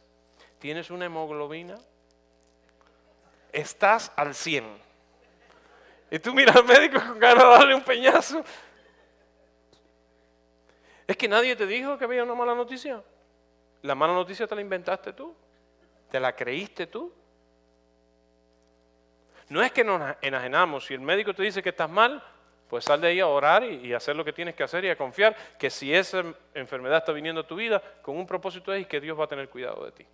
Tienes 0.59 0.91
una 0.91 1.05
hemoglobina, 1.05 1.79
estás 3.51 4.11
al 4.15 4.35
100. 4.35 4.63
Y 6.11 6.19
tú 6.19 6.35
miras 6.35 6.55
al 6.55 6.65
médico 6.65 6.99
con 6.99 7.17
ganas 7.17 7.45
de 7.45 7.49
darle 7.49 7.73
un 7.73 7.83
peñazo. 7.83 8.43
Es 11.07 11.17
que 11.17 11.27
nadie 11.27 11.55
te 11.55 11.65
dijo 11.65 11.97
que 11.97 12.03
había 12.03 12.21
una 12.21 12.35
mala 12.35 12.53
noticia. 12.53 13.01
La 13.81 13.95
mala 13.95 14.13
noticia 14.13 14.47
te 14.47 14.55
la 14.55 14.61
inventaste 14.61 15.13
tú. 15.13 15.35
¿Te 16.09 16.19
la 16.19 16.35
creíste 16.35 16.87
tú? 16.87 17.13
No 19.49 19.63
es 19.63 19.71
que 19.71 19.83
nos 19.83 20.15
enajenamos. 20.21 20.85
Si 20.85 20.93
el 20.93 21.01
médico 21.01 21.33
te 21.33 21.43
dice 21.43 21.63
que 21.63 21.69
estás 21.69 21.89
mal, 21.89 22.23
pues 22.69 22.85
sal 22.85 23.01
de 23.01 23.07
ahí 23.07 23.19
a 23.19 23.27
orar 23.27 23.63
y, 23.63 23.93
hacer 23.93 24.15
lo 24.15 24.23
que 24.23 24.31
tienes 24.31 24.55
que 24.55 24.63
hacer 24.63 24.85
y 24.85 24.89
a 24.89 24.95
confiar 24.95 25.35
que 25.57 25.69
si 25.69 25.93
esa 25.93 26.23
enfermedad 26.53 26.99
está 26.99 27.11
viniendo 27.11 27.41
a 27.41 27.47
tu 27.47 27.55
vida, 27.55 27.81
con 28.01 28.15
un 28.15 28.27
propósito 28.27 28.71
es 28.73 28.85
que 28.85 28.99
Dios 28.99 29.19
va 29.19 29.25
a 29.25 29.27
tener 29.27 29.49
cuidado 29.49 29.85
de 29.85 29.91
ti. 29.91 30.05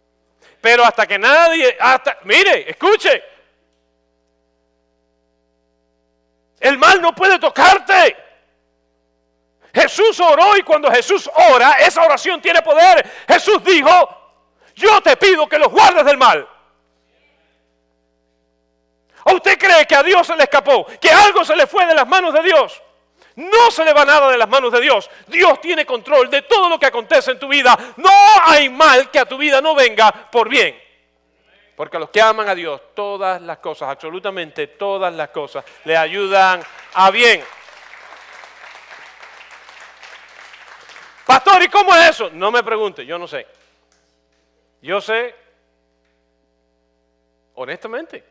Pero 0.62 0.84
hasta 0.84 1.06
que 1.06 1.20
nadie, 1.20 1.76
hasta, 1.80 2.20
mire, 2.24 2.70
escuche, 2.70 3.24
el 6.60 6.78
mal 6.78 7.02
no 7.02 7.14
puede 7.14 7.38
tocarte. 7.40 8.25
Jesús 9.76 10.18
oró 10.22 10.56
y 10.56 10.64
cuando 10.64 10.90
Jesús 10.90 11.30
ora, 11.52 11.74
esa 11.74 12.02
oración 12.02 12.42
tiene 12.42 12.62
poder. 12.62 13.06
Jesús 13.28 13.62
dijo, 13.62 13.92
yo 14.74 15.02
te 15.02 15.18
pido 15.18 15.50
que 15.50 15.60
los 15.60 15.68
guardes 15.68 16.06
del 16.06 16.18
mal. 16.18 16.48
¿O 19.26 19.34
usted 19.34 19.58
cree 19.58 19.86
que 19.86 19.96
a 19.96 20.04
Dios 20.04 20.26
se 20.26 20.36
le 20.38 20.44
escapó? 20.44 20.86
¿Que 21.02 21.10
algo 21.10 21.44
se 21.44 21.58
le 21.58 21.68
fue 21.68 21.86
de 21.86 21.94
las 21.94 22.08
manos 22.08 22.34
de 22.34 22.42
Dios? 22.44 22.82
No 23.36 23.70
se 23.70 23.84
le 23.84 23.92
va 23.92 24.06
nada 24.06 24.32
de 24.32 24.38
las 24.38 24.48
manos 24.48 24.72
de 24.72 24.80
Dios. 24.80 25.10
Dios 25.28 25.60
tiene 25.60 25.86
control 25.86 26.30
de 26.30 26.44
todo 26.44 26.70
lo 26.70 26.80
que 26.80 26.86
acontece 26.86 27.32
en 27.32 27.40
tu 27.40 27.50
vida. 27.50 27.78
No 27.98 28.10
hay 28.46 28.70
mal 28.70 29.12
que 29.12 29.20
a 29.20 29.26
tu 29.26 29.38
vida 29.38 29.60
no 29.60 29.76
venga 29.76 30.10
por 30.32 30.48
bien. 30.48 30.82
Porque 31.76 31.98
a 31.98 32.00
los 32.00 32.12
que 32.12 32.22
aman 32.22 32.48
a 32.48 32.56
Dios, 32.56 32.80
todas 32.96 33.42
las 33.42 33.58
cosas, 33.58 33.90
absolutamente 33.90 34.68
todas 34.68 35.14
las 35.14 35.30
cosas, 35.30 35.66
le 35.84 35.98
ayudan 35.98 36.64
a 36.94 37.12
bien. 37.12 37.44
Pastor, 41.26 41.64
¿y 41.64 41.68
cómo 41.70 41.94
es 41.96 42.12
eso? 42.12 42.30
No 42.30 42.52
me 42.52 42.64
pregunte, 42.64 43.06
yo 43.06 43.18
no 43.18 43.28
sé. 43.28 43.48
Yo 44.82 45.02
sé, 45.02 45.34
honestamente, 47.56 48.24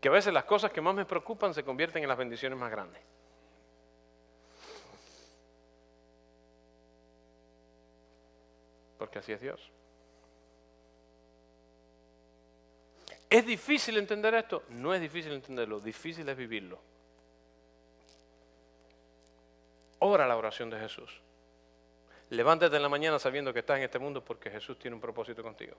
que 0.00 0.08
a 0.08 0.12
veces 0.12 0.34
las 0.34 0.44
cosas 0.44 0.70
que 0.72 0.80
más 0.82 0.94
me 0.94 1.06
preocupan 1.06 1.54
se 1.54 1.64
convierten 1.64 2.02
en 2.02 2.08
las 2.08 2.18
bendiciones 2.18 2.58
más 2.58 2.70
grandes. 2.70 3.00
Porque 8.98 9.18
así 9.18 9.32
es 9.32 9.40
Dios. 9.40 9.70
¿Es 13.30 13.46
difícil 13.46 13.96
entender 13.96 14.34
esto? 14.34 14.64
No 14.68 14.94
es 14.94 15.00
difícil 15.00 15.32
entenderlo, 15.32 15.80
difícil 15.80 16.28
es 16.28 16.36
vivirlo. 16.36 16.91
La 20.18 20.36
oración 20.36 20.70
de 20.70 20.78
Jesús. 20.78 21.20
Levántate 22.30 22.76
en 22.76 22.82
la 22.82 22.88
mañana 22.88 23.18
sabiendo 23.18 23.52
que 23.52 23.58
estás 23.58 23.78
en 23.78 23.84
este 23.84 23.98
mundo 23.98 24.24
porque 24.24 24.50
Jesús 24.50 24.78
tiene 24.78 24.94
un 24.94 25.00
propósito 25.00 25.42
contigo. 25.42 25.76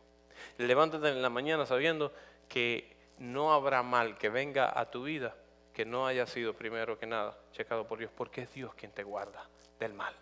Levántate 0.57 1.09
en 1.09 1.21
la 1.21 1.29
mañana 1.29 1.65
sabiendo 1.65 2.11
que 2.47 2.95
no 3.19 3.53
habrá 3.53 3.83
mal 3.83 4.17
que 4.17 4.29
venga 4.29 4.77
a 4.77 4.89
tu 4.89 5.03
vida 5.03 5.35
que 5.73 5.85
no 5.85 6.05
haya 6.05 6.27
sido 6.27 6.53
primero 6.53 6.97
que 6.99 7.07
nada 7.07 7.35
checado 7.51 7.87
por 7.87 7.97
Dios, 7.97 8.11
porque 8.15 8.41
es 8.41 8.53
Dios 8.53 8.73
quien 8.75 8.91
te 8.91 9.03
guarda 9.03 9.49
del 9.79 9.93
mal. 9.93 10.13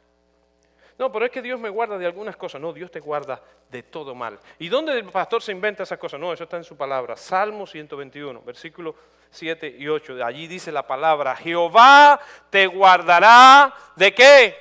No, 1.02 1.12
pero 1.12 1.26
es 1.26 1.32
que 1.32 1.42
Dios 1.42 1.60
me 1.60 1.70
guarda 1.70 1.98
de 1.98 2.06
algunas 2.06 2.38
cosas. 2.38 2.62
No, 2.62 2.72
Dios 2.72 2.92
te 2.92 3.00
guarda 3.00 3.42
de 3.72 3.82
todo 3.82 4.14
mal. 4.14 4.40
¿Y 4.60 4.70
dónde 4.70 4.94
el 4.94 5.06
pastor 5.06 5.42
se 5.42 5.52
inventa 5.52 5.82
esas 5.82 5.98
cosas? 5.98 6.20
No, 6.20 6.32
eso 6.32 6.44
está 6.44 6.58
en 6.58 6.64
su 6.64 6.78
palabra. 6.78 7.18
Salmo 7.18 7.66
121, 7.66 8.40
versículo 8.44 8.94
7 9.32 9.78
y 9.80 9.88
8. 9.88 10.24
Allí 10.24 10.46
dice 10.46 10.72
la 10.72 10.86
palabra, 10.86 11.36
Jehová 11.36 12.22
te 12.52 12.68
guardará 12.68 13.74
de 13.96 14.14
qué? 14.14 14.56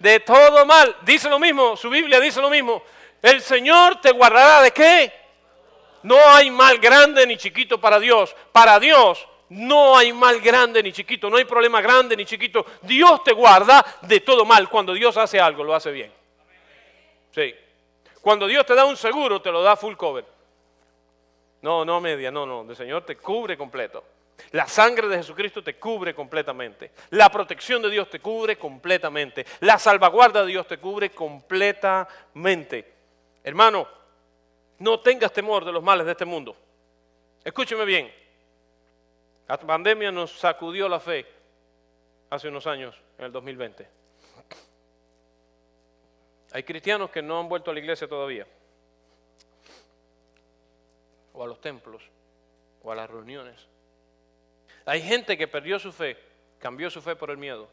De 0.00 0.18
todo 0.18 0.66
mal. 0.66 0.96
Dice 1.02 1.30
lo 1.30 1.38
mismo, 1.38 1.76
su 1.76 1.88
Biblia 1.88 2.18
dice 2.18 2.40
lo 2.40 2.50
mismo. 2.50 2.82
El 3.22 3.40
Señor 3.40 4.00
te 4.00 4.10
guardará 4.10 4.60
de 4.62 4.72
qué? 4.72 5.12
No 6.02 6.18
hay 6.30 6.50
mal 6.50 6.78
grande 6.78 7.24
ni 7.28 7.36
chiquito 7.36 7.80
para 7.80 8.00
Dios. 8.00 8.34
Para 8.50 8.80
Dios 8.80 9.24
no 9.50 9.96
hay 9.96 10.12
mal 10.12 10.40
grande 10.40 10.82
ni 10.82 10.92
chiquito, 10.92 11.30
no 11.30 11.36
hay 11.36 11.44
problema 11.44 11.80
grande 11.80 12.16
ni 12.16 12.24
chiquito. 12.24 12.64
Dios 12.82 13.22
te 13.24 13.32
guarda 13.32 13.84
de 14.02 14.20
todo 14.20 14.44
mal. 14.44 14.68
Cuando 14.68 14.92
Dios 14.92 15.16
hace 15.16 15.40
algo, 15.40 15.64
lo 15.64 15.74
hace 15.74 15.90
bien. 15.90 16.12
Sí. 17.30 17.54
Cuando 18.20 18.46
Dios 18.46 18.66
te 18.66 18.74
da 18.74 18.84
un 18.84 18.96
seguro, 18.96 19.40
te 19.40 19.50
lo 19.50 19.62
da 19.62 19.76
full 19.76 19.94
cover. 19.94 20.24
No, 21.62 21.84
no 21.84 22.00
media, 22.00 22.30
no, 22.30 22.44
no. 22.44 22.68
El 22.68 22.76
Señor 22.76 23.04
te 23.04 23.16
cubre 23.16 23.56
completo. 23.56 24.04
La 24.52 24.66
sangre 24.68 25.08
de 25.08 25.16
Jesucristo 25.16 25.62
te 25.62 25.76
cubre 25.76 26.14
completamente. 26.14 26.92
La 27.10 27.28
protección 27.30 27.82
de 27.82 27.90
Dios 27.90 28.08
te 28.08 28.20
cubre 28.20 28.56
completamente. 28.56 29.44
La 29.60 29.78
salvaguarda 29.78 30.42
de 30.42 30.48
Dios 30.48 30.66
te 30.66 30.78
cubre 30.78 31.10
completamente. 31.10 32.94
Hermano, 33.42 33.88
no 34.78 35.00
tengas 35.00 35.32
temor 35.32 35.64
de 35.64 35.72
los 35.72 35.82
males 35.82 36.06
de 36.06 36.12
este 36.12 36.24
mundo. 36.24 36.56
Escúcheme 37.42 37.84
bien. 37.84 38.12
La 39.48 39.56
pandemia 39.58 40.12
nos 40.12 40.38
sacudió 40.38 40.88
la 40.88 41.00
fe 41.00 41.26
hace 42.28 42.48
unos 42.48 42.66
años, 42.66 42.94
en 43.16 43.24
el 43.24 43.32
2020. 43.32 43.88
Hay 46.52 46.62
cristianos 46.62 47.10
que 47.10 47.22
no 47.22 47.40
han 47.40 47.48
vuelto 47.48 47.70
a 47.70 47.74
la 47.74 47.80
iglesia 47.80 48.06
todavía, 48.06 48.46
o 51.32 51.42
a 51.42 51.46
los 51.46 51.60
templos, 51.62 52.02
o 52.82 52.92
a 52.92 52.94
las 52.94 53.08
reuniones. 53.08 53.66
Hay 54.84 55.00
gente 55.00 55.38
que 55.38 55.48
perdió 55.48 55.78
su 55.78 55.92
fe, 55.92 56.18
cambió 56.58 56.90
su 56.90 57.00
fe 57.00 57.16
por 57.16 57.30
el 57.30 57.38
miedo. 57.38 57.68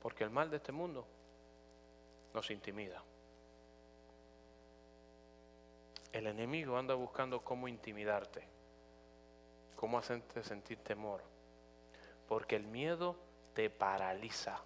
Porque 0.00 0.24
el 0.24 0.30
mal 0.30 0.50
de 0.50 0.56
este 0.56 0.72
mundo 0.72 1.06
nos 2.32 2.50
intimida. 2.50 3.02
El 6.16 6.26
enemigo 6.28 6.78
anda 6.78 6.94
buscando 6.94 7.44
cómo 7.44 7.68
intimidarte, 7.68 8.42
cómo 9.76 9.98
hacerte 9.98 10.42
sentir 10.42 10.78
temor, 10.78 11.20
porque 12.26 12.56
el 12.56 12.66
miedo 12.66 13.16
te 13.52 13.68
paraliza. 13.68 14.58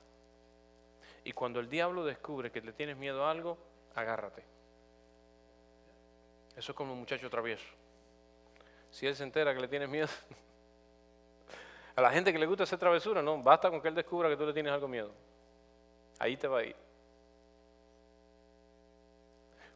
Y 1.24 1.32
cuando 1.32 1.58
el 1.58 1.68
diablo 1.68 2.04
descubre 2.04 2.52
que 2.52 2.60
le 2.60 2.72
tienes 2.72 2.96
miedo 2.96 3.24
a 3.24 3.32
algo, 3.32 3.58
agárrate. 3.96 4.44
Eso 6.54 6.70
es 6.70 6.76
como 6.76 6.92
un 6.92 7.00
muchacho 7.00 7.28
travieso. 7.28 7.66
Si 8.92 9.08
él 9.08 9.16
se 9.16 9.24
entera 9.24 9.52
que 9.52 9.60
le 9.60 9.66
tienes 9.66 9.88
miedo, 9.88 10.06
a 11.96 12.00
la 12.00 12.12
gente 12.12 12.32
que 12.32 12.38
le 12.38 12.46
gusta 12.46 12.62
hacer 12.62 12.78
travesura, 12.78 13.22
no, 13.22 13.42
basta 13.42 13.70
con 13.70 13.82
que 13.82 13.88
él 13.88 13.96
descubra 13.96 14.28
que 14.28 14.36
tú 14.36 14.46
le 14.46 14.52
tienes 14.52 14.72
algo 14.72 14.86
miedo. 14.86 15.10
Ahí 16.20 16.36
te 16.36 16.46
va 16.46 16.60
a 16.60 16.64
ir. 16.64 16.89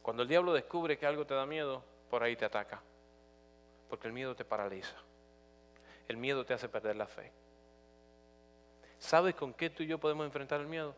Cuando 0.05 0.21
el 0.21 0.29
diablo 0.29 0.53
descubre 0.53 0.99
que 0.99 1.07
algo 1.07 1.25
te 1.25 1.33
da 1.33 1.47
miedo, 1.47 1.81
por 2.11 2.21
ahí 2.21 2.35
te 2.35 2.45
ataca. 2.45 2.79
Porque 3.89 4.05
el 4.05 4.13
miedo 4.13 4.35
te 4.35 4.45
paraliza. 4.45 4.95
El 6.07 6.17
miedo 6.17 6.45
te 6.45 6.53
hace 6.53 6.69
perder 6.69 6.95
la 6.95 7.07
fe. 7.07 7.31
¿Sabes 8.99 9.33
con 9.33 9.51
qué 9.51 9.71
tú 9.71 9.81
y 9.81 9.87
yo 9.87 9.97
podemos 9.97 10.23
enfrentar 10.27 10.61
el 10.61 10.67
miedo? 10.67 10.93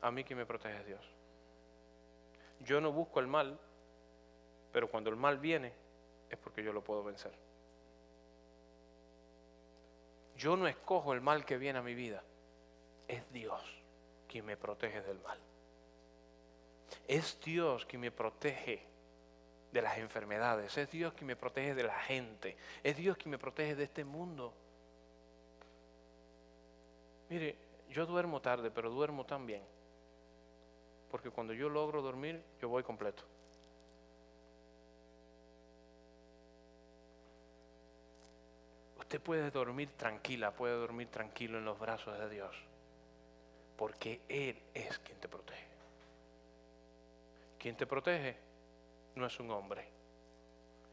A 0.00 0.12
mí 0.12 0.22
que 0.22 0.36
me 0.36 0.46
protege 0.46 0.84
Dios. 0.84 1.04
Yo 2.60 2.80
no 2.80 2.92
busco 2.92 3.18
el 3.18 3.26
mal, 3.26 3.58
pero 4.70 4.88
cuando 4.88 5.10
el 5.10 5.16
mal 5.16 5.38
viene 5.38 5.72
es 6.30 6.38
porque 6.38 6.62
yo 6.62 6.72
lo 6.72 6.84
puedo 6.84 7.02
vencer. 7.02 7.32
Yo 10.36 10.56
no 10.56 10.68
escojo 10.68 11.12
el 11.14 11.20
mal 11.20 11.44
que 11.44 11.58
viene 11.58 11.80
a 11.80 11.82
mi 11.82 11.96
vida, 11.96 12.22
es 13.08 13.28
Dios 13.32 13.75
quien 14.36 14.44
me 14.44 14.58
protege 14.58 15.00
del 15.00 15.18
mal. 15.20 15.38
Es 17.08 17.40
Dios 17.42 17.86
quien 17.86 18.02
me 18.02 18.10
protege 18.10 18.82
de 19.72 19.80
las 19.80 19.96
enfermedades. 19.96 20.76
Es 20.76 20.90
Dios 20.90 21.14
quien 21.14 21.28
me 21.28 21.36
protege 21.36 21.74
de 21.74 21.84
la 21.84 21.98
gente. 22.00 22.54
Es 22.82 22.98
Dios 22.98 23.16
quien 23.16 23.30
me 23.30 23.38
protege 23.38 23.74
de 23.74 23.84
este 23.84 24.04
mundo. 24.04 24.52
Mire, 27.30 27.56
yo 27.88 28.04
duermo 28.04 28.42
tarde, 28.42 28.70
pero 28.70 28.90
duermo 28.90 29.24
tan 29.24 29.46
bien. 29.46 29.62
Porque 31.10 31.30
cuando 31.30 31.54
yo 31.54 31.70
logro 31.70 32.02
dormir, 32.02 32.42
yo 32.60 32.68
voy 32.68 32.82
completo. 32.82 33.22
Usted 38.98 39.18
puede 39.18 39.50
dormir 39.50 39.88
tranquila, 39.96 40.50
puede 40.50 40.74
dormir 40.74 41.08
tranquilo 41.08 41.56
en 41.56 41.64
los 41.64 41.78
brazos 41.78 42.18
de 42.18 42.28
Dios 42.28 42.54
porque 43.76 44.20
Él 44.28 44.60
es 44.74 44.98
quien 45.00 45.18
te 45.18 45.28
protege. 45.28 45.66
Quien 47.58 47.76
te 47.76 47.86
protege 47.86 48.36
no 49.16 49.26
es 49.26 49.40
un 49.40 49.50
hombre. 49.50 49.86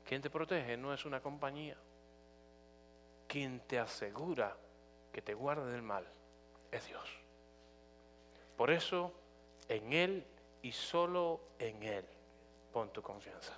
Quien 0.07 0.21
te 0.21 0.29
protege 0.29 0.75
no 0.77 0.93
es 0.93 1.05
una 1.05 1.21
compañía. 1.21 1.77
Quien 3.27 3.61
te 3.61 3.79
asegura 3.79 4.55
que 5.11 5.21
te 5.21 5.34
guarde 5.34 5.71
del 5.71 5.81
mal 5.81 6.05
es 6.71 6.88
Dios. 6.88 7.09
Por 8.57 8.71
eso, 8.71 9.13
en 9.67 9.93
Él 9.93 10.25
y 10.61 10.71
solo 10.71 11.41
en 11.59 11.84
Él 11.84 12.05
pon 12.71 12.91
tu 12.91 13.01
confianza. 13.01 13.57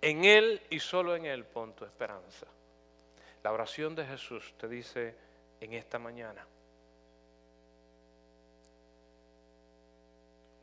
En 0.00 0.24
Él 0.24 0.62
y 0.70 0.78
solo 0.80 1.16
en 1.16 1.26
Él 1.26 1.44
pon 1.44 1.74
tu 1.74 1.84
esperanza. 1.84 2.46
La 3.42 3.52
oración 3.52 3.94
de 3.94 4.04
Jesús 4.04 4.54
te 4.58 4.68
dice 4.68 5.14
en 5.60 5.72
esta 5.72 5.98
mañana, 5.98 6.46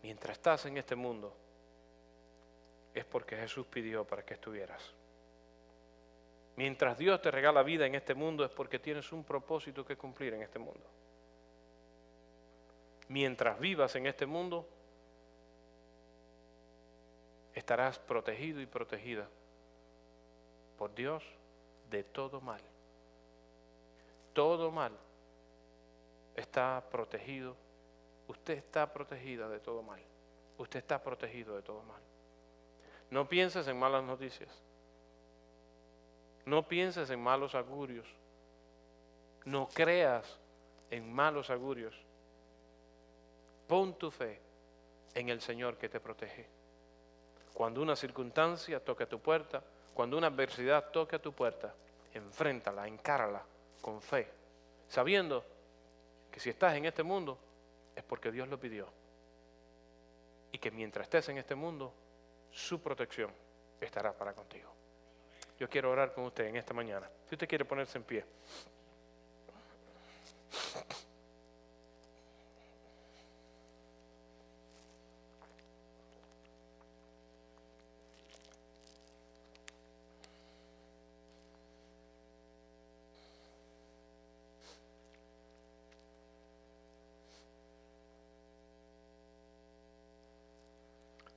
mientras 0.03 0.37
estás 0.37 0.65
en 0.65 0.77
este 0.77 0.95
mundo, 0.95 1.33
es 2.93 3.05
porque 3.05 3.35
Jesús 3.35 3.65
pidió 3.65 4.05
para 4.05 4.23
que 4.23 4.35
estuvieras. 4.35 4.93
Mientras 6.55 6.97
Dios 6.97 7.21
te 7.21 7.31
regala 7.31 7.63
vida 7.63 7.87
en 7.87 7.95
este 7.95 8.13
mundo 8.13 8.45
es 8.45 8.51
porque 8.51 8.77
tienes 8.77 9.11
un 9.11 9.23
propósito 9.23 9.83
que 9.83 9.95
cumplir 9.95 10.33
en 10.35 10.43
este 10.43 10.59
mundo. 10.59 10.85
Mientras 13.07 13.59
vivas 13.59 13.95
en 13.95 14.05
este 14.05 14.25
mundo, 14.25 14.67
estarás 17.55 17.97
protegido 17.97 18.61
y 18.61 18.65
protegida 18.65 19.27
por 20.77 20.93
Dios 20.93 21.23
de 21.89 22.03
todo 22.03 22.41
mal. 22.41 22.61
Todo 24.33 24.71
mal 24.71 24.91
está 26.35 26.83
protegido 26.91 27.55
Usted 28.33 28.57
está 28.57 28.91
protegida 28.91 29.47
de 29.47 29.59
todo 29.59 29.83
mal. 29.83 30.01
Usted 30.57 30.79
está 30.79 31.01
protegido 31.01 31.55
de 31.55 31.61
todo 31.61 31.83
mal. 31.83 32.01
No 33.11 33.29
pienses 33.29 33.67
en 33.67 33.77
malas 33.77 34.03
noticias. 34.03 34.49
No 36.45 36.67
pienses 36.67 37.11
en 37.11 37.21
malos 37.21 37.53
augurios. 37.53 38.07
No 39.45 39.67
creas 39.67 40.39
en 40.89 41.13
malos 41.13 41.51
augurios. 41.51 41.95
Pon 43.67 43.93
tu 43.99 44.09
fe 44.09 44.39
en 45.13 45.29
el 45.29 45.39
Señor 45.39 45.77
que 45.77 45.89
te 45.89 45.99
protege. 45.99 46.47
Cuando 47.53 47.83
una 47.83 47.95
circunstancia 47.95 48.83
toque 48.83 49.03
a 49.03 49.09
tu 49.09 49.19
puerta, 49.19 49.61
cuando 49.93 50.17
una 50.17 50.27
adversidad 50.27 50.89
toque 50.89 51.17
a 51.17 51.21
tu 51.21 51.33
puerta, 51.33 51.71
enfréntala, 52.15 52.87
encárala 52.87 53.43
con 53.79 54.01
fe, 54.01 54.27
sabiendo 54.89 55.45
que 56.31 56.39
si 56.39 56.49
estás 56.49 56.73
en 56.73 56.85
este 56.85 57.03
mundo, 57.03 57.37
es 57.95 58.03
porque 58.03 58.31
Dios 58.31 58.47
lo 58.47 58.59
pidió. 58.59 58.87
Y 60.51 60.57
que 60.57 60.71
mientras 60.71 61.05
estés 61.05 61.29
en 61.29 61.37
este 61.37 61.55
mundo, 61.55 61.93
su 62.51 62.81
protección 62.81 63.31
estará 63.81 64.13
para 64.13 64.33
contigo. 64.33 64.71
Yo 65.59 65.69
quiero 65.69 65.91
orar 65.91 66.13
con 66.13 66.25
usted 66.25 66.45
en 66.45 66.55
esta 66.55 66.73
mañana. 66.73 67.09
Si 67.27 67.35
usted 67.35 67.47
quiere 67.47 67.65
ponerse 67.65 67.97
en 67.97 68.03
pie. 68.03 68.25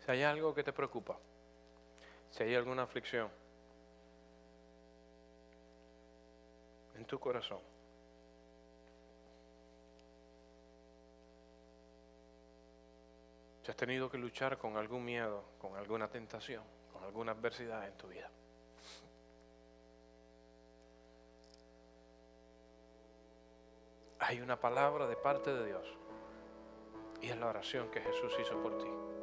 Si 0.06 0.12
hay 0.12 0.22
algo 0.22 0.54
que 0.54 0.62
te 0.62 0.72
preocupa, 0.72 1.18
si 2.30 2.44
hay 2.44 2.54
alguna 2.54 2.84
aflicción, 2.84 3.28
en 6.96 7.04
tu 7.04 7.18
corazón. 7.18 7.58
Si 13.64 13.70
has 13.72 13.76
tenido 13.76 14.08
que 14.08 14.16
luchar 14.16 14.56
con 14.58 14.76
algún 14.76 15.04
miedo, 15.04 15.42
con 15.60 15.74
alguna 15.74 16.06
tentación, 16.06 16.62
con 16.92 17.02
alguna 17.02 17.32
adversidad 17.32 17.84
en 17.88 17.94
tu 17.94 18.06
vida. 18.06 18.30
Hay 24.20 24.40
una 24.40 24.58
palabra 24.58 25.08
de 25.08 25.16
parte 25.16 25.52
de 25.52 25.66
Dios 25.66 25.86
y 27.20 27.28
es 27.28 27.36
la 27.36 27.48
oración 27.48 27.90
que 27.90 28.00
Jesús 28.00 28.32
hizo 28.40 28.62
por 28.62 28.78
ti. 28.78 29.15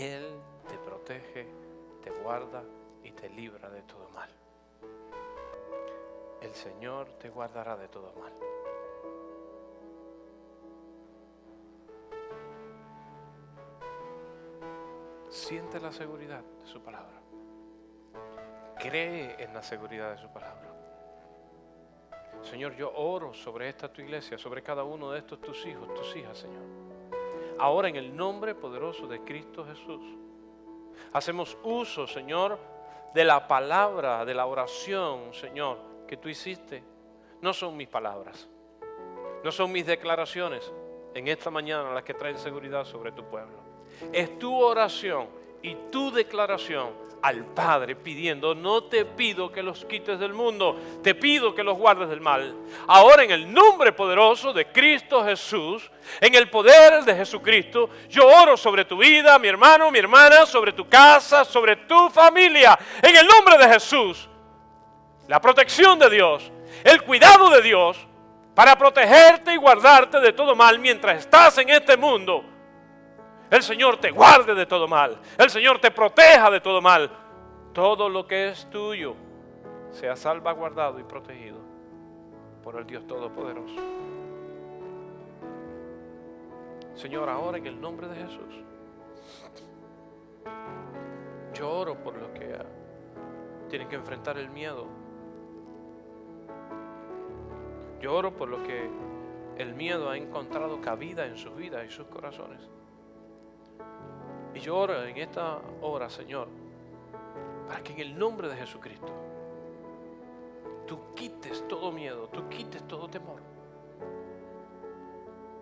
Él 0.00 0.32
te 0.66 0.78
protege, 0.78 1.46
te 2.02 2.10
guarda 2.22 2.64
y 3.04 3.10
te 3.10 3.28
libra 3.28 3.68
de 3.68 3.82
todo 3.82 4.08
mal. 4.08 4.30
El 6.40 6.54
Señor 6.54 7.06
te 7.18 7.28
guardará 7.28 7.76
de 7.76 7.86
todo 7.88 8.10
mal. 8.14 8.32
Siente 15.28 15.78
la 15.78 15.92
seguridad 15.92 16.42
de 16.42 16.66
su 16.66 16.80
palabra. 16.80 17.20
Cree 18.78 19.36
en 19.38 19.52
la 19.52 19.62
seguridad 19.62 20.12
de 20.12 20.16
su 20.16 20.32
palabra. 20.32 20.74
Señor, 22.40 22.74
yo 22.74 22.90
oro 22.94 23.34
sobre 23.34 23.68
esta 23.68 23.92
tu 23.92 24.00
iglesia, 24.00 24.38
sobre 24.38 24.62
cada 24.62 24.82
uno 24.82 25.10
de 25.10 25.18
estos 25.18 25.42
tus 25.42 25.66
hijos, 25.66 25.92
tus 25.92 26.16
hijas, 26.16 26.38
Señor. 26.38 26.79
Ahora 27.60 27.90
en 27.90 27.96
el 27.96 28.16
nombre 28.16 28.54
poderoso 28.54 29.06
de 29.06 29.20
Cristo 29.20 29.66
Jesús. 29.66 30.00
Hacemos 31.12 31.58
uso, 31.62 32.06
Señor, 32.06 32.58
de 33.12 33.22
la 33.22 33.46
palabra, 33.46 34.24
de 34.24 34.32
la 34.32 34.46
oración, 34.46 35.34
Señor, 35.34 35.76
que 36.08 36.16
tú 36.16 36.30
hiciste. 36.30 36.82
No 37.42 37.52
son 37.52 37.76
mis 37.76 37.86
palabras, 37.86 38.48
no 39.44 39.52
son 39.52 39.72
mis 39.72 39.84
declaraciones 39.84 40.72
en 41.12 41.28
esta 41.28 41.50
mañana 41.50 41.92
las 41.92 42.02
que 42.02 42.14
traen 42.14 42.38
seguridad 42.38 42.86
sobre 42.86 43.12
tu 43.12 43.24
pueblo. 43.24 43.58
Es 44.10 44.38
tu 44.38 44.54
oración 44.54 45.28
y 45.60 45.74
tu 45.90 46.10
declaración 46.10 47.09
al 47.22 47.44
Padre 47.44 47.96
pidiendo, 47.96 48.54
no 48.54 48.84
te 48.84 49.04
pido 49.04 49.52
que 49.52 49.62
los 49.62 49.84
quites 49.84 50.18
del 50.18 50.32
mundo, 50.32 50.78
te 51.02 51.14
pido 51.14 51.54
que 51.54 51.62
los 51.62 51.76
guardes 51.76 52.08
del 52.08 52.20
mal. 52.20 52.54
Ahora 52.86 53.24
en 53.24 53.30
el 53.30 53.52
nombre 53.52 53.92
poderoso 53.92 54.52
de 54.52 54.66
Cristo 54.66 55.24
Jesús, 55.24 55.90
en 56.20 56.34
el 56.34 56.48
poder 56.48 57.04
de 57.04 57.14
Jesucristo, 57.14 57.90
yo 58.08 58.26
oro 58.26 58.56
sobre 58.56 58.84
tu 58.84 58.96
vida, 58.96 59.38
mi 59.38 59.48
hermano, 59.48 59.90
mi 59.90 59.98
hermana, 59.98 60.46
sobre 60.46 60.72
tu 60.72 60.88
casa, 60.88 61.44
sobre 61.44 61.76
tu 61.76 62.08
familia, 62.10 62.78
en 63.02 63.16
el 63.16 63.26
nombre 63.26 63.58
de 63.58 63.72
Jesús. 63.72 64.28
La 65.28 65.40
protección 65.40 65.98
de 65.98 66.10
Dios, 66.10 66.50
el 66.82 67.02
cuidado 67.02 67.50
de 67.50 67.62
Dios 67.62 67.96
para 68.54 68.76
protegerte 68.76 69.54
y 69.54 69.56
guardarte 69.56 70.20
de 70.20 70.32
todo 70.32 70.54
mal 70.56 70.78
mientras 70.78 71.18
estás 71.18 71.56
en 71.58 71.70
este 71.70 71.96
mundo 71.96 72.44
el 73.50 73.62
Señor 73.62 73.96
te 73.98 74.10
guarde 74.10 74.54
de 74.54 74.66
todo 74.66 74.86
mal. 74.86 75.18
El 75.36 75.50
Señor 75.50 75.80
te 75.80 75.90
proteja 75.90 76.50
de 76.50 76.60
todo 76.60 76.80
mal. 76.80 77.10
Todo 77.72 78.08
lo 78.08 78.26
que 78.26 78.48
es 78.48 78.68
tuyo 78.70 79.14
sea 79.90 80.16
salvaguardado 80.16 80.98
y 81.00 81.04
protegido 81.04 81.58
por 82.62 82.76
el 82.76 82.86
Dios 82.86 83.06
Todopoderoso. 83.06 83.74
Señor, 86.94 87.28
ahora 87.28 87.58
en 87.58 87.66
el 87.66 87.80
nombre 87.80 88.08
de 88.08 88.16
Jesús, 88.16 88.54
yo 91.54 91.70
oro 91.70 91.96
por 91.96 92.16
los 92.16 92.28
que 92.30 92.56
tienen 93.68 93.88
que 93.88 93.96
enfrentar 93.96 94.38
el 94.38 94.50
miedo. 94.50 94.86
Yo 98.00 98.14
oro 98.14 98.34
por 98.36 98.48
los 98.48 98.60
que 98.62 98.88
el 99.56 99.74
miedo 99.74 100.10
ha 100.10 100.16
encontrado 100.16 100.80
cabida 100.80 101.26
en 101.26 101.36
sus 101.36 101.54
vidas 101.56 101.86
y 101.86 101.90
sus 101.90 102.06
corazones. 102.06 102.68
Y 104.54 104.60
yo 104.60 104.76
oro 104.76 105.04
en 105.04 105.16
esta 105.16 105.60
hora, 105.80 106.10
Señor, 106.10 106.48
para 107.68 107.82
que 107.82 107.92
en 107.92 108.00
el 108.00 108.18
nombre 108.18 108.48
de 108.48 108.56
Jesucristo 108.56 109.12
tú 110.86 111.14
quites 111.14 111.66
todo 111.68 111.92
miedo, 111.92 112.28
tú 112.32 112.48
quites 112.48 112.82
todo 112.88 113.08
temor. 113.08 113.40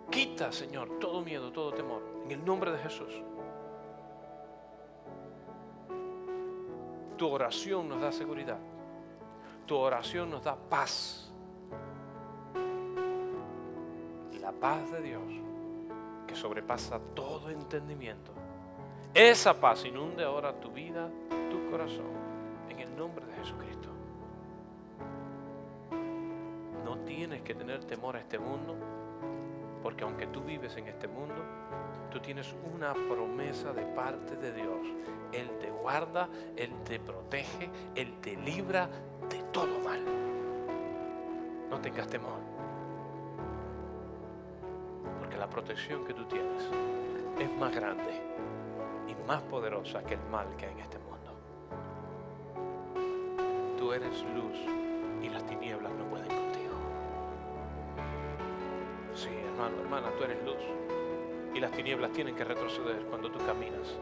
Quita, 0.09 0.51
Señor, 0.51 0.97
todo 0.99 1.21
miedo, 1.21 1.51
todo 1.51 1.71
temor, 1.71 2.01
en 2.25 2.31
el 2.31 2.43
nombre 2.43 2.71
de 2.71 2.79
Jesús. 2.79 3.21
Tu 7.15 7.27
oración 7.27 7.87
nos 7.89 8.01
da 8.01 8.11
seguridad. 8.11 8.57
Tu 9.67 9.75
oración 9.75 10.31
nos 10.31 10.43
da 10.43 10.55
paz. 10.55 11.31
La 14.41 14.51
paz 14.51 14.89
de 14.91 15.01
Dios, 15.01 15.21
que 16.25 16.33
sobrepasa 16.33 16.99
todo 17.13 17.51
entendimiento, 17.51 18.31
esa 19.13 19.59
paz 19.59 19.85
inunde 19.85 20.23
ahora 20.23 20.53
tu 20.53 20.71
vida, 20.71 21.09
tu 21.49 21.71
corazón, 21.71 22.11
en 22.69 22.79
el 22.79 22.95
nombre 22.95 23.25
de 23.25 23.33
Jesucristo. 23.33 23.89
No 26.85 26.97
tienes 26.99 27.41
que 27.41 27.55
tener 27.55 27.83
temor 27.85 28.15
a 28.15 28.19
este 28.19 28.37
mundo, 28.37 28.75
porque 29.81 30.03
aunque 30.03 30.27
tú 30.27 30.41
vives 30.41 30.75
en 30.77 30.87
este 30.87 31.07
mundo, 31.07 31.35
tú 32.11 32.19
tienes 32.19 32.55
una 32.73 32.93
promesa 32.93 33.73
de 33.73 33.83
parte 33.83 34.35
de 34.35 34.53
Dios. 34.53 34.87
Él 35.31 35.49
te 35.59 35.71
guarda, 35.71 36.29
Él 36.55 36.71
te 36.83 36.99
protege, 36.99 37.69
Él 37.95 38.19
te 38.21 38.35
libra 38.37 38.87
de 39.29 39.41
todo 39.51 39.79
mal. 39.79 40.03
No 41.69 41.79
tengas 41.79 42.07
temor, 42.07 42.39
porque 45.19 45.37
la 45.37 45.49
protección 45.49 46.05
que 46.05 46.13
tú 46.13 46.25
tienes 46.25 46.63
es 47.39 47.51
más 47.59 47.73
grande 47.73 48.29
más 49.29 49.43
poderosa 49.43 50.03
que 50.03 50.15
el 50.15 50.23
mal 50.31 50.47
que 50.57 50.65
hay 50.65 50.71
en 50.71 50.79
este 50.79 50.97
mundo. 50.97 51.37
Tú 53.77 53.93
eres 53.93 54.23
luz 54.33 54.57
y 55.21 55.29
las 55.29 55.45
tinieblas 55.45 55.91
no 55.93 56.05
pueden 56.05 56.27
contigo. 56.29 56.73
Sí, 59.13 59.29
hermano, 59.29 59.81
hermana, 59.81 60.07
tú 60.17 60.23
eres 60.23 60.43
luz 60.43 60.57
y 61.53 61.59
las 61.59 61.71
tinieblas 61.73 62.11
tienen 62.11 62.35
que 62.35 62.43
retroceder 62.43 63.05
cuando 63.05 63.29
tú 63.31 63.37
caminas. 63.45 63.99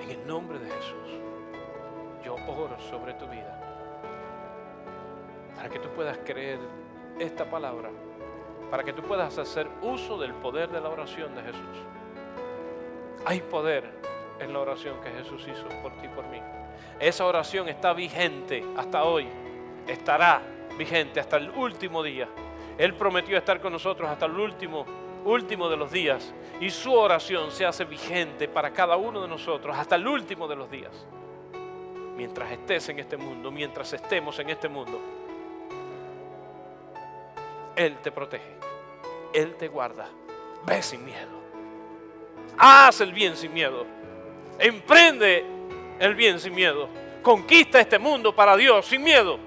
En 0.00 0.10
el 0.12 0.26
nombre 0.26 0.58
de 0.58 0.70
Jesús, 0.70 1.20
yo 2.24 2.36
oro 2.36 2.80
sobre 2.80 3.12
tu 3.12 3.26
vida 3.26 3.60
para 5.56 5.68
que 5.68 5.78
tú 5.78 5.90
puedas 5.90 6.16
creer 6.24 6.58
esta 7.18 7.44
palabra 7.50 7.90
para 8.70 8.84
que 8.84 8.92
tú 8.92 9.02
puedas 9.02 9.36
hacer 9.38 9.68
uso 9.82 10.18
del 10.18 10.32
poder 10.34 10.70
de 10.70 10.80
la 10.80 10.88
oración 10.88 11.34
de 11.34 11.42
Jesús. 11.42 11.76
Hay 13.24 13.40
poder 13.40 13.84
en 14.38 14.52
la 14.52 14.60
oración 14.60 15.00
que 15.02 15.10
Jesús 15.10 15.46
hizo 15.46 15.68
por 15.82 15.92
ti 16.00 16.06
y 16.06 16.08
por 16.08 16.26
mí. 16.28 16.40
Esa 16.98 17.26
oración 17.26 17.68
está 17.68 17.92
vigente 17.92 18.64
hasta 18.76 19.04
hoy, 19.04 19.26
estará 19.86 20.40
vigente 20.78 21.20
hasta 21.20 21.36
el 21.36 21.50
último 21.50 22.02
día. 22.02 22.28
Él 22.78 22.94
prometió 22.94 23.36
estar 23.36 23.60
con 23.60 23.72
nosotros 23.72 24.08
hasta 24.08 24.26
el 24.26 24.38
último, 24.38 24.86
último 25.24 25.68
de 25.68 25.76
los 25.76 25.90
días 25.90 26.32
y 26.60 26.70
su 26.70 26.92
oración 26.92 27.50
se 27.50 27.66
hace 27.66 27.84
vigente 27.84 28.48
para 28.48 28.72
cada 28.72 28.96
uno 28.96 29.20
de 29.20 29.28
nosotros 29.28 29.76
hasta 29.76 29.96
el 29.96 30.06
último 30.06 30.46
de 30.48 30.56
los 30.56 30.70
días. 30.70 31.06
Mientras 32.16 32.52
estés 32.52 32.88
en 32.90 32.98
este 32.98 33.16
mundo, 33.16 33.50
mientras 33.50 33.92
estemos 33.92 34.38
en 34.38 34.50
este 34.50 34.68
mundo, 34.68 35.00
Él 37.80 37.96
te 38.02 38.12
protege. 38.12 38.44
Él 39.32 39.56
te 39.56 39.66
guarda. 39.68 40.06
Ve 40.66 40.82
sin 40.82 41.02
miedo. 41.02 41.40
Haz 42.58 43.00
el 43.00 43.10
bien 43.10 43.34
sin 43.38 43.54
miedo. 43.54 43.86
Emprende 44.58 45.46
el 45.98 46.14
bien 46.14 46.38
sin 46.38 46.54
miedo. 46.54 46.90
Conquista 47.22 47.80
este 47.80 47.98
mundo 47.98 48.36
para 48.36 48.54
Dios 48.54 48.84
sin 48.84 49.02
miedo. 49.02 49.38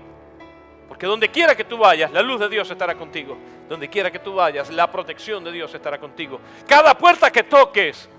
Porque 0.87 1.05
donde 1.05 1.29
quiera 1.29 1.55
que 1.55 1.63
tú 1.63 1.77
vayas, 1.77 2.11
la 2.11 2.23
luz 2.23 2.39
de 2.39 2.49
Dios 2.49 2.71
estará 2.71 2.95
contigo. 2.95 3.37
Donde 3.69 3.87
quiera 3.87 4.09
que 4.09 4.17
tú 4.17 4.33
vayas, 4.33 4.71
la 4.71 4.91
protección 4.91 5.43
de 5.43 5.51
Dios 5.51 5.71
estará 5.75 5.99
contigo. 5.99 6.39
Cada 6.67 6.97
puerta 6.97 7.31
que 7.31 7.43
toques, 7.43 8.09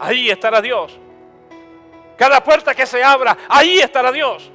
ahí 0.00 0.30
estará 0.30 0.62
Dios. 0.62 0.98
Cada 2.16 2.42
puerta 2.42 2.74
que 2.74 2.86
se 2.86 3.04
abra, 3.04 3.36
ahí 3.50 3.78
estará 3.78 4.10
Dios. 4.10 4.50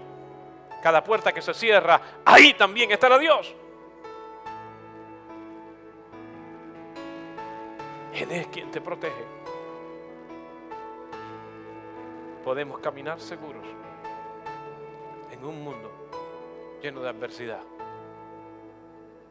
Cada 0.82 1.04
puerta 1.04 1.32
que 1.32 1.44
se 1.44 1.54
cierra, 1.54 2.02
ahí 2.26 2.56
también 2.56 2.92
estará 2.92 3.20
Dios. 3.20 3.54
Él 8.20 8.34
es 8.34 8.48
quien 8.48 8.70
te 8.70 8.82
protege. 8.82 9.24
Podemos 12.44 12.80
caminar 12.80 13.22
seguros 13.22 13.64
en 15.32 15.46
un 15.46 15.64
mundo 15.64 15.90
lleno 16.82 17.02
de 17.02 17.08
adversidad. 17.08 17.62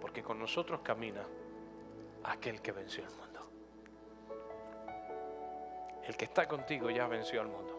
Porque 0.01 0.23
con 0.23 0.39
nosotros 0.39 0.81
camina 0.81 1.23
aquel 2.25 2.63
que 2.63 2.73
venció 2.73 3.05
el 3.05 3.11
mundo. 3.11 3.51
El 6.07 6.17
que 6.17 6.25
está 6.25 6.49
contigo 6.49 6.89
ya 6.89 7.07
venció 7.09 7.43
al 7.43 7.49
mundo. 7.49 7.75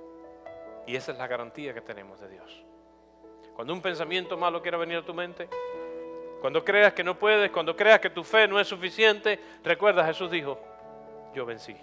Y 0.86 0.96
esa 0.96 1.12
es 1.12 1.18
la 1.18 1.26
garantía 1.26 1.74
que 1.74 1.82
tenemos 1.82 2.20
de 2.20 2.30
Dios. 2.30 2.64
Cuando 3.56 3.74
un 3.74 3.82
pensamiento 3.82 4.38
malo 4.38 4.62
quiera 4.62 4.78
venir 4.78 4.98
a 4.98 5.04
tu 5.04 5.16
mente, 5.16 5.50
cuando 6.40 6.64
creas 6.64 6.94
que 6.94 7.04
no 7.04 7.18
puedes, 7.18 7.50
cuando 7.50 7.76
creas 7.76 8.00
que 8.00 8.12
tu 8.12 8.24
fe 8.24 8.48
no 8.48 8.60
es 8.60 8.68
suficiente, 8.68 9.40
recuerda, 9.64 10.06
Jesús 10.06 10.30
dijo, 10.30 10.69
yo 11.34 11.46
vencí 11.46 11.76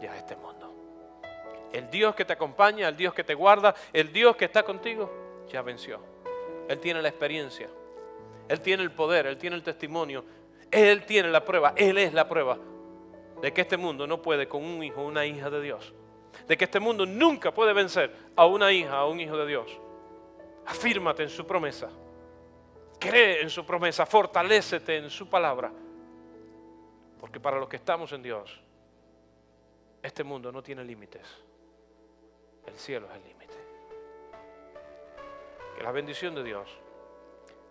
ya 0.00 0.16
este 0.16 0.36
mundo. 0.36 0.72
El 1.72 1.90
Dios 1.90 2.14
que 2.14 2.24
te 2.24 2.32
acompaña, 2.32 2.88
el 2.88 2.96
Dios 2.96 3.14
que 3.14 3.24
te 3.24 3.34
guarda, 3.34 3.74
el 3.92 4.12
Dios 4.12 4.36
que 4.36 4.44
está 4.44 4.62
contigo, 4.62 5.10
ya 5.48 5.62
venció. 5.62 6.00
Él 6.68 6.78
tiene 6.78 7.02
la 7.02 7.08
experiencia, 7.08 7.68
Él 8.48 8.60
tiene 8.60 8.82
el 8.82 8.92
poder, 8.92 9.26
Él 9.26 9.36
tiene 9.36 9.56
el 9.56 9.62
testimonio, 9.62 10.24
Él 10.70 11.04
tiene 11.04 11.28
la 11.28 11.44
prueba, 11.44 11.74
Él 11.76 11.98
es 11.98 12.14
la 12.14 12.28
prueba 12.28 12.58
de 13.44 13.52
que 13.52 13.60
este 13.60 13.76
mundo 13.76 14.06
no 14.06 14.22
puede 14.22 14.48
con 14.48 14.64
un 14.64 14.82
hijo 14.82 15.02
o 15.02 15.06
una 15.06 15.26
hija 15.26 15.50
de 15.50 15.60
Dios. 15.60 15.92
De 16.48 16.56
que 16.56 16.64
este 16.64 16.80
mundo 16.80 17.04
nunca 17.04 17.52
puede 17.52 17.72
vencer 17.72 18.10
a 18.36 18.46
una 18.46 18.72
hija 18.72 19.04
o 19.04 19.10
un 19.10 19.20
hijo 19.20 19.36
de 19.36 19.46
Dios. 19.46 19.70
Afírmate 20.66 21.24
en 21.24 21.28
su 21.28 21.46
promesa. 21.46 21.90
Cree 22.98 23.42
en 23.42 23.50
su 23.50 23.66
promesa. 23.66 24.06
Fortalécete 24.06 24.96
en 24.96 25.10
su 25.10 25.28
palabra. 25.28 25.70
Porque 27.24 27.40
para 27.40 27.58
los 27.58 27.70
que 27.70 27.76
estamos 27.76 28.12
en 28.12 28.22
Dios, 28.22 28.60
este 30.02 30.22
mundo 30.22 30.52
no 30.52 30.62
tiene 30.62 30.84
límites. 30.84 31.26
El 32.66 32.74
cielo 32.74 33.06
es 33.08 33.16
el 33.16 33.24
límite. 33.24 33.54
Que 35.74 35.82
la 35.82 35.90
bendición 35.90 36.34
de 36.34 36.44
Dios, 36.44 36.68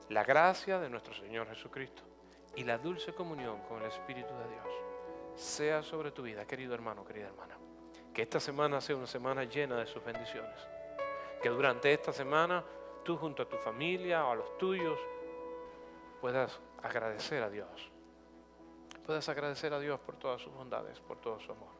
la 0.10 0.24
gracia 0.24 0.80
de 0.80 0.90
nuestro 0.90 1.14
Señor 1.14 1.48
Jesucristo 1.50 2.02
y 2.56 2.64
la 2.64 2.80
dulce 2.80 3.14
comunión 3.14 3.62
con 3.70 3.80
el 3.80 3.90
Espíritu 3.90 4.34
de 4.34 4.50
Dios 4.50 4.68
sea 5.36 5.84
sobre 5.84 6.10
tu 6.10 6.24
vida, 6.24 6.48
querido 6.48 6.74
hermano, 6.74 7.06
querida 7.06 7.28
hermana. 7.28 7.56
Que 8.12 8.24
esta 8.24 8.40
semana 8.40 8.82
sea 8.82 8.96
una 8.96 9.06
semana 9.06 9.44
llena 9.44 9.76
de 9.76 9.86
sus 9.86 10.04
bendiciones. 10.04 10.68
Que 11.44 11.50
durante 11.50 11.94
esta 11.94 12.12
semana 12.12 12.64
tú 13.04 13.18
junto 13.18 13.44
a 13.44 13.48
tu 13.48 13.58
familia 13.58 14.26
o 14.26 14.32
a 14.32 14.36
los 14.36 14.58
tuyos 14.58 14.98
puedas 16.20 16.60
agradecer 16.82 17.44
a 17.44 17.52
Dios. 17.52 17.93
Puedas 19.06 19.28
agradecer 19.28 19.74
a 19.74 19.80
Dios 19.80 20.00
por 20.00 20.16
todas 20.16 20.42
sus 20.42 20.54
bondades, 20.54 21.00
por 21.02 21.20
todo 21.20 21.40
su 21.40 21.52
amor. 21.52 21.72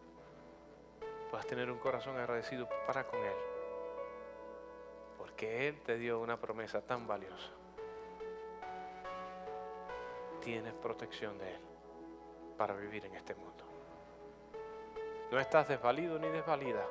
Puedas 1.30 1.48
tener 1.48 1.72
un 1.72 1.80
corazón 1.80 2.18
agradecido 2.18 2.68
para 2.86 3.08
con 3.08 3.20
Él. 3.20 3.36
Porque 5.18 5.70
Él 5.70 5.82
te 5.82 5.98
dio 5.98 6.20
una 6.20 6.38
promesa 6.38 6.82
tan 6.82 7.08
valiosa. 7.08 7.50
Tienes 10.42 10.74
protección 10.74 11.38
de 11.38 11.56
Él 11.56 11.62
para 12.58 12.76
vivir 12.76 13.06
en 13.06 13.16
este 13.16 13.34
mundo. 13.36 13.64
No 15.32 15.40
estás 15.40 15.70
desvalido 15.70 16.20
ni 16.20 16.28
desvalida. 16.28 16.86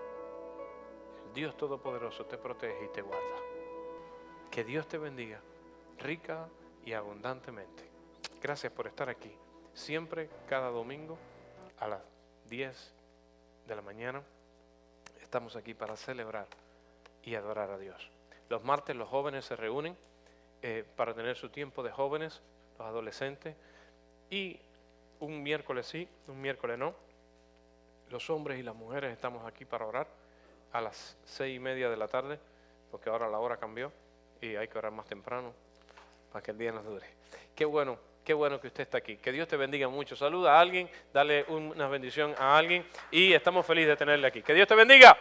El 1.27 1.35
Dios 1.35 1.57
Todopoderoso 1.57 2.25
te 2.25 2.39
protege 2.39 2.87
y 2.87 2.89
te 2.89 3.03
guarda. 3.03 3.37
Que 4.51 4.65
Dios 4.65 4.89
te 4.89 4.97
bendiga 4.99 5.41
rica 5.99 6.49
y 6.85 6.95
abundantemente. 6.95 7.89
Gracias 8.41 8.73
por 8.73 8.87
estar 8.87 9.09
aquí. 9.09 9.37
Siempre, 9.75 10.29
cada 10.49 10.69
domingo, 10.69 11.19
a 11.79 11.89
las 11.89 12.01
10 12.49 12.93
de 13.67 13.77
la 13.77 13.83
mañana, 13.83 14.23
estamos 15.23 15.57
aquí 15.57 15.75
para 15.75 15.97
celebrar 15.97 16.47
y 17.25 17.35
adorar 17.35 17.71
a 17.71 17.79
Dios. 17.79 18.11
Los 18.49 18.63
martes 18.65 18.95
los 18.95 19.09
jóvenes 19.09 19.47
se 19.47 19.57
reúnen 19.57 19.97
eh, 20.61 20.85
para 20.97 21.15
tener 21.15 21.37
su 21.37 21.49
tiempo 21.49 21.83
de 21.83 21.91
jóvenes, 21.91 22.43
los 22.79 22.87
adolescentes, 22.87 23.57
y 24.31 24.61
un 25.21 25.43
miércoles 25.43 25.87
sí, 25.87 26.07
un 26.29 26.41
miércoles 26.41 26.79
no. 26.79 26.95
Los 28.11 28.29
hombres 28.29 28.59
y 28.59 28.63
las 28.63 28.75
mujeres 28.75 29.13
estamos 29.13 29.47
aquí 29.47 29.65
para 29.65 29.87
orar 29.87 30.07
a 30.73 30.81
las 30.81 31.17
seis 31.25 31.57
y 31.57 31.61
media 31.61 31.89
de 31.89 31.97
la 31.97 32.09
tarde, 32.09 32.39
porque 32.91 33.09
ahora 33.09 33.29
la 33.29 33.39
hora 33.39 33.57
cambió 33.57 33.91
y 34.41 34.57
hay 34.57 34.69
que 34.69 34.77
orar 34.77 34.93
más 34.93 35.07
temprano 35.07 35.53
para 36.31 36.43
que 36.43 36.51
el 36.51 36.59
día 36.59 36.73
nos 36.73 36.85
dure. 36.85 37.07
Qué 37.55 37.65
bueno, 37.65 37.99
qué 38.25 38.35
bueno 38.35 38.61
que 38.61 38.69
usted 38.69 38.83
está 38.83 38.99
aquí. 38.99 39.17
Que 39.17 39.33
Dios 39.33 39.49
te 39.49 39.57
bendiga 39.57 39.89
mucho. 39.89 40.17
Saluda 40.17 40.57
a 40.57 40.61
alguien, 40.61 40.89
dale 41.13 41.45
una 41.49 41.89
bendición 41.89 42.35
a 42.39 42.57
alguien 42.57 42.85
y 43.11 43.33
estamos 43.33 43.67
felices 43.67 43.91
de 43.91 43.97
tenerle 43.97 44.27
aquí. 44.27 44.43
Que 44.43 44.55
Dios 44.55 44.69
te 44.69 44.75
bendiga. 44.75 45.17